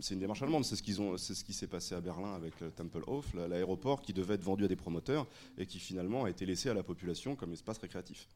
[0.00, 0.64] c'est une démarche allemande.
[0.64, 4.34] C'est ce c'est ce qui s'est passé à Berlin avec le Tempelhof, l'aéroport qui devait
[4.34, 5.26] être vendu à des promoteurs
[5.58, 8.28] et qui finalement a été laissé à la population comme espace récréatif.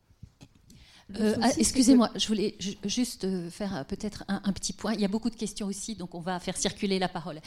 [1.17, 2.55] Euh, ah, excusez-moi, je voulais
[2.85, 4.93] juste euh, faire euh, peut-être un, petit point.
[4.93, 7.41] Il y a beaucoup de questions aussi, donc on va faire circuler la parole.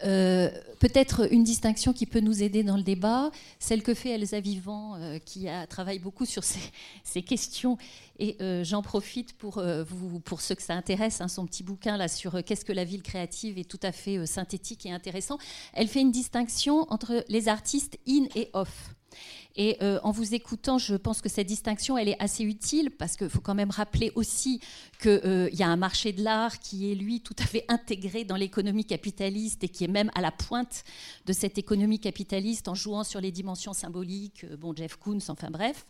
[0.00, 4.96] peut-être une distinction qui peut nous aider dans le débat, celle que fait Elsa Vivant,
[5.24, 7.78] qui a, travaille beaucoup sur ces, questions.
[8.18, 12.06] Et j'en profite pour, vous, pour ceux que ça intéresse, hein, son petit bouquin là
[12.06, 15.38] sur qu'est-ce que la ville créative est tout à fait synthétique et intéressant.
[15.72, 18.94] Elle fait une distinction entre les artistes in et off.
[19.56, 23.16] Et euh, en vous écoutant, je pense que cette distinction, elle est assez utile parce
[23.16, 24.60] qu'il faut quand même rappeler aussi
[25.00, 28.24] qu'il euh, y a un marché de l'art qui est, lui, tout à fait intégré
[28.24, 30.84] dans l'économie capitaliste et qui est même à la pointe
[31.26, 35.50] de cette économie capitaliste en jouant sur les dimensions symboliques, euh, bon, Jeff Koons, enfin
[35.50, 35.84] bref.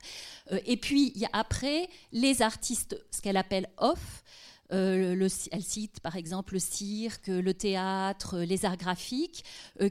[0.67, 4.25] et puis, il y a après les artistes, ce qu'elle appelle off,
[4.73, 9.45] le, elle cite par exemple le cirque, le théâtre, les arts graphiques,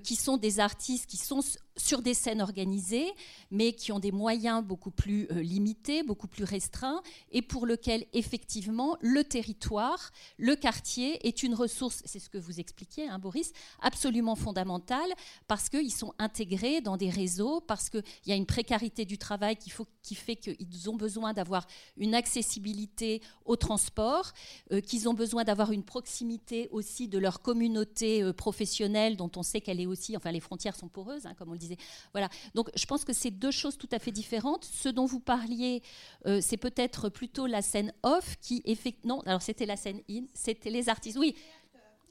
[0.04, 1.42] qui sont des artistes qui sont
[1.80, 3.12] sur des scènes organisées,
[3.52, 7.02] mais qui ont des moyens beaucoup plus euh, limités, beaucoup plus restreints,
[7.32, 12.60] et pour lequel effectivement le territoire, le quartier est une ressource, c'est ce que vous
[12.60, 15.10] expliquiez, hein, Boris, absolument fondamentale,
[15.48, 19.56] parce qu'ils sont intégrés dans des réseaux, parce qu'il y a une précarité du travail
[19.56, 21.66] qui, fait qu'ils ont besoin d'avoir
[21.98, 24.34] une accessibilité au transport,
[24.72, 29.44] euh, qu'ils ont besoin d'avoir une proximité aussi de leur communauté euh, professionnelle, dont on
[29.44, 31.69] sait qu'elle est aussi, enfin les frontières sont poreuses, hein, comme on le disait
[32.14, 32.30] voilà.
[32.56, 34.66] Donc je pense que c'est deux choses tout à fait différentes.
[34.66, 35.82] Ce dont vous parliez,
[36.26, 39.18] euh, c'est peut-être plutôt la scène off qui effectivement.
[39.18, 41.18] Non, alors c'était la scène in, c'était les artistes.
[41.18, 41.36] Oui.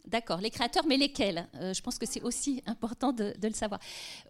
[0.06, 3.78] D'accord, les créateurs, mais lesquels euh, Je pense que c'est aussi important de, le savoir.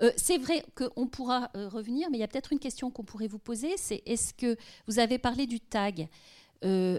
[0.03, 3.29] Euh, c'est vrai qu'on pourra revenir, mais il y a peut-être une question qu'on pourrait
[3.29, 4.57] vous poser, c'est est-ce que
[4.89, 6.09] vous avez parlé du tag?
[6.65, 6.99] Euh,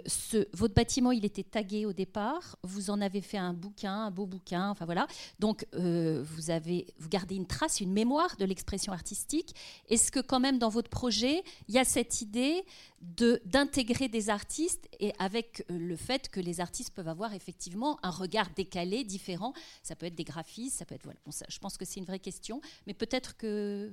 [0.54, 2.58] votre bâtiment, il était tagué au départ.
[2.64, 4.70] Vous en avez fait un bouquin, un beau bouquin.
[4.70, 5.08] Enfin voilà.
[5.40, 9.54] Donc euh, vous avez, vous gardez une trace, une mémoire de l'expression artistique.
[9.90, 12.64] Est-ce que quand même dans votre projet, il y a cette idée
[13.02, 18.00] de d'intégrer des artistes et avec euh, le fait que les artistes peuvent avoir effectivement
[18.04, 19.54] un regard décalé, différent?
[19.84, 21.20] Ça peut être des graphistes, ça peut être voilà.
[21.50, 23.92] Je pense que c'est une vraie question, mais peut-être que.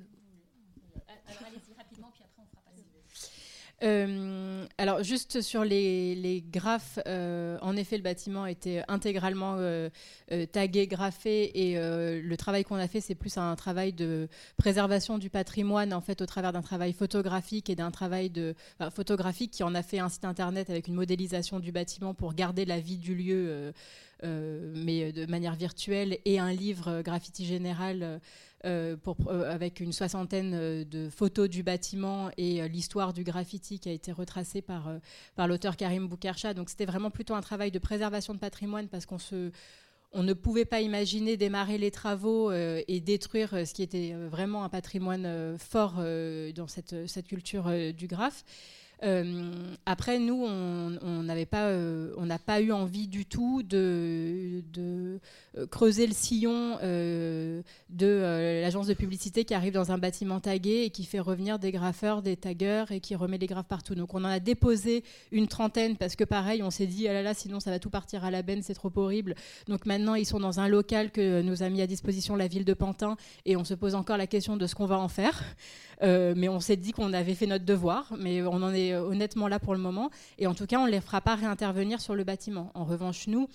[1.29, 2.85] Allez-y rapidement, puis après on fera passer.
[3.83, 9.91] Euh, alors juste sur les, graphes, euh, en effet le bâtiment était intégralement euh,
[10.51, 15.29] tagué, graphé et le travail qu'on a fait c'est plus un travail de préservation du
[15.29, 18.55] patrimoine en fait au travers d'un travail photographique et d'un travail de
[18.95, 22.65] photographique qui en a fait un site internet avec une modélisation du bâtiment pour garder
[22.65, 23.73] la vie du lieu
[24.23, 28.21] mais de manière virtuelle et un livre graffiti général
[28.65, 28.97] euh,
[29.29, 33.93] euh, avec une soixantaine euh, de photos du bâtiment et l'histoire du graffiti qui a
[33.93, 34.91] été retracée par,
[35.47, 36.55] l'auteur Karim Boukarcha.
[36.55, 39.19] Donc c'était vraiment plutôt un travail de préservation de patrimoine parce qu'on
[40.23, 45.59] ne pouvait pas imaginer démarrer les travaux et détruire ce qui était vraiment un patrimoine
[45.59, 45.97] fort
[46.55, 48.45] dans cette, cette culture du graphe.
[49.03, 55.19] Euh, après, nous, on n'avait pas, euh, n'a pas eu envie du tout de, euh,
[55.71, 61.05] creuser le sillon de l'agence de publicité qui arrive dans un bâtiment tagué et qui
[61.05, 63.95] fait revenir des graffeurs, des taggers et qui remet les graphes partout.
[63.95, 67.23] Donc, on en a déposé une trentaine parce que, pareil, on s'est dit, ah là
[67.23, 69.35] là, sinon ça va tout partir à la benne, c'est trop horrible.
[69.69, 72.65] Donc, maintenant, ils sont dans un local que nous a mis à disposition la ville
[72.65, 75.43] de Pantin et on se pose encore la question de ce qu'on va en faire.
[76.03, 79.49] mais on s'est dit qu'on avait fait notre devoir, mais on en est euh, honnêtement
[79.49, 80.11] là pour le moment.
[80.39, 82.71] Et en tout cas, on ne les fera pas réintervenir sur le bâtiment.
[82.75, 83.49] En revanche, nous,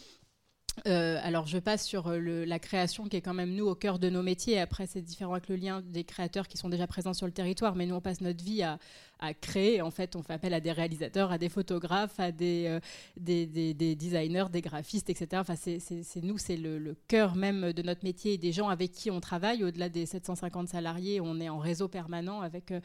[0.87, 3.99] euh, alors je passe sur euh, la création qui est quand même nous au cœur
[3.99, 4.59] de nos métiers.
[4.59, 7.75] Après c'est différent avec le lien des créateurs qui sont déjà présents sur le territoire,
[7.75, 8.79] mais nous on passe notre vie à,
[9.21, 9.81] à créer.
[9.81, 12.79] En fait, on fait appel à des réalisateurs, à des photographes, à des, euh,
[13.15, 15.27] des, des, designers, des graphistes, etc.
[15.35, 19.11] Enfin, c'est nous, c'est le, cœur même de notre métier et des gens avec qui
[19.11, 19.63] on travaille.
[19.63, 22.81] Au-delà des 750 salariés, on est en réseau permanent avec euh,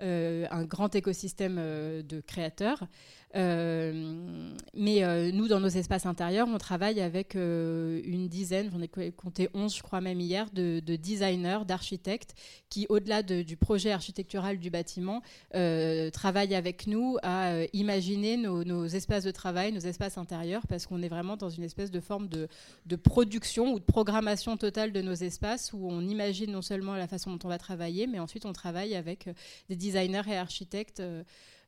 [0.00, 2.84] euh, un grand écosystème de créateurs.
[3.34, 9.76] mais nous, dans nos espaces intérieurs, on travaille avec une dizaine, j'en ai compté 11,
[9.76, 12.34] je crois même hier, de, designers, d'architectes
[12.70, 15.22] qui, au-delà du projet architectural du bâtiment,
[15.74, 20.86] euh, travaille avec nous à euh, imaginer nos, espaces de travail, nos espaces intérieurs, parce
[20.86, 22.48] qu'on est vraiment dans une espèce de forme de,
[22.96, 27.30] production ou de programmation totale de nos espaces, où on imagine non seulement la façon
[27.32, 29.32] dont on va travailler, mais ensuite on travaille avec euh,
[29.68, 31.02] des designers et architectes.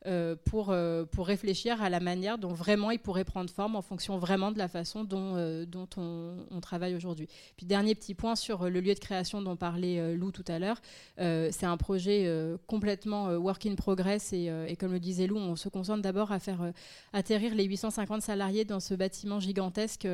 [0.07, 3.83] Euh, pour, euh, pour réfléchir à la manière dont vraiment il pourrait prendre forme en
[3.83, 5.65] fonction vraiment de la façon dont, euh,
[5.97, 7.29] on, travaille aujourd'hui.
[7.57, 10.81] Puis dernier petit point sur le lieu de création dont parlait Lou tout à l'heure.
[11.17, 12.31] c'est un projet
[12.67, 16.39] complètement work in progress et, et, comme le disait Lou, on se concentre d'abord à
[16.39, 16.73] faire
[17.13, 20.09] atterrir les 850 salariés dans ce bâtiment gigantesque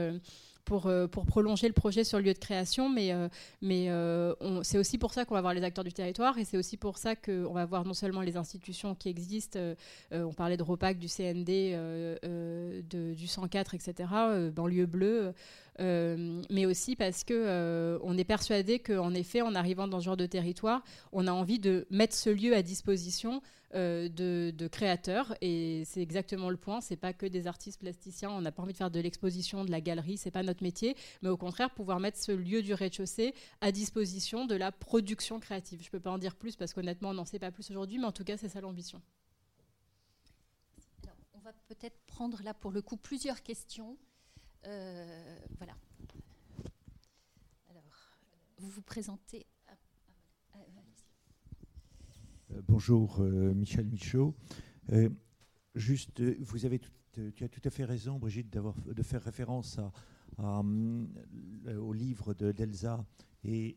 [0.64, 2.89] pour, euh, pour prolonger le projet sur le lieu de création.
[2.89, 3.28] Mais, euh,
[3.62, 6.76] euh, c'est aussi pour ça qu'on va voir les acteurs du territoire et c'est aussi
[6.76, 9.59] pour ça qu'on va voir non seulement les institutions qui existent,
[10.10, 11.76] on parlait de ROPAC, du CND,
[12.89, 14.09] du 104, etc.,
[14.52, 15.34] banlieue bleue.
[15.78, 20.27] Mais aussi parce que on est persuadé qu'en effet, en arrivant dans ce genre de
[20.27, 20.82] territoire,
[21.12, 23.43] on a envie de mettre ce lieu à disposition
[23.74, 26.81] euh, de, créateurs et c'est exactement le point.
[26.81, 28.31] C'est pas que des artistes plasticiens.
[28.31, 30.19] On n'a pas envie de faire de l'exposition, de la galerie.
[30.19, 34.47] C'est pas notre métier, mais au contraire pouvoir mettre ce lieu du rez-de-chaussée à disposition
[34.47, 35.82] de la production créative.
[35.82, 38.07] Je peux pas en dire plus parce qu'honnêtement on n'en sait pas plus aujourd'hui, mais
[38.07, 39.01] en tout cas c'est ça l'ambition.
[41.35, 43.97] on va peut-être prendre là pour le coup plusieurs questions.
[44.66, 45.76] Euh, voilà.
[47.68, 48.14] Alors,
[48.59, 49.47] vous vous présentez
[52.51, 54.34] euh, bonjour euh, Michel Michaud.
[55.74, 56.80] Juste, vous avez
[57.12, 59.80] tu as tout à fait raison, Brigitte, de faire référence
[60.39, 63.05] au livre d'Elsa
[63.44, 63.76] et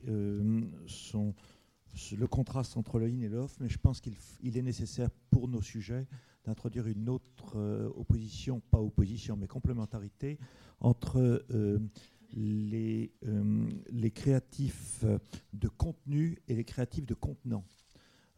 [0.87, 1.33] son,
[2.17, 4.15] le contraste entre le in et l'off, mais je pense qu'il
[4.57, 6.07] est nécessaire pour nos sujets
[6.45, 7.57] d'introduire une autre
[7.95, 10.39] opposition, pas opposition, mais complémentarité
[10.79, 11.43] entre
[12.33, 13.13] les,
[13.89, 15.03] les créatifs
[15.53, 17.65] de contenu et les créatifs de contenant.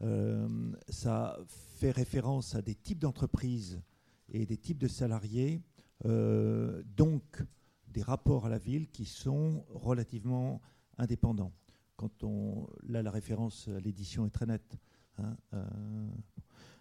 [0.02, 0.48] Euh,
[0.90, 3.82] ça fait référence à des types d'entreprises
[4.30, 5.62] et des types de salariés,
[6.06, 7.44] euh, donc
[7.88, 10.62] des rapports à la ville qui sont relativement
[10.98, 11.54] indépendants.
[11.96, 14.78] Quand on, là, la référence à l'édition est très nette.
[15.18, 15.36] Hein,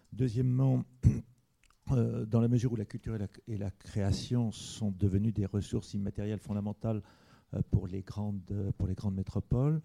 [0.13, 0.13] euh.
[0.13, 0.83] deuxièmement,
[1.89, 3.17] dans la mesure où la culture
[3.47, 7.01] et la, création sont devenues des ressources immatérielles fondamentales
[7.71, 9.81] pour, les grandes, pour les grandes métropoles,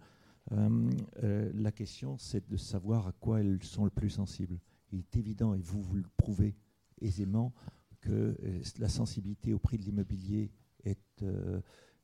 [0.51, 4.59] la question c'est de savoir à quoi elles sont le plus sensibles.
[4.91, 6.57] Il est évident, et vous, vous le prouvez
[6.99, 7.53] aisément,
[8.01, 8.35] que
[8.79, 10.51] la sensibilité au prix de l'immobilier
[10.83, 11.23] est,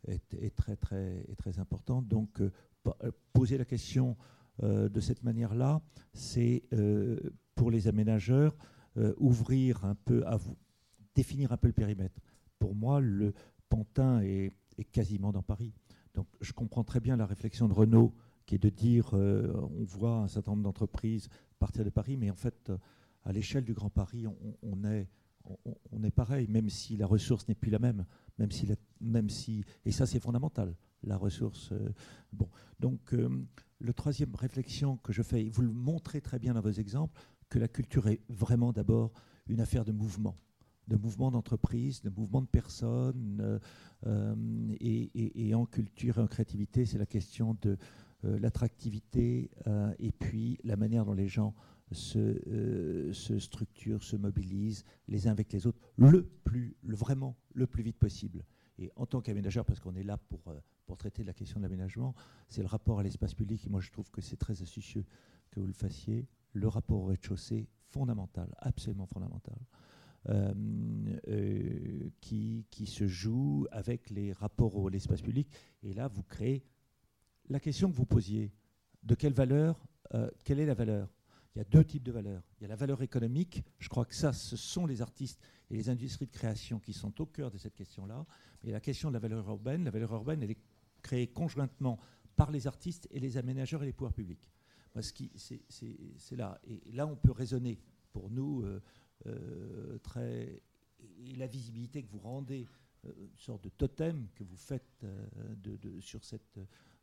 [0.08, 2.08] est, très, très, est très importante.
[2.08, 2.42] Donc,
[3.34, 4.16] poser la question
[4.64, 5.82] euh, de cette manière-là,
[6.14, 7.18] c'est euh,
[7.60, 8.56] pour les aménageurs
[8.96, 10.56] euh, ouvrir un peu, à vous,
[11.14, 12.22] définir un peu le périmètre.
[12.58, 13.34] Pour moi, le
[13.68, 14.54] Pantin est,
[14.94, 15.74] quasiment dans Paris.
[16.16, 18.14] Donc je comprends très bien la réflexion de Renault
[18.46, 21.28] qui est de dire on voit un certain nombre d'entreprises
[21.60, 22.72] partir de Paris, mais en fait,
[23.26, 24.26] à l'échelle du Grand Paris,
[24.64, 25.10] on, est,
[25.92, 28.06] on, est pareil, même si la ressource n'est plus la même,
[28.38, 28.70] même si,
[29.02, 30.74] même si et ça c'est fondamental,
[31.04, 31.74] la ressource.
[32.32, 32.50] bon,
[32.80, 33.14] donc
[33.80, 37.20] le troisième réflexion que je fais, vous le montrez très bien dans vos exemples,
[37.50, 39.12] que la culture est vraiment d'abord
[39.48, 40.38] une affaire de mouvement,
[40.88, 43.40] de mouvement d'entreprise, de mouvement de personnes.
[43.42, 43.60] Euh,
[44.08, 47.78] euh, et, en culture et en créativité, c'est la question de
[48.26, 49.50] euh, l'attractivité
[49.98, 51.56] et puis la manière dont les gens
[51.92, 57.98] se, structurent, se mobilisent les uns avec les autres, le plus, vraiment le plus vite
[57.98, 58.46] possible.
[58.78, 60.54] Et en tant qu'aménageur, parce qu'on est là pour
[60.86, 62.16] pour traiter de la question de l'aménagement,
[62.48, 63.64] c'est le rapport à l'espace public.
[63.64, 65.06] Et moi, je trouve que c'est très astucieux
[65.52, 66.26] que vous le fassiez.
[66.54, 69.58] Le rapport au rez-de-chaussée, fondamental, absolument fondamental,
[70.30, 70.54] euh,
[71.28, 75.50] euh, qui, qui, se joue avec les rapports à l'espace public.
[75.84, 76.64] Et là, vous créez
[77.50, 78.52] la question que vous posiez
[79.04, 81.10] de quelle valeur, euh, quelle est la valeur?
[81.56, 82.44] Il y a deux types de valeurs.
[82.60, 83.64] Il y a la valeur économique.
[83.80, 87.20] Je crois que ça, ce sont les artistes et les industries de création qui sont
[87.22, 88.26] au cœur de cette question-là.
[88.64, 90.62] Mais la question de la valeur urbaine, la valeur urbaine, elle est
[91.02, 92.00] créé conjointement
[92.36, 94.50] par les artistes et les aménageurs et les pouvoirs publics.
[95.02, 96.60] C'est là.
[96.64, 97.80] Et là, on peut raisonner
[98.12, 98.82] pour nous euh,
[99.28, 100.62] euh, très.
[101.18, 102.68] Et la visibilité que vous rendez,
[103.06, 105.06] euh, une sorte de totem que vous faites
[105.58, 106.60] de, sur, cette,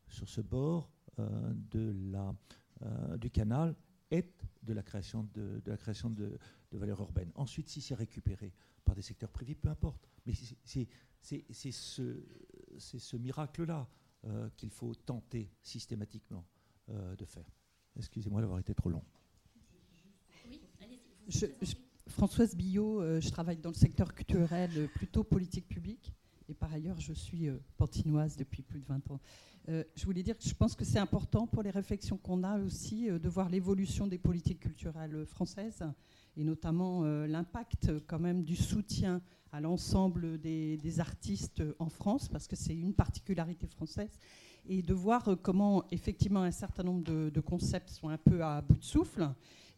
[0.09, 2.35] sur ce bord de la,
[3.17, 3.75] du canal,
[4.11, 6.39] est de la création de, de la création de,
[6.71, 7.33] de valeurs urbaines.
[7.35, 8.53] Ensuite, si c'est récupéré
[8.85, 10.07] par des secteurs privés, peu importe.
[10.27, 10.35] Mais
[10.65, 10.89] c'est
[11.21, 12.23] c'est ce,
[12.79, 13.89] ce miracle-là
[14.57, 16.47] qu'il faut tenter systématiquement
[16.89, 17.51] de faire.
[17.97, 19.03] Excusez-moi d'avoir été trop long.
[22.09, 26.13] Françoise Billot, euh, je travaille dans le secteur culturel, plutôt politique publique.
[26.49, 29.21] Et par ailleurs, je suis pantinoise depuis plus de 20 ans.
[29.67, 33.09] je voulais dire que je pense que c'est important pour les réflexions qu'on a aussi
[33.09, 35.83] de voir l'évolution des politiques culturelles françaises
[36.37, 39.21] et notamment l'impact quand même du soutien
[39.57, 44.19] à l'ensemble des, artistes en France, parce que c'est une particularité française,
[44.69, 48.79] et de voir comment effectivement un certain nombre de, concepts sont un peu à bout
[48.79, 49.29] de souffle,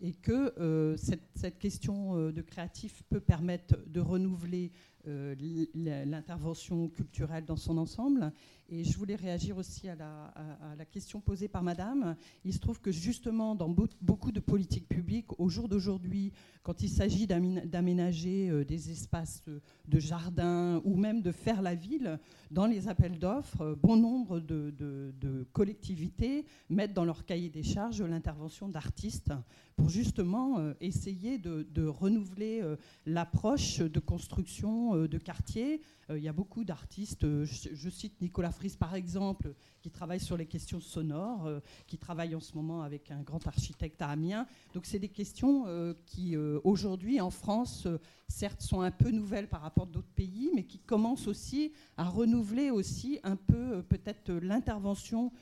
[0.00, 4.70] et que euh, cette, question euh, de créatif peut permettre de renouveler
[5.06, 5.34] euh,
[5.74, 8.32] l'intervention culturelle dans son ensemble.
[8.68, 12.16] Et je voulais réagir aussi à la, question posée par Madame.
[12.44, 16.90] Il se trouve que justement, dans beaucoup de politiques publiques, au jour d'aujourd'hui, quand il
[16.90, 19.42] s'agit d'aménager des espaces
[19.86, 22.18] de jardin ou même de faire la ville,
[22.50, 28.68] dans les appels d'offres, bon nombre de, collectivités mettent dans leur cahier des charges l'intervention
[28.68, 29.32] d'artistes
[29.78, 32.62] pour justement essayer de, renouveler
[33.06, 35.80] l'approche de construction de quartiers.
[36.10, 40.46] Il y a beaucoup d'artistes, je, cite Nicolas Fries par exemple, qui travaille sur les
[40.46, 44.46] questions sonores, euh, qui travaille en ce moment avec un grand architecte à Amiens.
[44.74, 47.86] Donc c'est des questions euh, qui euh, aujourd'hui en France,
[48.28, 52.04] certes, sont un peu nouvelles par rapport à d'autres pays, mais qui commencent aussi à
[52.04, 55.32] renouveler aussi un peu peut-être l'intervention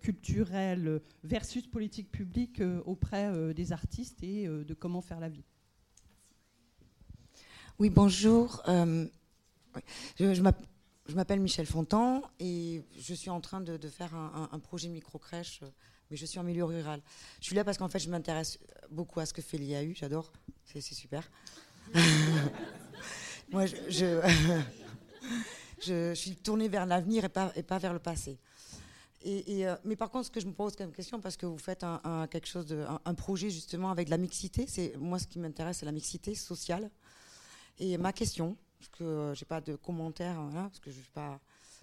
[0.00, 3.79] culturelle versus politique publique auprès des artistes
[4.22, 5.44] et de comment faire la vie.
[7.78, 8.62] Oui, bonjour.
[8.66, 9.08] je,
[10.18, 10.42] je
[11.10, 15.70] je m'appelle Michel Fontan et je suis en train de, faire un, projet micro-crèche, euh,
[16.10, 17.02] mais je suis en milieu rural.
[17.40, 18.58] Je suis là parce qu'en fait, je m'intéresse
[18.90, 20.32] beaucoup à ce que fait l'IAU, j'adore,
[20.64, 21.28] c'est super.
[23.50, 24.20] Moi, je,
[25.82, 28.38] je, suis tournée vers l'avenir et pas, et pas vers le passé.
[29.26, 31.84] Euh, mais par contre, ce que je me pose comme question, parce que vous faites
[31.84, 32.74] un, quelque chose
[33.04, 36.90] un, projet justement avec la mixité, c'est moi ce qui m'intéresse, c'est la mixité sociale.
[37.78, 41.10] Et ma question, parce que euh, j'ai pas de commentaires, hein, parce que je suis
[41.10, 41.38] pas.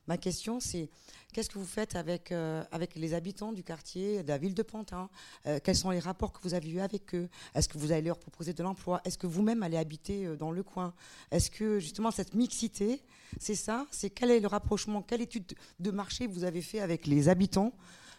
[0.08, 0.90] Ma question, c'est
[1.34, 4.64] qu'est-ce que vous faites avec, euh, avec les habitants du quartier, de la ville de
[4.64, 5.10] Pantin?
[5.46, 7.28] Euh, Quels sont les rapports que vous avez eus avec eux?
[7.54, 9.02] Est-ce que vous allez leur proposer de l'emploi?
[9.04, 10.94] Est-ce que vous-même allez habiter dans le coin?
[11.30, 13.04] Est-ce que justement cette mixité,
[13.40, 15.46] c'est ça C'est quel est le rapprochement Quelle étude
[15.80, 17.74] de marché vous avez fait avec les habitants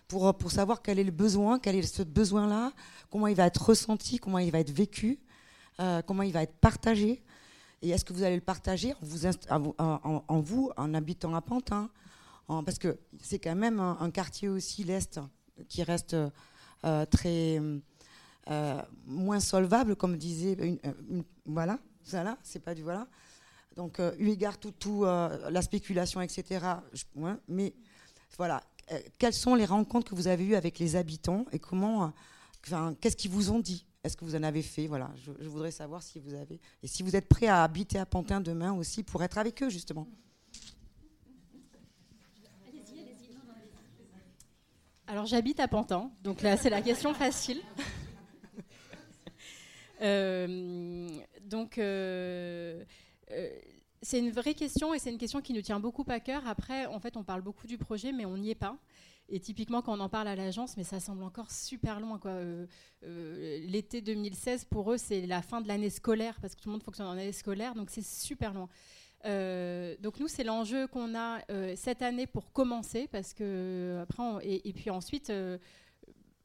[0.06, 2.72] pour, pour savoir quel est le besoin, quel est ce besoin-là,
[3.10, 5.18] comment il va être ressenti, comment il va être vécu
[6.06, 7.22] comment il va être partagé
[7.82, 8.94] et est-ce que vous allez le partager
[9.50, 11.88] en vous, en, habitant à Pantin
[12.48, 15.20] Parce que c'est quand même un, quartier aussi, l'Est,
[15.68, 16.16] qui reste
[16.84, 17.60] euh, très
[18.50, 20.54] euh, moins solvable, comme disait.
[20.54, 23.06] Une, voilà, ça c'est pas du voilà.
[23.78, 26.66] Donc, euh, eu égard tout, tout la spéculation, etc.
[27.46, 27.72] mais
[28.36, 28.60] voilà,
[29.18, 32.12] quelles sont les rencontres que vous avez eues avec les habitants et comment,
[33.00, 33.86] qu'est-ce qu'ils vous ont dit?
[34.02, 34.88] Est-ce que vous en avez fait?
[34.88, 36.60] Voilà, je, voudrais savoir si vous avez.
[36.82, 39.70] Et si vous êtes prêt à habiter à Pantin demain aussi pour être avec eux,
[39.70, 40.08] justement.
[45.06, 47.62] Alors j'habite à Pantin, donc là c'est la question facile.
[50.00, 51.08] Euh,
[51.42, 51.82] donc euh,
[52.80, 52.84] euh,
[54.02, 56.46] c'est une vraie question et c'est une question qui nous tient beaucoup à cœur.
[56.46, 58.76] Après, en fait, on parle beaucoup du projet, mais on n'y est pas.
[59.30, 62.18] Et typiquement, quand on en parle à l'agence, mais ça semble encore super loin.
[62.24, 62.66] Euh,
[63.04, 66.72] euh, l'été 2016, pour eux, c'est la fin de l'année scolaire, parce que tout le
[66.72, 68.68] monde fonctionne en année scolaire, donc c'est super loin.
[69.26, 71.40] Euh, donc nous, c'est l'enjeu qu'on a
[71.76, 75.30] cette année pour commencer, parce que après, et, puis ensuite,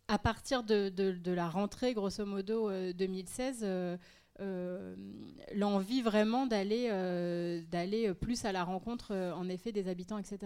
[0.07, 3.97] à partir de, la rentrée, grosso modo 2016 euh,
[4.39, 10.39] l'envie vraiment d'aller euh, d'aller plus à la rencontre euh, en effet des habitants etc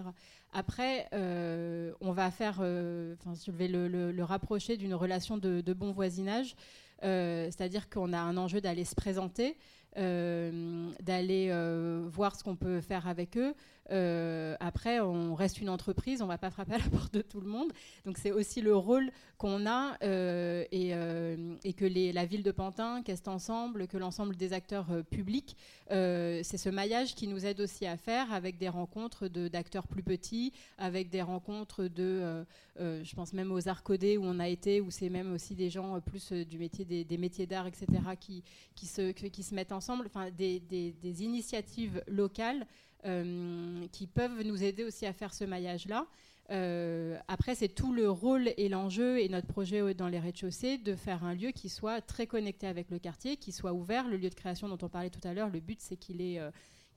[0.53, 6.55] après on va faire enfin je vais le, rapprocher d'une relation de, bon voisinage
[7.01, 9.55] c'est-à-dire qu'on a un enjeu d'aller se présenter
[9.95, 11.51] d'aller
[12.11, 13.53] voir ce qu'on peut faire avec eux
[13.91, 17.21] euh, après, on reste une entreprise, on ne va pas frapper à la porte de
[17.21, 17.71] tout le monde.
[18.05, 23.01] Donc c'est aussi le rôle qu'on a euh, euh, et, que la ville de Pantin,
[23.03, 25.55] qu'est-ce ensemble, que l'ensemble des acteurs publics,
[25.89, 30.53] c'est ce maillage qui nous aide aussi à faire avec des rencontres d'acteurs plus petits,
[30.77, 32.45] avec des rencontres de,
[32.79, 35.69] je pense même aux arts codés où on a été, où c'est même aussi des
[35.69, 37.85] gens plus du métier des, métiers d'art, etc.,
[38.19, 42.65] qui, se, qui se mettent ensemble, enfin des, initiatives locales
[43.03, 46.07] qui peuvent nous aider aussi à faire ce maillage-là.
[46.49, 50.95] Euh, après, c'est tout le rôle et l'enjeu et notre projet dans les rez-de-chaussée de
[50.95, 54.07] faire un lieu qui soit très connecté avec le quartier, qui soit ouvert.
[54.07, 56.39] Le lieu de création dont on parlait tout à l'heure, le but c'est qu'il est,
[56.39, 56.51] euh,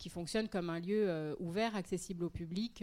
[0.08, 2.82] fonctionne comme un lieu ouvert, accessible au public.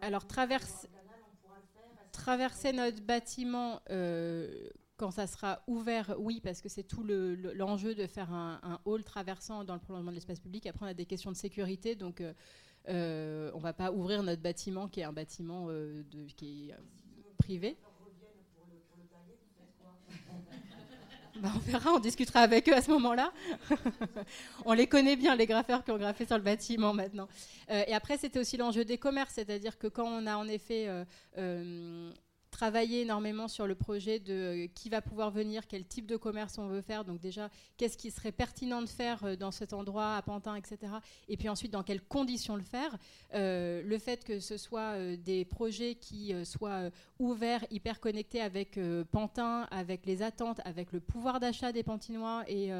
[0.00, 0.86] Alors traverse,
[2.12, 3.80] traverser notre bâtiment,
[4.96, 9.64] quand ça sera ouvert, oui, parce que c'est tout l'enjeu de faire un, hall traversant
[9.64, 10.66] dans le prolongement de l'espace public.
[10.66, 12.32] Après, on a des questions de sécurité, donc euh,
[12.88, 16.70] euh, on ne va pas ouvrir notre bâtiment qui est un bâtiment euh, de, qui
[16.70, 16.74] est
[17.38, 17.76] privé.
[21.42, 23.32] Bah, on verra, on discutera avec eux à ce moment-là.
[24.64, 27.26] on les connaît bien, les graffeurs qui ont graffé sur le bâtiment maintenant.
[27.68, 30.88] et après, c'était aussi l'enjeu des commerces, c'est-à-dire que quand on a en effet
[32.54, 36.56] travailler énormément sur le projet de euh, qui va pouvoir venir, quel type de commerce
[36.56, 37.04] on veut faire.
[37.04, 40.78] Donc déjà, qu'est-ce qui serait pertinent de faire euh, dans cet endroit, à Pantin, etc.
[41.28, 42.96] Et puis ensuite, dans quelles conditions le faire.
[43.34, 48.78] Euh, le fait que ce soit des projets qui soient ouverts, hyper connectés avec
[49.10, 52.70] Pantin, avec les attentes, avec le pouvoir d'achat des Pantinois et,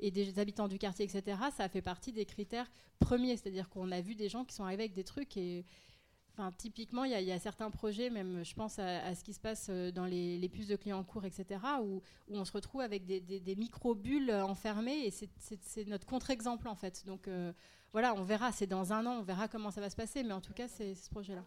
[0.00, 1.38] et des habitants du quartier, etc.
[1.56, 3.36] Ça fait partie des critères premiers.
[3.36, 5.64] C'est-à-dire qu'on a vu des gens qui sont arrivés avec des trucs et
[6.34, 9.66] Enfin, typiquement, il y, a certains projets, même je pense à, ce qui se passe
[9.68, 12.00] euh, dans les, puces de clients en cours, etc., où,
[12.30, 17.04] on se retrouve avec des, micro-bulles enfermées, et c'est notre contre-exemple en fait.
[17.04, 17.52] Donc euh,
[17.92, 20.32] voilà, on verra, c'est dans un an, on verra comment ça va se passer, mais
[20.32, 21.44] en tout cas, c'est ce projet-là.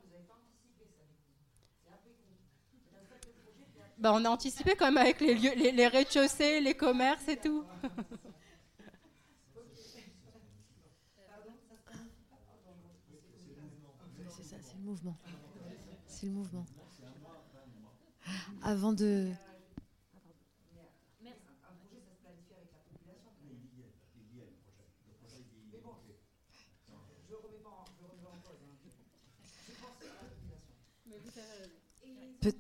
[3.98, 7.38] Bah, on a anticipé quand même avec les, lieux, les, les rez-de-chaussée, les commerces et
[7.38, 7.64] tout.
[16.26, 16.66] le mouvement.
[18.64, 19.32] Avant de.
[32.42, 32.54] Peut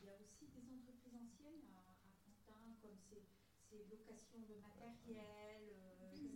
[0.00, 1.94] il y a aussi des entreprises anciennes à,
[2.26, 3.22] Pantin, comme ces,
[3.70, 6.28] ces, locations de matériel, euh, etc.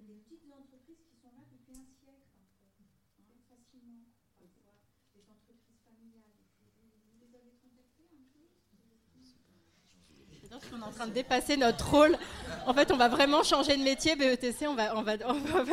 [0.00, 2.28] Des petites entreprises qui sont là depuis un siècle
[3.48, 4.04] facilement
[4.38, 4.76] parfois
[5.16, 6.36] des entreprises familiales.
[7.10, 8.44] Vous les avez contactées un peu
[10.82, 12.16] en train de dépasser notre rôle.
[12.66, 14.16] En fait, on va vraiment changer de métier.
[14.16, 14.86] BETC, on va,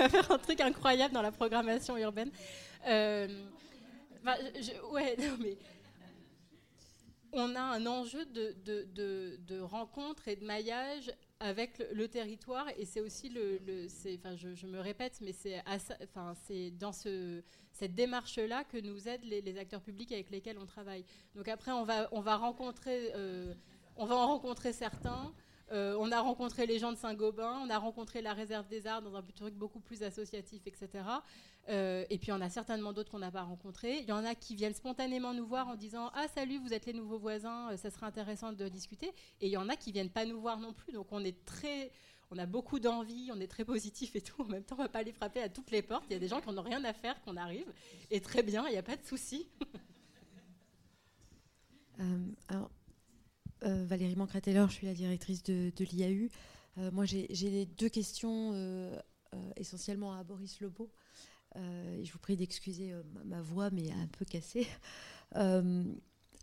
[0.09, 2.31] faire un truc incroyable dans la programmation urbaine.
[2.87, 3.27] Euh,
[4.91, 5.57] ouais, non, mais
[7.35, 12.67] on a un enjeu de, de, rencontre et de maillage avec le, territoire.
[12.77, 13.59] Et c'est aussi le,
[14.15, 15.61] enfin, je, me répète, mais c'est,
[16.79, 21.03] dans ce, cette démarche-là que nous aident les, acteurs publics avec lesquels on travaille.
[21.35, 23.53] Donc après, on va, on va rencontrer, euh,
[23.97, 25.33] on va en rencontrer certains.
[25.71, 29.01] Euh, on a rencontré les gens de Saint-Gobain, on a rencontré la réserve des arts
[29.01, 31.03] dans un truc beaucoup plus associatif, etc.
[31.69, 33.97] Euh, et puis on a certainement d'autres qu'on n'a pas rencontrés.
[33.99, 36.85] Il y en a qui viennent spontanément nous voir en disant Ah salut, vous êtes
[36.85, 39.07] les nouveaux voisins, euh, ça serait intéressant de discuter.
[39.41, 40.93] Et il y en a qui viennent pas nous voir non plus.
[40.93, 41.91] Donc on est très,
[42.29, 44.43] on a beaucoup d'envie, on est très positif et tout.
[44.43, 46.05] En même temps, on va pas aller frapper à toutes les portes.
[46.09, 47.73] Il y a des gens qui n'ont rien à faire, qu'on arrive.
[48.11, 49.47] Et très bien, il n'y a pas de souci.
[52.49, 52.69] alors,
[53.65, 56.29] Valérie Mancret-Taylor, je suis la directrice de, l'IAU.
[56.91, 58.53] moi, j'ai deux questions
[59.57, 60.89] essentiellement à Boris Lebeau.
[61.57, 64.67] Euh, je vous prie d'excuser euh, ma, voix, mais un peu cassée.
[65.35, 65.83] Euh,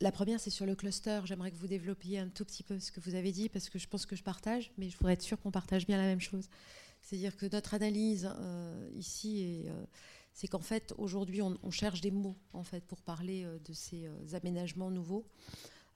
[0.00, 1.20] la première, c'est sur le cluster.
[1.24, 3.78] J'aimerais que vous développiez un tout petit peu ce que vous avez dit, parce que
[3.78, 6.20] je pense que je partage, mais je voudrais être sûre qu'on partage bien la même
[6.20, 6.48] chose.
[7.00, 8.28] C'est-à-dire que notre analyse
[8.94, 9.64] ici,
[10.34, 14.90] c'est qu'en fait, aujourd'hui, on, cherche des mots en fait, pour parler de ces aménagements
[14.90, 15.24] nouveaux.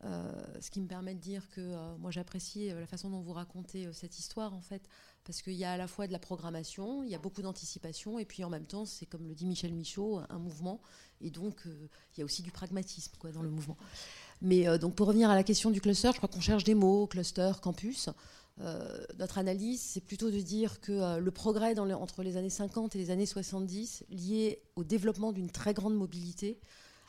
[0.03, 4.19] Ce qui me permet de dire que moi j'apprécie la façon dont vous racontez cette
[4.19, 4.89] histoire en fait
[5.27, 8.19] parce qu'il y a à la fois de la programmation, il y a beaucoup d'anticipation,
[8.19, 10.81] et puis en même temps, c'est comme le dit Michel Michaud, un mouvement,
[11.21, 13.77] et donc euh, il y a aussi du pragmatisme quoi, dans le mouvement.
[14.41, 16.75] Mais euh, donc pour revenir à la question du cluster, je crois qu'on cherche des
[16.77, 18.09] mots, cluster, campus.
[18.61, 22.99] Euh, notre analyse, c'est plutôt de dire que le progrès entre les années 50 et
[22.99, 26.59] les années 70, lié au développement d'une très grande mobilité,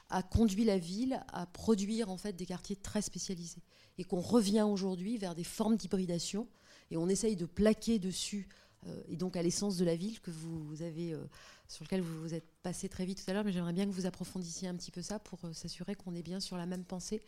[0.10, 3.62] a conduit la ville à produire en fait des quartiers très spécialisés,
[3.98, 6.48] et qu'on revient aujourd'hui vers des formes d'hybridation.
[6.92, 8.48] Et on essaye de plaquer dessus,
[8.86, 11.24] euh, et donc à l'essence de la ville que vous avez, euh,
[11.68, 13.92] sur lequel vous vous êtes passé très vite tout à l'heure, mais j'aimerais bien que
[13.92, 16.86] vous approfondissiez un petit peu ça pour euh, s'assurer qu'on est bien sur la même
[16.86, 17.22] pensée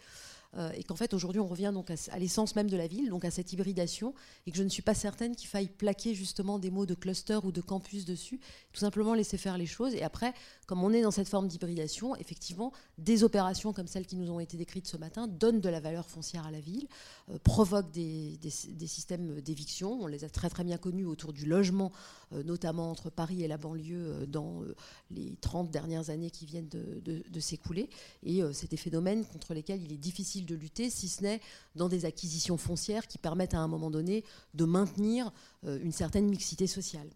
[0.58, 3.24] euh, et qu'en fait aujourd'hui on revient donc à, l'essence même de la ville, donc
[3.24, 4.14] à cette hybridation,
[4.48, 7.40] et que je ne suis pas certaine qu'il faille plaquer justement des mots de cluster
[7.44, 8.40] ou de campus dessus,
[8.74, 9.94] tout simplement laisser faire les choses.
[9.94, 10.34] Et après,
[10.66, 14.40] comme on est dans cette forme d'hybridation, effectivement, des opérations comme celles qui nous ont
[14.40, 16.88] été décrites ce matin donnent de la valeur foncière à la ville,
[17.30, 18.40] euh, provoquent des,
[18.88, 20.00] systèmes d'éviction.
[20.02, 21.92] On les a très très bien connus autour du logement,
[22.32, 24.64] notamment entre Paris et la banlieue dans
[25.12, 27.90] les 30 dernières années qui viennent de, s'écouler.
[28.24, 31.42] Et c'est des phénomènes contre lesquels il est difficile de lutter, si ce n'est
[31.76, 34.24] dans des acquisitions foncières qui permettent à un moment donné
[34.54, 35.32] de maintenir
[35.66, 37.10] euh, une certaine mixité sociale.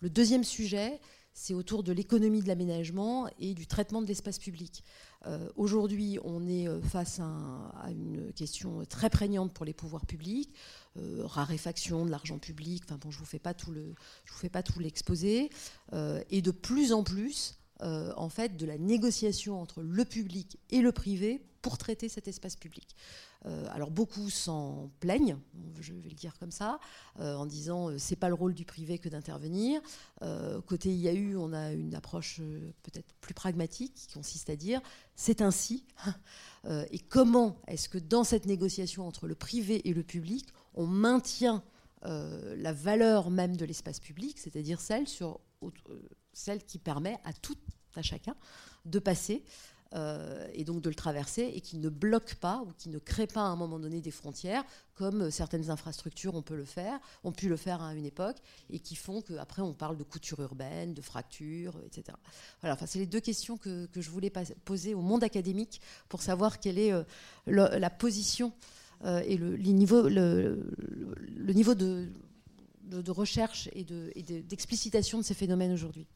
[0.00, 1.00] Le deuxième sujet,
[1.32, 4.82] c'est autour de l'économie de l'aménagement et du traitement de l'espace public.
[5.26, 10.52] Euh, aujourd'hui, on est euh, face à, une question très prégnante pour les pouvoirs publics,
[10.96, 12.82] raréfaction de l'argent public.
[12.84, 13.94] Enfin bon, je vous fais pas tout le,
[14.24, 15.50] je vous fais pas tout l'exposé,
[15.92, 20.92] et de plus en plus, en fait, de la négociation entre le public et le
[20.92, 22.94] privé pour traiter cet espace public.
[23.46, 25.38] Euh, alors beaucoup s'en plaignent,
[25.80, 26.78] je vais le dire comme ça,
[27.20, 29.80] euh, en disant euh, c'est pas le rôle du privé que d'intervenir.
[30.66, 32.40] côté IAU, on a une approche
[32.82, 34.80] peut-être plus pragmatique qui consiste à dire
[35.16, 35.84] c'est ainsi.
[36.90, 41.62] et comment est-ce que dans cette négociation entre le privé et le public, on maintient
[42.02, 45.38] la valeur même de l'espace public, c'est-à-dire celle sur
[46.32, 47.58] celle qui permet à tout
[47.96, 48.34] à chacun
[48.84, 49.44] de passer
[49.94, 53.26] euh, et donc de le traverser et qui ne bloque pas ou qui ne crée
[53.26, 54.64] pas à un moment donné des frontières
[54.94, 58.36] comme certaines infrastructures ont, pu le faire, ont pu le faire à une époque
[58.70, 62.16] et qui font qu'après on parle de couture urbaine, de fracture, etc.
[62.60, 64.30] Voilà, enfin, c'est les deux questions que, je voulais
[64.64, 67.02] poser au monde académique pour savoir quelle est euh,
[67.46, 68.52] la position
[69.04, 70.62] euh, et le, niveau, le,
[71.52, 72.10] niveau de,
[73.08, 73.84] recherche et
[74.42, 76.06] d'explicitation de, ces phénomènes aujourd'hui.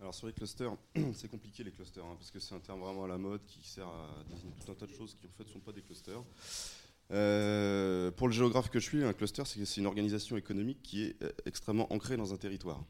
[0.00, 0.76] Alors sur les clusters,
[1.14, 3.66] c'est compliqué les clusters, hein, parce que c'est un terme vraiment à la mode qui
[3.66, 5.82] sert à désigner tout un tas de choses qui en fait ne sont pas des
[5.82, 6.22] clusters.
[7.10, 11.22] Euh, pour le géographe que je suis, un cluster, c'est une organisation économique qui est
[11.22, 12.84] euh, extrêmement ancrée dans un territoire.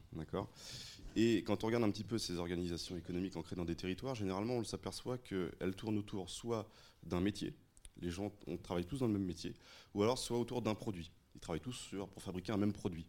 [1.15, 4.55] Et quand on regarde un petit peu ces organisations économiques ancrées dans des territoires, généralement,
[4.55, 6.69] on s'aperçoit qu'elles tournent autour soit
[7.03, 7.53] d'un métier,
[8.01, 9.53] les gens on travaille tous dans le même métier,
[9.93, 11.11] ou alors soit autour d'un produit.
[11.35, 13.05] Ils travaillent tous pour fabriquer un même produit.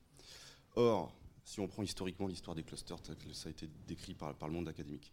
[0.75, 1.15] Or,
[1.45, 2.99] si on prend historiquement l'histoire des clusters,
[3.33, 5.13] ça a été décrit par, le monde académique.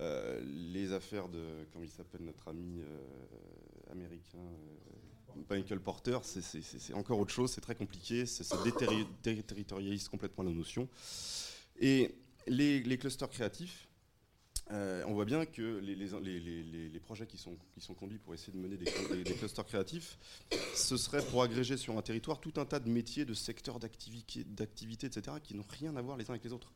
[0.00, 6.94] Euh, les affaires de, comment il s'appelle notre ami euh, américain, euh, Michael Porter, c'est
[6.94, 8.56] encore autre chose, c'est très compliqué, ça
[9.22, 10.88] déterritorialise complètement la notion.
[11.78, 12.14] Et
[12.46, 13.86] les clusters créatifs,
[14.72, 17.56] euh, on voit bien que les, projets qui sont,
[17.94, 18.84] conduits pour essayer de mener des,
[19.34, 20.18] clusters créatifs,
[20.74, 25.06] ce serait pour agréger sur un territoire tout un tas de métiers, de secteurs d'activité,
[25.06, 26.72] etc., qui n'ont rien à voir les uns avec les autres.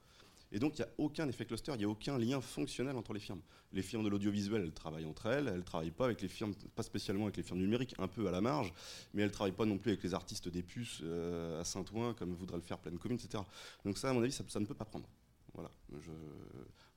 [0.53, 3.13] Et donc, il n'y a aucun effet cluster, il n'y a aucun lien fonctionnel entre
[3.13, 3.41] les firmes.
[3.73, 6.55] Les firmes de l'audiovisuel, elles travaillent entre elles, elles ne travaillent pas avec les firmes,
[6.75, 8.73] pas spécialement avec les firmes numériques, un peu à la marge,
[9.15, 12.15] mais elles ne travaillent pas non plus avec les artistes des puces euh, à Saint-Ouen,
[12.15, 13.45] comme voudrait le faire pleine commune, etc.
[13.85, 15.09] Donc ça, à mon avis, ça, ne peut pas prendre.
[15.55, 15.71] Voilà.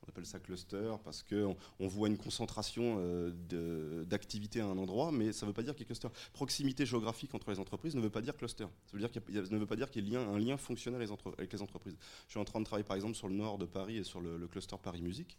[0.05, 5.11] On appelle ça cluster parce qu'on on voit une concentration euh, d'activités à un endroit,
[5.11, 6.07] mais ça ne veut pas dire qu'il y a cluster.
[6.33, 8.63] Proximité géographique entre les entreprises ne veut pas dire cluster.
[8.63, 11.01] Ça veut dire qu'il ne veut pas dire qu'il y a un lien fonctionnel
[11.37, 11.95] avec les entreprises.
[12.27, 14.21] Je suis en train de travailler par exemple sur le nord de Paris et sur
[14.21, 15.37] le, cluster Paris Musique,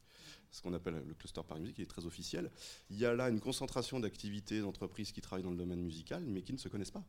[0.51, 2.51] ce qu'on appelle le cluster Paris Musique, qui est très officiel.
[2.91, 6.43] Il y a là une concentration d'activités d'entreprises qui travaillent dans le domaine musical, mais
[6.43, 7.05] qui ne se connaissent pas.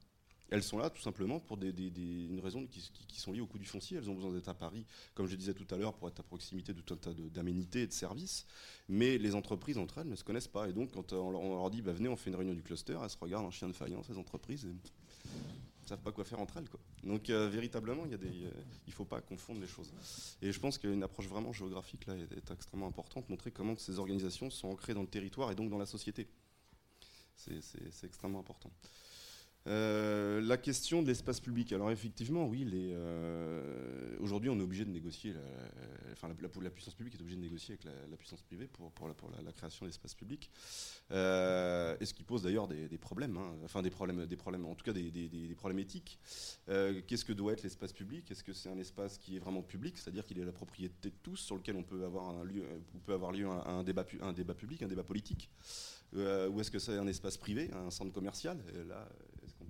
[0.52, 3.66] Elles sont là tout simplement pour des, une raison qui, sont liées au coût du
[3.66, 3.98] foncier.
[3.98, 4.86] Elles ont besoin d'être à Paris,
[5.16, 7.84] comme je disais tout à l'heure, pour être à proximité de tout un tas d'aménités
[7.84, 8.46] et de services.
[8.88, 10.70] Mais les entreprises entre elles ne se connaissent pas.
[10.70, 13.10] Et donc, quand on leur dit bah, venez, on fait une réunion du cluster, elles
[13.10, 16.58] se regardent en chien de faïence, ces entreprises, et ne savent pas quoi faire entre
[16.58, 16.68] elles.
[17.04, 19.92] Donc, euh, véritablement, il ne faut pas confondre les choses.
[20.42, 24.50] Et je pense qu'une approche vraiment géographique là, est, extrêmement importante, montrer comment ces organisations
[24.52, 26.28] sont ancrées dans le territoire et donc dans la société.
[27.36, 28.72] C'est extrêmement important.
[29.68, 31.74] Euh, la question de l'espace public.
[31.74, 35.34] Alors effectivement, oui, euh, aujourd'hui on est obligé de négocier,
[36.12, 38.92] enfin la, puissance publique est obligée de négocier avec la, puissance privée pour,
[39.44, 40.52] la, création d'espace public.
[41.12, 43.56] Euh, et ce qui pose d'ailleurs des, problèmes, hein.
[43.64, 46.20] enfin des problèmes, des problèmes, en tout cas des, problèmes éthiques.
[46.68, 48.30] Qu'est-ce que doit être l'espace public?
[48.30, 51.16] Est-ce que c'est un espace qui est vraiment public, c'est-à-dire qu'il est la propriété de
[51.24, 52.66] tous, sur lequel on peut avoir lieu,
[53.66, 54.04] un débat
[54.54, 55.50] public, un débat politique
[56.14, 58.60] Ou est-ce que c'est un espace privé, un centre commercial?
[58.88, 59.10] Là,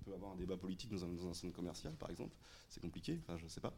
[0.06, 2.36] peut avoir un débat politique dans un, centre commercial, par exemple.
[2.70, 3.74] C'est compliqué, je ne sais pas.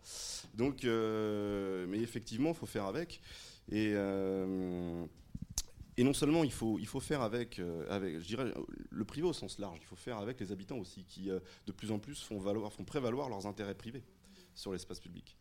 [0.53, 3.21] Donc, euh, mais effectivement, il faut faire avec.
[3.71, 5.05] Et, euh,
[5.97, 8.53] et non seulement il faut, il faut faire avec, euh, avec, je dirais,
[8.89, 11.91] le privé au sens large, il faut faire avec les habitants aussi, qui de plus
[11.91, 14.03] en plus font, valoir, font prévaloir leurs intérêts privés
[14.53, 15.37] sur l'espace public.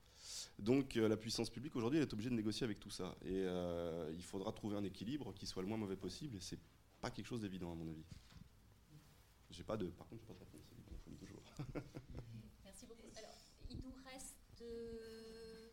[0.59, 3.15] Donc la puissance publique aujourd'hui, est obligée de négocier avec tout ça.
[3.25, 3.45] Et
[4.15, 6.37] il faudra trouver un équilibre qui soit le moins mauvais possible.
[6.37, 6.59] Et c'est
[7.01, 8.05] pas quelque chose d'évident à mon avis.
[9.51, 10.56] J'ai pas de, par contre, pas de.
[12.65, 13.09] Merci beaucoup.
[13.17, 13.35] Alors,
[13.71, 15.71] il nous reste euh,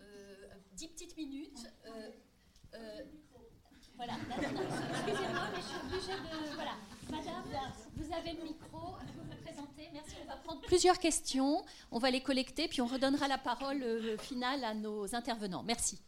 [0.00, 1.66] euh, 10 petites minutes.
[1.86, 2.10] Euh,
[2.74, 3.02] euh
[3.94, 4.14] voilà.
[4.30, 6.54] Excusez-moi, mais je suis obligée de.
[6.54, 6.72] Voilà.
[7.10, 8.96] Madame, vous avez le micro.
[9.14, 9.90] Vous vous présentez.
[9.92, 10.16] Merci.
[10.24, 11.64] On va prendre plusieurs questions.
[11.90, 15.62] On va les collecter, puis on redonnera la parole finale à nos intervenants.
[15.62, 16.00] Merci.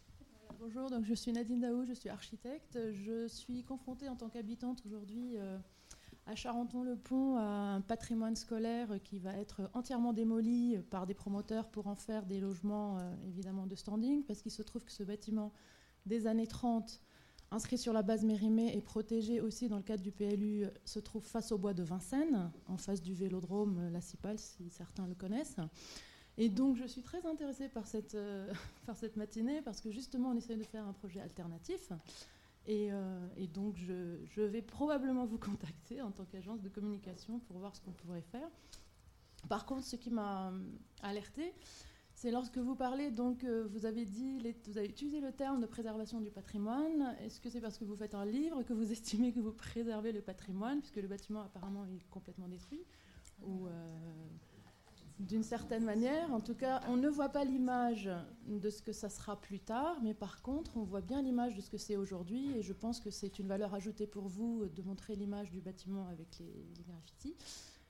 [0.59, 2.77] Bonjour, donc je suis Nadine Daou, je suis architecte.
[2.91, 5.37] Je suis confrontée en tant qu'habitante aujourd'hui
[6.27, 11.95] à Charenton-le-Pont un patrimoine scolaire qui va être entièrement démoli par des promoteurs pour en
[11.95, 15.51] faire des logements euh, évidemment de standing, parce qu'il se trouve que ce bâtiment
[16.05, 17.01] des années 30,
[17.51, 21.23] inscrit sur la base Mérimée et protégé aussi dans le cadre du PLU, se trouve
[21.23, 25.57] face au bois de Vincennes, en face du vélodrome La Cipale, si certains le connaissent.
[26.37, 28.51] Et donc je suis très intéressée par cette, euh,
[28.85, 31.91] par cette matinée, parce que justement on essaie de faire un projet alternatif.
[32.69, 37.75] Euh, et, donc, je, vais probablement vous contacter en tant qu'agence de communication pour voir
[37.75, 38.49] ce qu'on pourrait faire.
[39.49, 40.59] Par contre, ce qui m'a euh,
[41.01, 41.53] alerté,
[42.15, 45.67] c'est lorsque vous parlez, donc euh, vous avez dit, vous avez utilisé le terme de
[45.67, 47.15] préservation du patrimoine.
[47.21, 50.11] Est-ce que c'est parce que vous faites un livre que vous estimez que vous préservez
[50.11, 52.83] le patrimoine, puisque le bâtiment apparemment est complètement détruit,
[55.19, 56.31] d'une certaine manière.
[56.33, 58.09] En tout cas, on ne voit pas l'image
[58.47, 61.61] de ce que ça sera plus tard, mais par contre, on voit bien l'image de
[61.61, 62.51] ce que c'est aujourd'hui.
[62.57, 66.07] Et je pense que c'est une valeur ajoutée pour vous de montrer l'image du bâtiment
[66.07, 67.35] avec les, graffitis.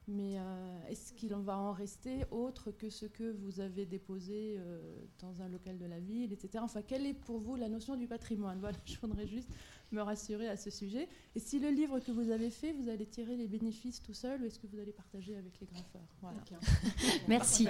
[0.07, 4.55] Mais euh, est-ce qu'il en va en rester autre que ce que vous avez déposé
[4.57, 4.79] euh,
[5.19, 6.63] dans un local de la ville, etc.
[6.63, 8.59] Enfin, quelle est pour vous la notion du patrimoine?
[8.59, 9.49] Voilà, je voudrais juste
[9.91, 11.07] me rassurer à ce sujet.
[11.35, 14.43] Et si le livre que vous avez fait, vous allez tirer les bénéfices tout seul
[14.43, 16.07] ou est-ce que vous allez partager avec les graffeurs?
[16.21, 16.37] Voilà.
[17.27, 17.67] Merci.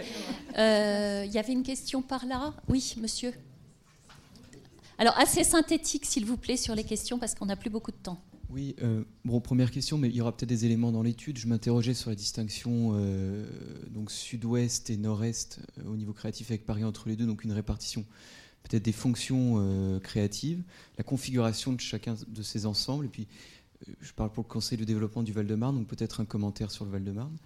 [0.58, 2.54] Euh, il y avait une question par là?
[2.68, 3.34] Oui, monsieur.
[4.98, 7.98] Alors, assez synthétique, s'il vous plaît, sur les questions, parce qu'on n'a plus beaucoup de
[7.98, 8.18] temps.
[8.56, 11.38] Oui, euh, bon, première question, mais il y aura peut-être des éléments dans l'étude.
[11.38, 13.46] Je m'interrogeais sur la distinction euh,
[13.90, 18.06] donc sud-ouest et nord-est au niveau créatif avec Paris entre les deux, donc une répartition
[18.66, 20.64] peut-être des fonctions euh, créatives,
[20.98, 23.06] la configuration de chacun de ces ensembles.
[23.06, 23.28] Et puis,
[23.88, 26.86] euh, je parle pour le Conseil de développement du Val-de-Marne, donc peut-être un commentaire sur
[26.86, 27.38] le Val-de-Marne.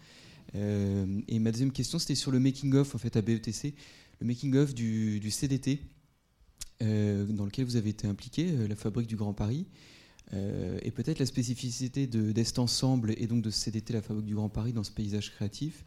[0.56, 3.76] Euh, et ma deuxième question, c'était sur le making-of en fait, à BETC,
[4.19, 5.81] le making-of du, CDT,
[6.81, 9.65] dans lequel vous avez été impliqué, la fabrique du Grand Paris.
[10.32, 14.74] Et peut-être la spécificité d'Est Ensemble et donc de CDT, la fabrique du Grand Paris,
[14.74, 15.84] dans ce paysage créatif.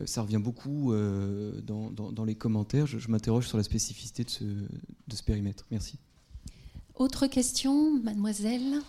[0.00, 2.86] Euh, ça revient beaucoup euh, dans, les commentaires.
[2.86, 5.66] Je, m'interroge sur la spécificité de ce périmètre.
[5.70, 5.98] Merci.
[6.94, 8.80] Autre question, mademoiselle?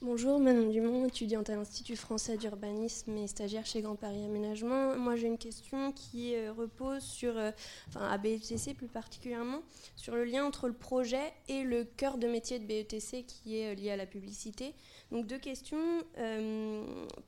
[0.00, 4.96] Bonjour, Manon Dumont, étudiante à l'Institut français d'urbanisme et stagiaire chez Grand Paris Aménagement.
[4.96, 7.50] Moi, j'ai une question qui euh, repose sur, euh,
[7.88, 9.60] enfin, à BETC plus particulièrement,
[9.96, 13.72] sur le lien entre le projet et le cœur de métier de BETC qui est
[13.72, 14.72] euh, lié à la publicité.
[15.10, 16.04] Donc, deux questions.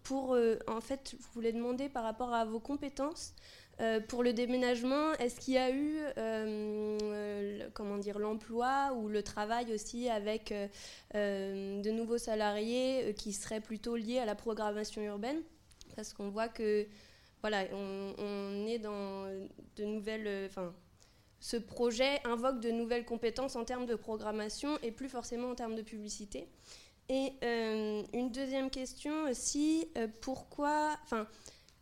[0.05, 0.39] pour,
[0.69, 3.35] en fait, je voulais demander par rapport à vos compétences.
[3.81, 9.23] Euh, pour le déménagement, est-ce qu'il y a eu euh, comment dire l'emploi ou le
[9.23, 15.41] travail aussi avec euh, de nouveaux salariés qui seraient plutôt liés à la programmation urbaine?
[15.97, 16.87] Parce qu'on voit que
[17.41, 19.25] voilà, on, est dans
[19.77, 20.51] de nouvelles,
[21.39, 25.75] ce projet invoque de nouvelles compétences en termes de programmation et plus forcément en termes
[25.75, 26.49] de publicité.
[27.09, 29.89] Et une deuxième question aussi,
[30.21, 31.27] pourquoi, enfin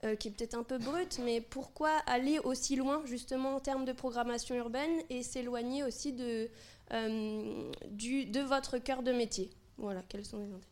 [0.04, 3.84] euh, qui est peut-être un peu brute, mais pourquoi aller aussi loin justement en termes
[3.84, 6.48] de programmation urbaine et s'éloigner aussi de,
[6.92, 9.50] euh, de votre cœur de métier?
[9.76, 10.62] Voilà, quels sont les intérêts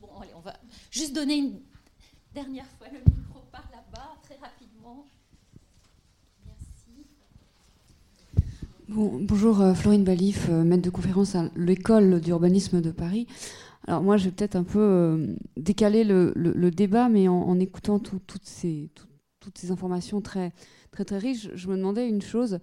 [0.00, 0.56] Bon, allez, on va
[0.90, 1.60] juste donner une
[2.32, 5.06] dernière fois le micro par là-bas, très rapidement.
[8.90, 13.26] Bonjour, euh, Florine Balif, euh, maître de conférence à l'école d'urbanisme de Paris.
[13.86, 18.44] Alors moi, je vais peut-être un peu euh, décaler le, débat, mais en, écoutant toutes,
[18.44, 18.90] ces,
[19.38, 20.52] toutes ces informations très,
[20.90, 22.58] très, très riches, je me demandais une chose.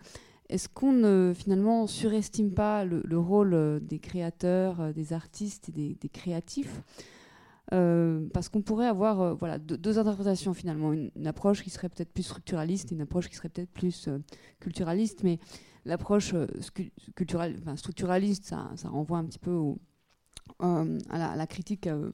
[0.50, 6.82] Est-ce qu'on ne finalement surestime pas le, rôle des créateurs, des artistes et des, créatifs
[7.70, 10.94] parce qu'on pourrait avoir voilà, deux, interprétations finalement.
[10.94, 14.08] Une, une approche qui serait peut-être plus structuraliste et une approche qui serait peut-être plus
[14.62, 15.24] culturaliste.
[15.24, 15.40] Mais
[15.88, 16.48] l'approche euh,
[17.16, 19.74] culturelle, structuraliste, ça, renvoie un petit peu
[20.62, 22.12] euh, à, la, critique, euh,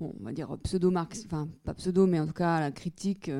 [0.00, 3.30] on va dire pseudo-marx, enfin pas pseudo, mais en tout cas à la critique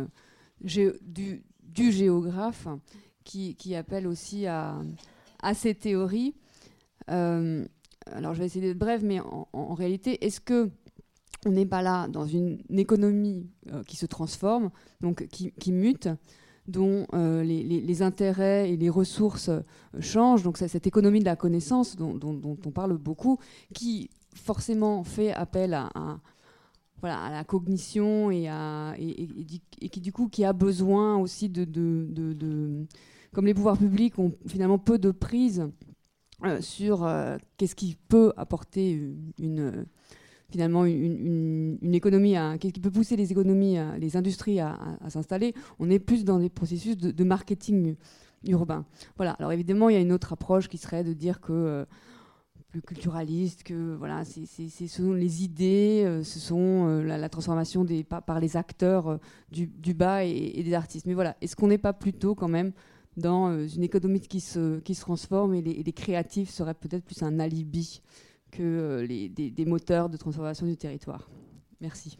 [0.60, 2.68] du, géographe
[3.24, 4.82] qui, appelle aussi à,
[5.54, 6.34] ces théories.
[7.06, 10.70] alors je vais essayer d'être brève, mais en, réalité, est-ce que
[11.46, 13.50] on n'est pas là dans une, économie
[13.86, 14.70] qui se transforme,
[15.00, 16.08] donc qui mute
[16.66, 19.60] dont euh, les, intérêts et les ressources euh,
[20.00, 20.42] changent.
[20.42, 23.38] Donc cette économie de la connaissance dont, on parle beaucoup,
[23.74, 25.90] qui forcément fait appel à,
[27.00, 28.48] voilà, à la cognition et,
[29.90, 32.86] qui du coup qui a besoin aussi de, de,
[33.32, 35.68] comme les pouvoirs publics ont finalement peu de prise
[36.44, 37.08] euh, sur
[37.56, 39.86] qu'est-ce qui peut apporter une
[40.50, 46.24] finalement une, économie, qui peut pousser les économies, les industries à, s'installer, on est plus
[46.24, 47.96] dans des processus de, marketing
[48.46, 48.84] urbain.
[49.16, 49.32] Voilà.
[49.32, 51.84] Alors évidemment, il y a une autre approche qui serait de dire que euh,
[52.68, 57.84] plus culturaliste, que voilà, c'est, ce sont les idées, euh, ce sont euh, la, transformation
[57.84, 59.18] des, par, les acteurs
[59.50, 61.06] du, bas et, des artistes.
[61.06, 62.72] Mais voilà, est-ce qu'on n'est pas plutôt quand même
[63.16, 67.38] dans une économie qui se, qui se transforme et les créatifs seraient peut-être plus un
[67.38, 68.02] alibi?
[68.54, 71.28] Que euh, des, moteurs de transformation du territoire.
[71.80, 72.16] Merci.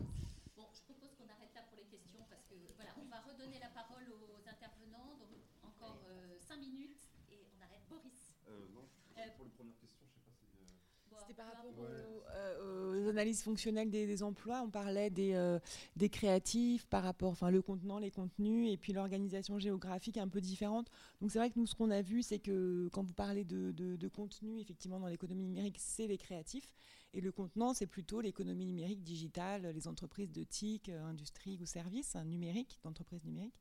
[0.57, 3.63] Bon, je propose qu'on arrête là pour les questions parce que voilà, on va redonner
[3.63, 5.15] la parole aux intervenants.
[5.23, 5.31] Donc
[5.63, 6.03] encore
[6.43, 7.87] 5 euh, minutes et on arrête.
[7.89, 8.35] Boris.
[8.51, 8.83] Euh, non,
[9.39, 10.51] pour les premières questions, je sais pas si.
[11.23, 14.63] C'était par rapport aux, analyses fonctionnelles des, emplois.
[14.65, 15.59] On parlait des,
[15.97, 20.41] des créatifs par rapport, enfin le contenant, les contenus et puis l'organisation géographique un peu
[20.41, 20.89] différente.
[21.21, 23.73] Donc c'est vrai que nous, ce qu'on a vu, c'est que quand vous parlez de,
[23.73, 26.75] de, contenu, effectivement, dans l'économie numérique, c'est les créatifs.
[27.13, 32.17] Et le contenant, c'est plutôt l'économie numérique digitale, les entreprises de TIC, industrie ou services
[32.17, 33.59] hein, numériques, d'entreprises numériques.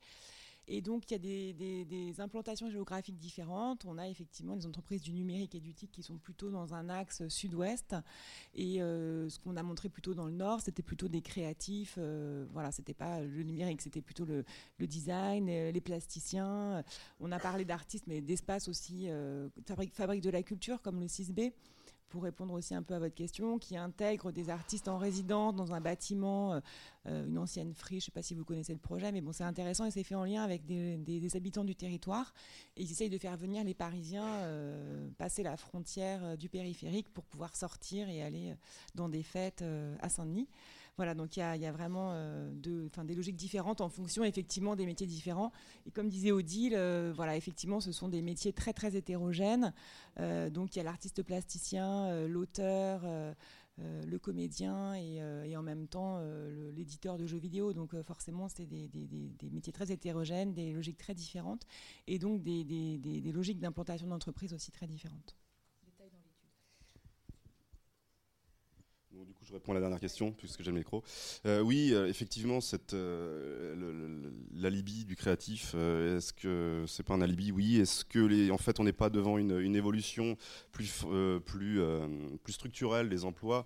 [0.68, 3.86] Et donc, il y a des, implantations géographiques différentes.
[3.86, 6.90] On a effectivement les entreprises du numérique et du TIC qui sont plutôt dans un
[6.90, 7.96] axe sud-ouest.
[8.54, 11.96] Et euh, ce qu'on a montré plutôt dans le nord, c'était plutôt des créatifs.
[11.98, 14.46] Euh, voilà, c'était pas le numérique, c'était plutôt le,
[14.88, 16.84] design, euh, les plasticiens.
[17.20, 19.08] On a parlé d'artistes, mais d'espace aussi,
[19.66, 21.52] fabrique, fabrique de la culture, comme le 6B
[22.10, 25.74] pour répondre aussi un peu à votre question, qui intègre des artistes en résidence dans
[25.74, 26.60] un bâtiment, euh,
[27.08, 28.06] euh, une ancienne friche.
[28.06, 30.04] Je ne sais pas si vous connaissez le projet, mais bon, c'est intéressant et c'est
[30.04, 32.34] fait en lien avec des, habitants du territoire.
[32.78, 37.24] Et ils essayent de faire venir les Parisiens euh, passer la frontière du périphérique pour
[37.26, 38.54] pouvoir sortir et aller
[38.96, 39.64] dans des fêtes
[40.00, 40.48] à Saint-Denis.
[40.98, 45.08] Voilà, donc il y, a vraiment euh, des logiques différentes en fonction effectivement des métiers
[45.08, 45.52] différents.
[45.88, 49.74] Et comme disait Odile, euh, voilà, effectivement, ce sont des métiers très très hétérogènes.
[50.20, 53.02] Euh, donc il y a l'artiste plasticien, l'auteur.
[53.80, 56.22] le comédien et, en même temps
[56.76, 57.74] l'éditeur de jeux vidéo.
[57.74, 61.66] Donc forcément, c'est des, métiers très hétérogènes, des logiques très différentes
[62.06, 65.36] et donc des, logiques d'implantation d'entreprise aussi très différentes.
[69.46, 71.04] Je réponds à la dernière question, puisque j'ai le micro.
[71.46, 72.60] Euh, oui, euh, effectivement,
[72.94, 77.52] euh, l'alibi du créatif Est-ce que c'est pas un alibi?
[77.52, 77.80] Oui.
[77.80, 80.38] Est-ce que en fait, on n'est pas devant une, évolution
[80.72, 81.04] plus
[81.46, 81.82] plus
[82.44, 83.66] plus structurelle des emplois?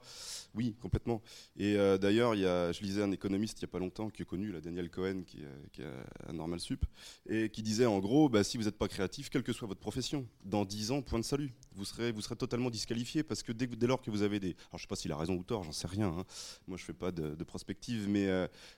[0.55, 1.21] Oui, complètement.
[1.57, 4.21] Et d'ailleurs, il y a, je lisais un économiste il y a pas longtemps qui
[4.21, 6.85] est connu, la Daniel Cohen, qui, est à Normal Sup,
[7.29, 9.79] et qui disait en gros, bah, si vous n'êtes pas créatif, quelle que soit votre
[9.79, 13.51] profession, dans 10 ans, point de salut, vous serez vous serez totalement disqualifié parce que
[13.51, 15.43] dès, dès lors que vous avez des, alors je sais pas s'il a raison ou
[15.43, 16.07] tort, j'en sais rien.
[16.07, 16.25] Hein.
[16.67, 18.27] Moi, je fais pas de, prospective, mais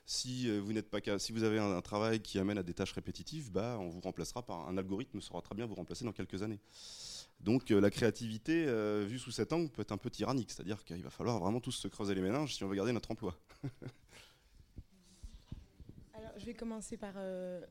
[0.05, 3.51] si vous n'êtes pas si vous avez un, travail qui amène à des tâches répétitives,
[3.51, 6.59] bah, on vous remplacera par un algorithme saura très bien vous remplacer dans quelques années.
[7.39, 10.83] Donc euh, la créativité, euh, vue sous cet angle, peut être un peu tyrannique, c'est-à-dire
[10.83, 13.33] qu'il va falloir vraiment tous se creuser les méninges si on veut garder notre emploi.
[16.13, 17.61] Alors je vais commencer par euh,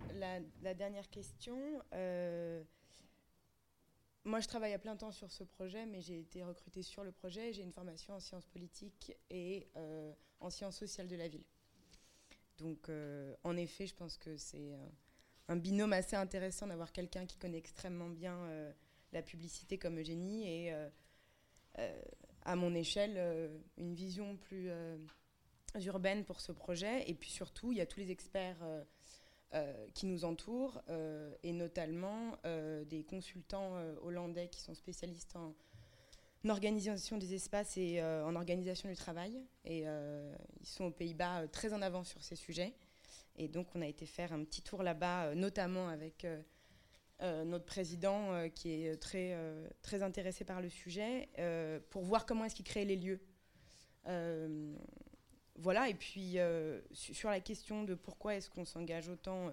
[0.62, 1.58] la, dernière question.
[4.24, 7.12] Moi, je travaille à plein temps sur ce projet, mais j'ai été recrutée sur le
[7.12, 7.52] projet.
[7.52, 9.68] J'ai une formation en sciences politiques et
[10.40, 11.44] en sciences sociales de la ville.
[12.58, 14.88] Donc, euh, en effet, je pense que c'est euh,
[15.48, 18.72] un binôme assez intéressant d'avoir quelqu'un qui connaît extrêmement bien euh,
[19.12, 20.74] la publicité comme Eugénie et,
[22.44, 24.70] à mon échelle, une vision plus
[25.86, 27.08] urbaine pour ce projet.
[27.08, 28.58] Et puis surtout, il y a tous les experts
[29.94, 30.82] qui nous entourent,
[31.42, 35.54] et notamment des consultants hollandais qui sont spécialistes en
[36.50, 39.42] organisation des espaces et euh, en organisation du travail.
[39.64, 42.74] Et euh, ils sont aux Pays-Bas euh, très en avant sur ces sujets.
[43.36, 46.26] Et donc, on a été faire un petit tour là-bas, notamment avec
[47.20, 49.36] notre président qui est très,
[49.80, 51.28] très intéressé par le sujet,
[51.90, 53.20] pour voir comment est-ce qu'il crée les lieux.
[55.58, 56.38] Voilà, et puis
[56.92, 59.52] sur la question de pourquoi est-ce qu'on s'engage autant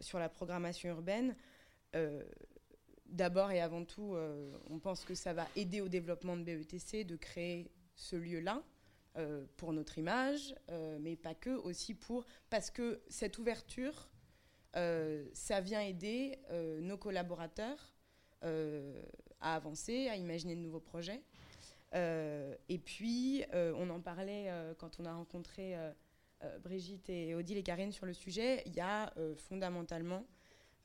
[0.00, 1.34] sur la programmation urbaine,
[3.08, 7.04] d'abord et avant tout, euh, on pense que ça va aider au développement de BETC
[7.04, 8.62] de créer ce lieu-là
[9.16, 14.08] euh, pour notre image, euh, mais pas que, aussi pour parce que cette ouverture,
[15.32, 16.38] ça vient aider
[16.82, 17.96] nos collaborateurs
[18.42, 21.20] à avancer, à imaginer de nouveaux projets.
[21.94, 25.76] Et puis, on en parlait quand on a rencontré
[26.62, 30.24] Brigitte et Odile et Karine sur le sujet, il y a fondamentalement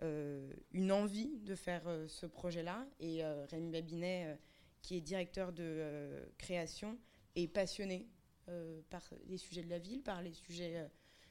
[0.02, 2.86] euh, une envie de faire euh, ce projet-là.
[3.00, 4.38] Et euh, Rémi Babinet,
[4.82, 6.98] qui est directeur de création,
[7.36, 8.10] est passionné
[8.90, 10.90] par les sujets de la ville, par les sujets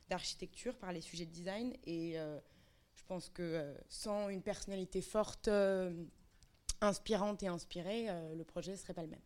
[0.09, 1.77] d'architecture, par les sujets de design.
[1.85, 5.51] Et je pense que sans une personnalité forte,
[6.81, 9.21] inspirante et inspirée, le projet ne serait pas le même.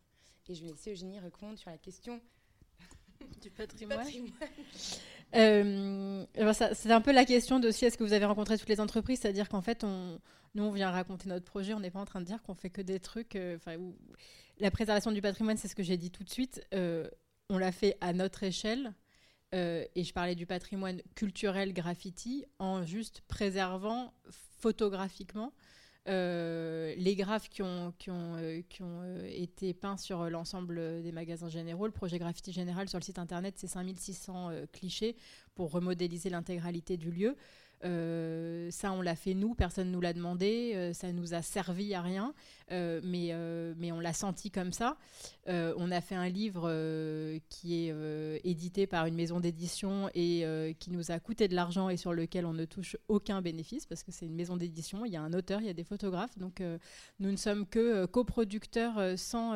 [0.49, 2.21] Et je vais laisser Eugénie répondre sur la question
[3.43, 4.07] du patrimoine.
[5.35, 6.25] Euh,
[6.75, 9.21] c'est un peu la question de si est-ce que vous avez rencontré toutes les entreprises,
[9.21, 10.21] c'est-à-dire qu'en fait, on,
[10.55, 12.71] nous, on vient raconter notre projet, on n'est pas en train de dire qu'on fait
[12.71, 13.35] que des trucs.
[13.35, 13.59] Euh,
[14.61, 16.65] la préservation du patrimoine, c'est ce que j'ai dit tout de suite.
[16.75, 17.09] Euh,
[17.51, 18.93] on l'a fait à notre échelle.
[19.53, 24.13] et je parlais du patrimoine culturel graffiti en juste préservant
[24.61, 25.53] photographiquement
[26.09, 31.93] euh, les graphes qui ont, euh, euh, été peints sur l'ensemble des magasins généraux, le
[31.93, 35.17] projet Graffiti Général sur le site internet, c'est 5600 clichés
[35.55, 37.37] pour remodéliser l'intégralité du lieu.
[37.85, 41.43] Euh, ça, on l'a fait nous, personne ne nous l'a demandé, euh, ça nous a
[41.43, 42.33] servi à rien,
[42.73, 43.33] euh, mais,
[43.77, 44.97] mais on l'a senti comme ça.
[45.47, 46.71] on a fait un livre
[47.49, 51.97] qui est édité par une maison d'édition et qui nous a coûté de l'argent et
[51.97, 55.17] sur lequel on ne touche aucun bénéfice parce que c'est une maison d'édition, il y
[55.17, 56.63] a un auteur, il y a des photographes, donc
[57.21, 59.55] nous ne sommes que coproducteurs sans,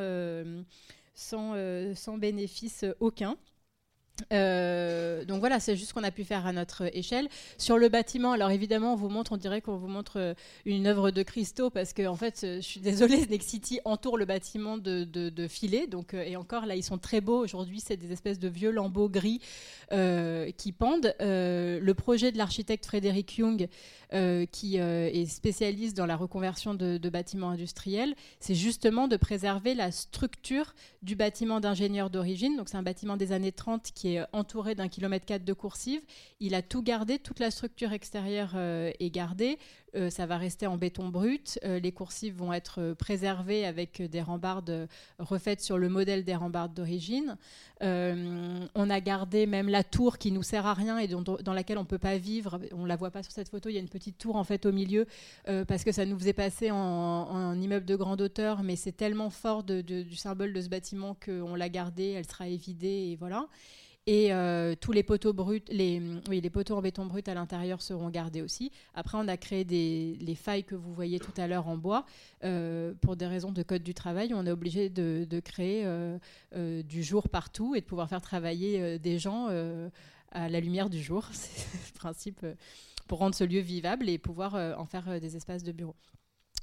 [1.14, 1.54] sans,
[1.94, 3.36] sans bénéfice aucun.
[4.32, 7.28] Euh, donc voilà, c'est juste ce qu'on a pu faire à notre échelle.
[7.58, 10.34] Sur le bâtiment, alors évidemment, on vous montre, on dirait qu'on vous montre euh,
[10.64, 14.18] une œuvre de Christo parce que en fait, euh, je suis désolée, Next City entoure
[14.18, 15.06] le bâtiment de,
[15.48, 15.86] filets.
[15.86, 17.42] Donc et encore là, ils sont très beaux.
[17.42, 19.40] Aujourd'hui, c'est des espèces de vieux lambeaux gris
[19.90, 21.14] qui pendent.
[21.20, 23.68] le projet de l'architecte Frédéric Young,
[24.52, 29.90] qui est spécialiste dans la reconversion de, de bâtiments industriels, c'est justement de préserver la
[29.90, 32.56] structure du bâtiment d'ingénieur d'origine.
[32.56, 35.52] Donc c'est un bâtiment des années 30 qui est euh, entouré d'un kilomètre 4 de
[35.52, 36.00] coursive.
[36.40, 39.58] Il a tout gardé, toute la structure extérieure euh, est gardée.
[39.96, 41.58] Euh, ça va rester en béton brut.
[41.64, 44.88] les coursives vont être préservées avec des rambardes
[45.18, 47.36] refaites sur le modèle des rambardes d'origine.
[47.80, 51.82] on a gardé même la tour qui nous sert à rien et dans laquelle on
[51.82, 52.60] ne peut pas vivre.
[52.72, 53.68] On la voit pas sur cette photo.
[53.68, 55.06] Il y a une petite tour en fait au milieu
[55.66, 59.64] parce que ça nous faisait passer en, immeuble de grande hauteur, mais c'est tellement fort
[59.64, 62.10] du symbole de ce bâtiment qu'on l'a gardé.
[62.16, 63.48] Elle sera évidée et voilà.
[64.06, 66.00] Et euh, tous les poteaux bruts, les,
[66.50, 68.72] poteaux en béton brut à l'intérieur seront gardés aussi.
[68.94, 72.06] Après, on a créé des, les failles que vous voyez tout à l'heure en bois.
[72.42, 76.18] Euh, pour des raisons de code du travail, on est obligé de, créer euh,
[76.82, 79.48] du jour partout et de pouvoir faire travailler des gens
[80.32, 81.28] à la lumière du jour.
[81.32, 82.46] C'est le principe
[83.06, 85.94] pour rendre ce lieu vivable et pouvoir en faire des espaces de bureau.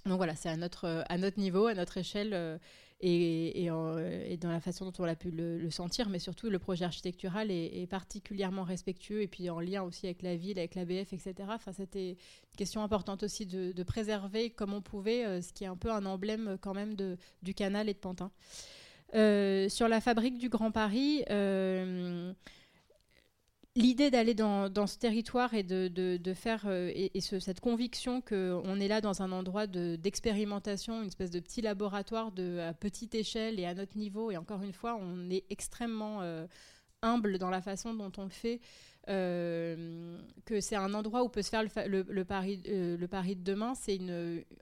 [0.06, 2.60] Donc voilà, c'est à notre niveau, à notre échelle
[3.00, 6.86] et, et, dans la façon dont on a pu le, sentir, mais surtout le projet
[6.86, 11.34] architectural est, particulièrement respectueux et puis en lien aussi avec la ville, avec l'ABF, etc.
[11.50, 15.68] Enfin, c'était une question importante aussi de, préserver comme on pouvait euh, ce qui est
[15.68, 18.32] un peu un emblème quand même du canal et de Pantin.
[19.16, 22.34] Euh, sur la fabrique du Grand Paris, euh,
[23.78, 29.02] l'idée d'aller dans, ce territoire et de, faire euh, et, cette conviction qu'on est là
[29.02, 33.76] dans un endroit d'expérimentation, une espèce de petit laboratoire de, à petite échelle et à
[33.76, 36.46] notre niveau, et encore une fois, on est extrêmement euh,
[37.04, 38.60] humble dans la façon dont on le fait.
[39.10, 43.36] Euh, que c'est un endroit où peut se faire le, le, pari, euh, le pari
[43.36, 44.00] de demain, c'est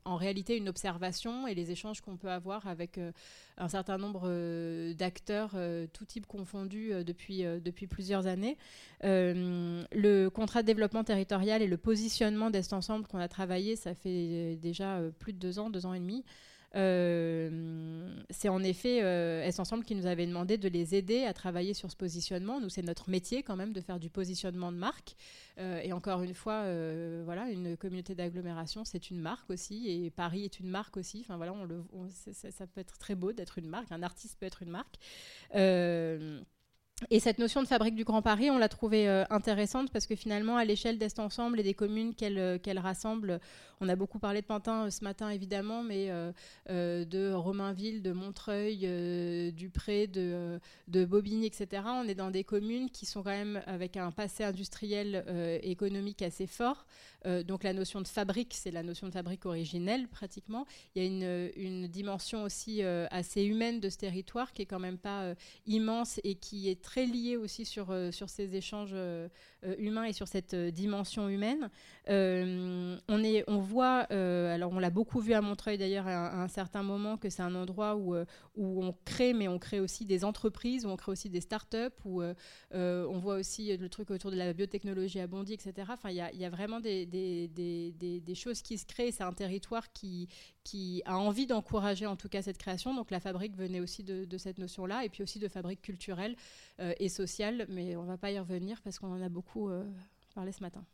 [0.03, 3.11] en réalité une observation et les échanges qu'on peut avoir avec euh,
[3.57, 4.27] un certain nombre
[4.93, 5.55] d'acteurs,
[5.93, 8.57] tout type confondus, depuis, depuis plusieurs années.
[9.01, 14.57] le contrat de développement territorial et le positionnement d'Est Ensemble qu'on a travaillé, ça fait
[14.57, 16.23] déjà plus de deux ans, deux ans et demi.
[16.76, 21.73] Euh, c'est en effet euh, Ensemble qui nous avait demandé de les aider à travailler
[21.73, 22.60] sur ce positionnement.
[22.60, 25.15] Nous, c'est notre métier quand même de faire du positionnement de marque.
[25.57, 30.10] Euh, et encore une fois, euh, voilà, une communauté d'agglomération, c'est une marque aussi, et
[30.10, 31.22] Paris est une marque aussi.
[31.22, 31.53] Enfin voilà,
[32.34, 33.91] ça peut être très beau d'être une marque.
[33.91, 34.97] Un artiste peut être une marque.
[37.09, 40.55] Et cette notion de fabrique du Grand Paris, on l'a trouvée intéressante parce que finalement,
[40.55, 43.41] à l'échelle d'Est Ensemble et des communes qu'elle rassemble,
[43.81, 46.31] on a beaucoup parlé de Pantin euh, ce matin, évidemment, mais euh,
[46.69, 48.77] euh, de Romainville, de Montreuil,
[49.51, 51.84] du Pré, de, de, Bobigny, etc.
[51.88, 55.23] On est dans des communes qui sont quand même avec un passé industriel
[55.63, 56.85] économique assez fort.
[57.45, 60.65] donc la notion de fabrique, c'est la notion de fabrique originelle, pratiquement.
[60.95, 64.80] Il y a une, une dimension aussi assez humaine de ce territoire qui est quand
[64.80, 65.34] même pas
[65.65, 68.95] immense et qui est très liée aussi sur, sur ces échanges
[69.80, 71.70] humains et sur cette dimension humaine.
[72.07, 76.48] on, est, on voit, euh, alors on l'a beaucoup vu à Montreuil d'ailleurs à, un
[76.48, 78.26] certain moment, que c'est un endroit où, euh,
[78.56, 81.94] où on crée, mais on crée aussi des entreprises, où on crée aussi des start-up,
[82.06, 82.34] où euh,
[82.72, 85.73] on voit aussi le truc autour de la biotechnologie à etc.
[85.90, 89.11] Enfin, il y, a vraiment des, choses qui se créent.
[89.11, 90.30] C'est un territoire qui,
[91.06, 92.94] a envie d'encourager en tout cas cette création.
[92.94, 96.36] Donc la fabrique venait aussi de, de cette notion-là, et puis aussi de fabrique culturelle
[96.80, 99.69] et sociale, mais on ne va pas y revenir parce qu'on en a beaucoup
[100.34, 100.86] parlé ce matin.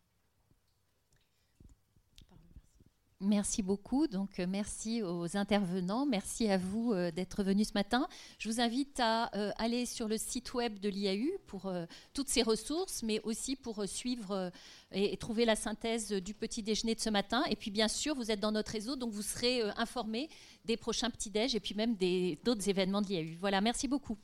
[3.24, 4.08] Merci beaucoup.
[4.08, 6.08] Donc, euh, merci aux intervenants.
[6.08, 8.08] Merci à vous euh, d'être venus ce matin.
[8.40, 11.72] Je vous invite à euh, aller sur le site web de l'IAU pour
[12.16, 14.52] toutes ces ressources, mais aussi pour suivre
[14.92, 17.44] et, trouver la synthèse du petit déjeuner de ce matin.
[17.50, 20.28] Et puis, bien sûr, vous êtes dans notre réseau, donc vous serez informés
[20.66, 21.96] des prochains petits déj et puis même
[22.44, 23.38] d'autres événements de l'IAU.
[23.40, 24.18] Voilà, merci beaucoup.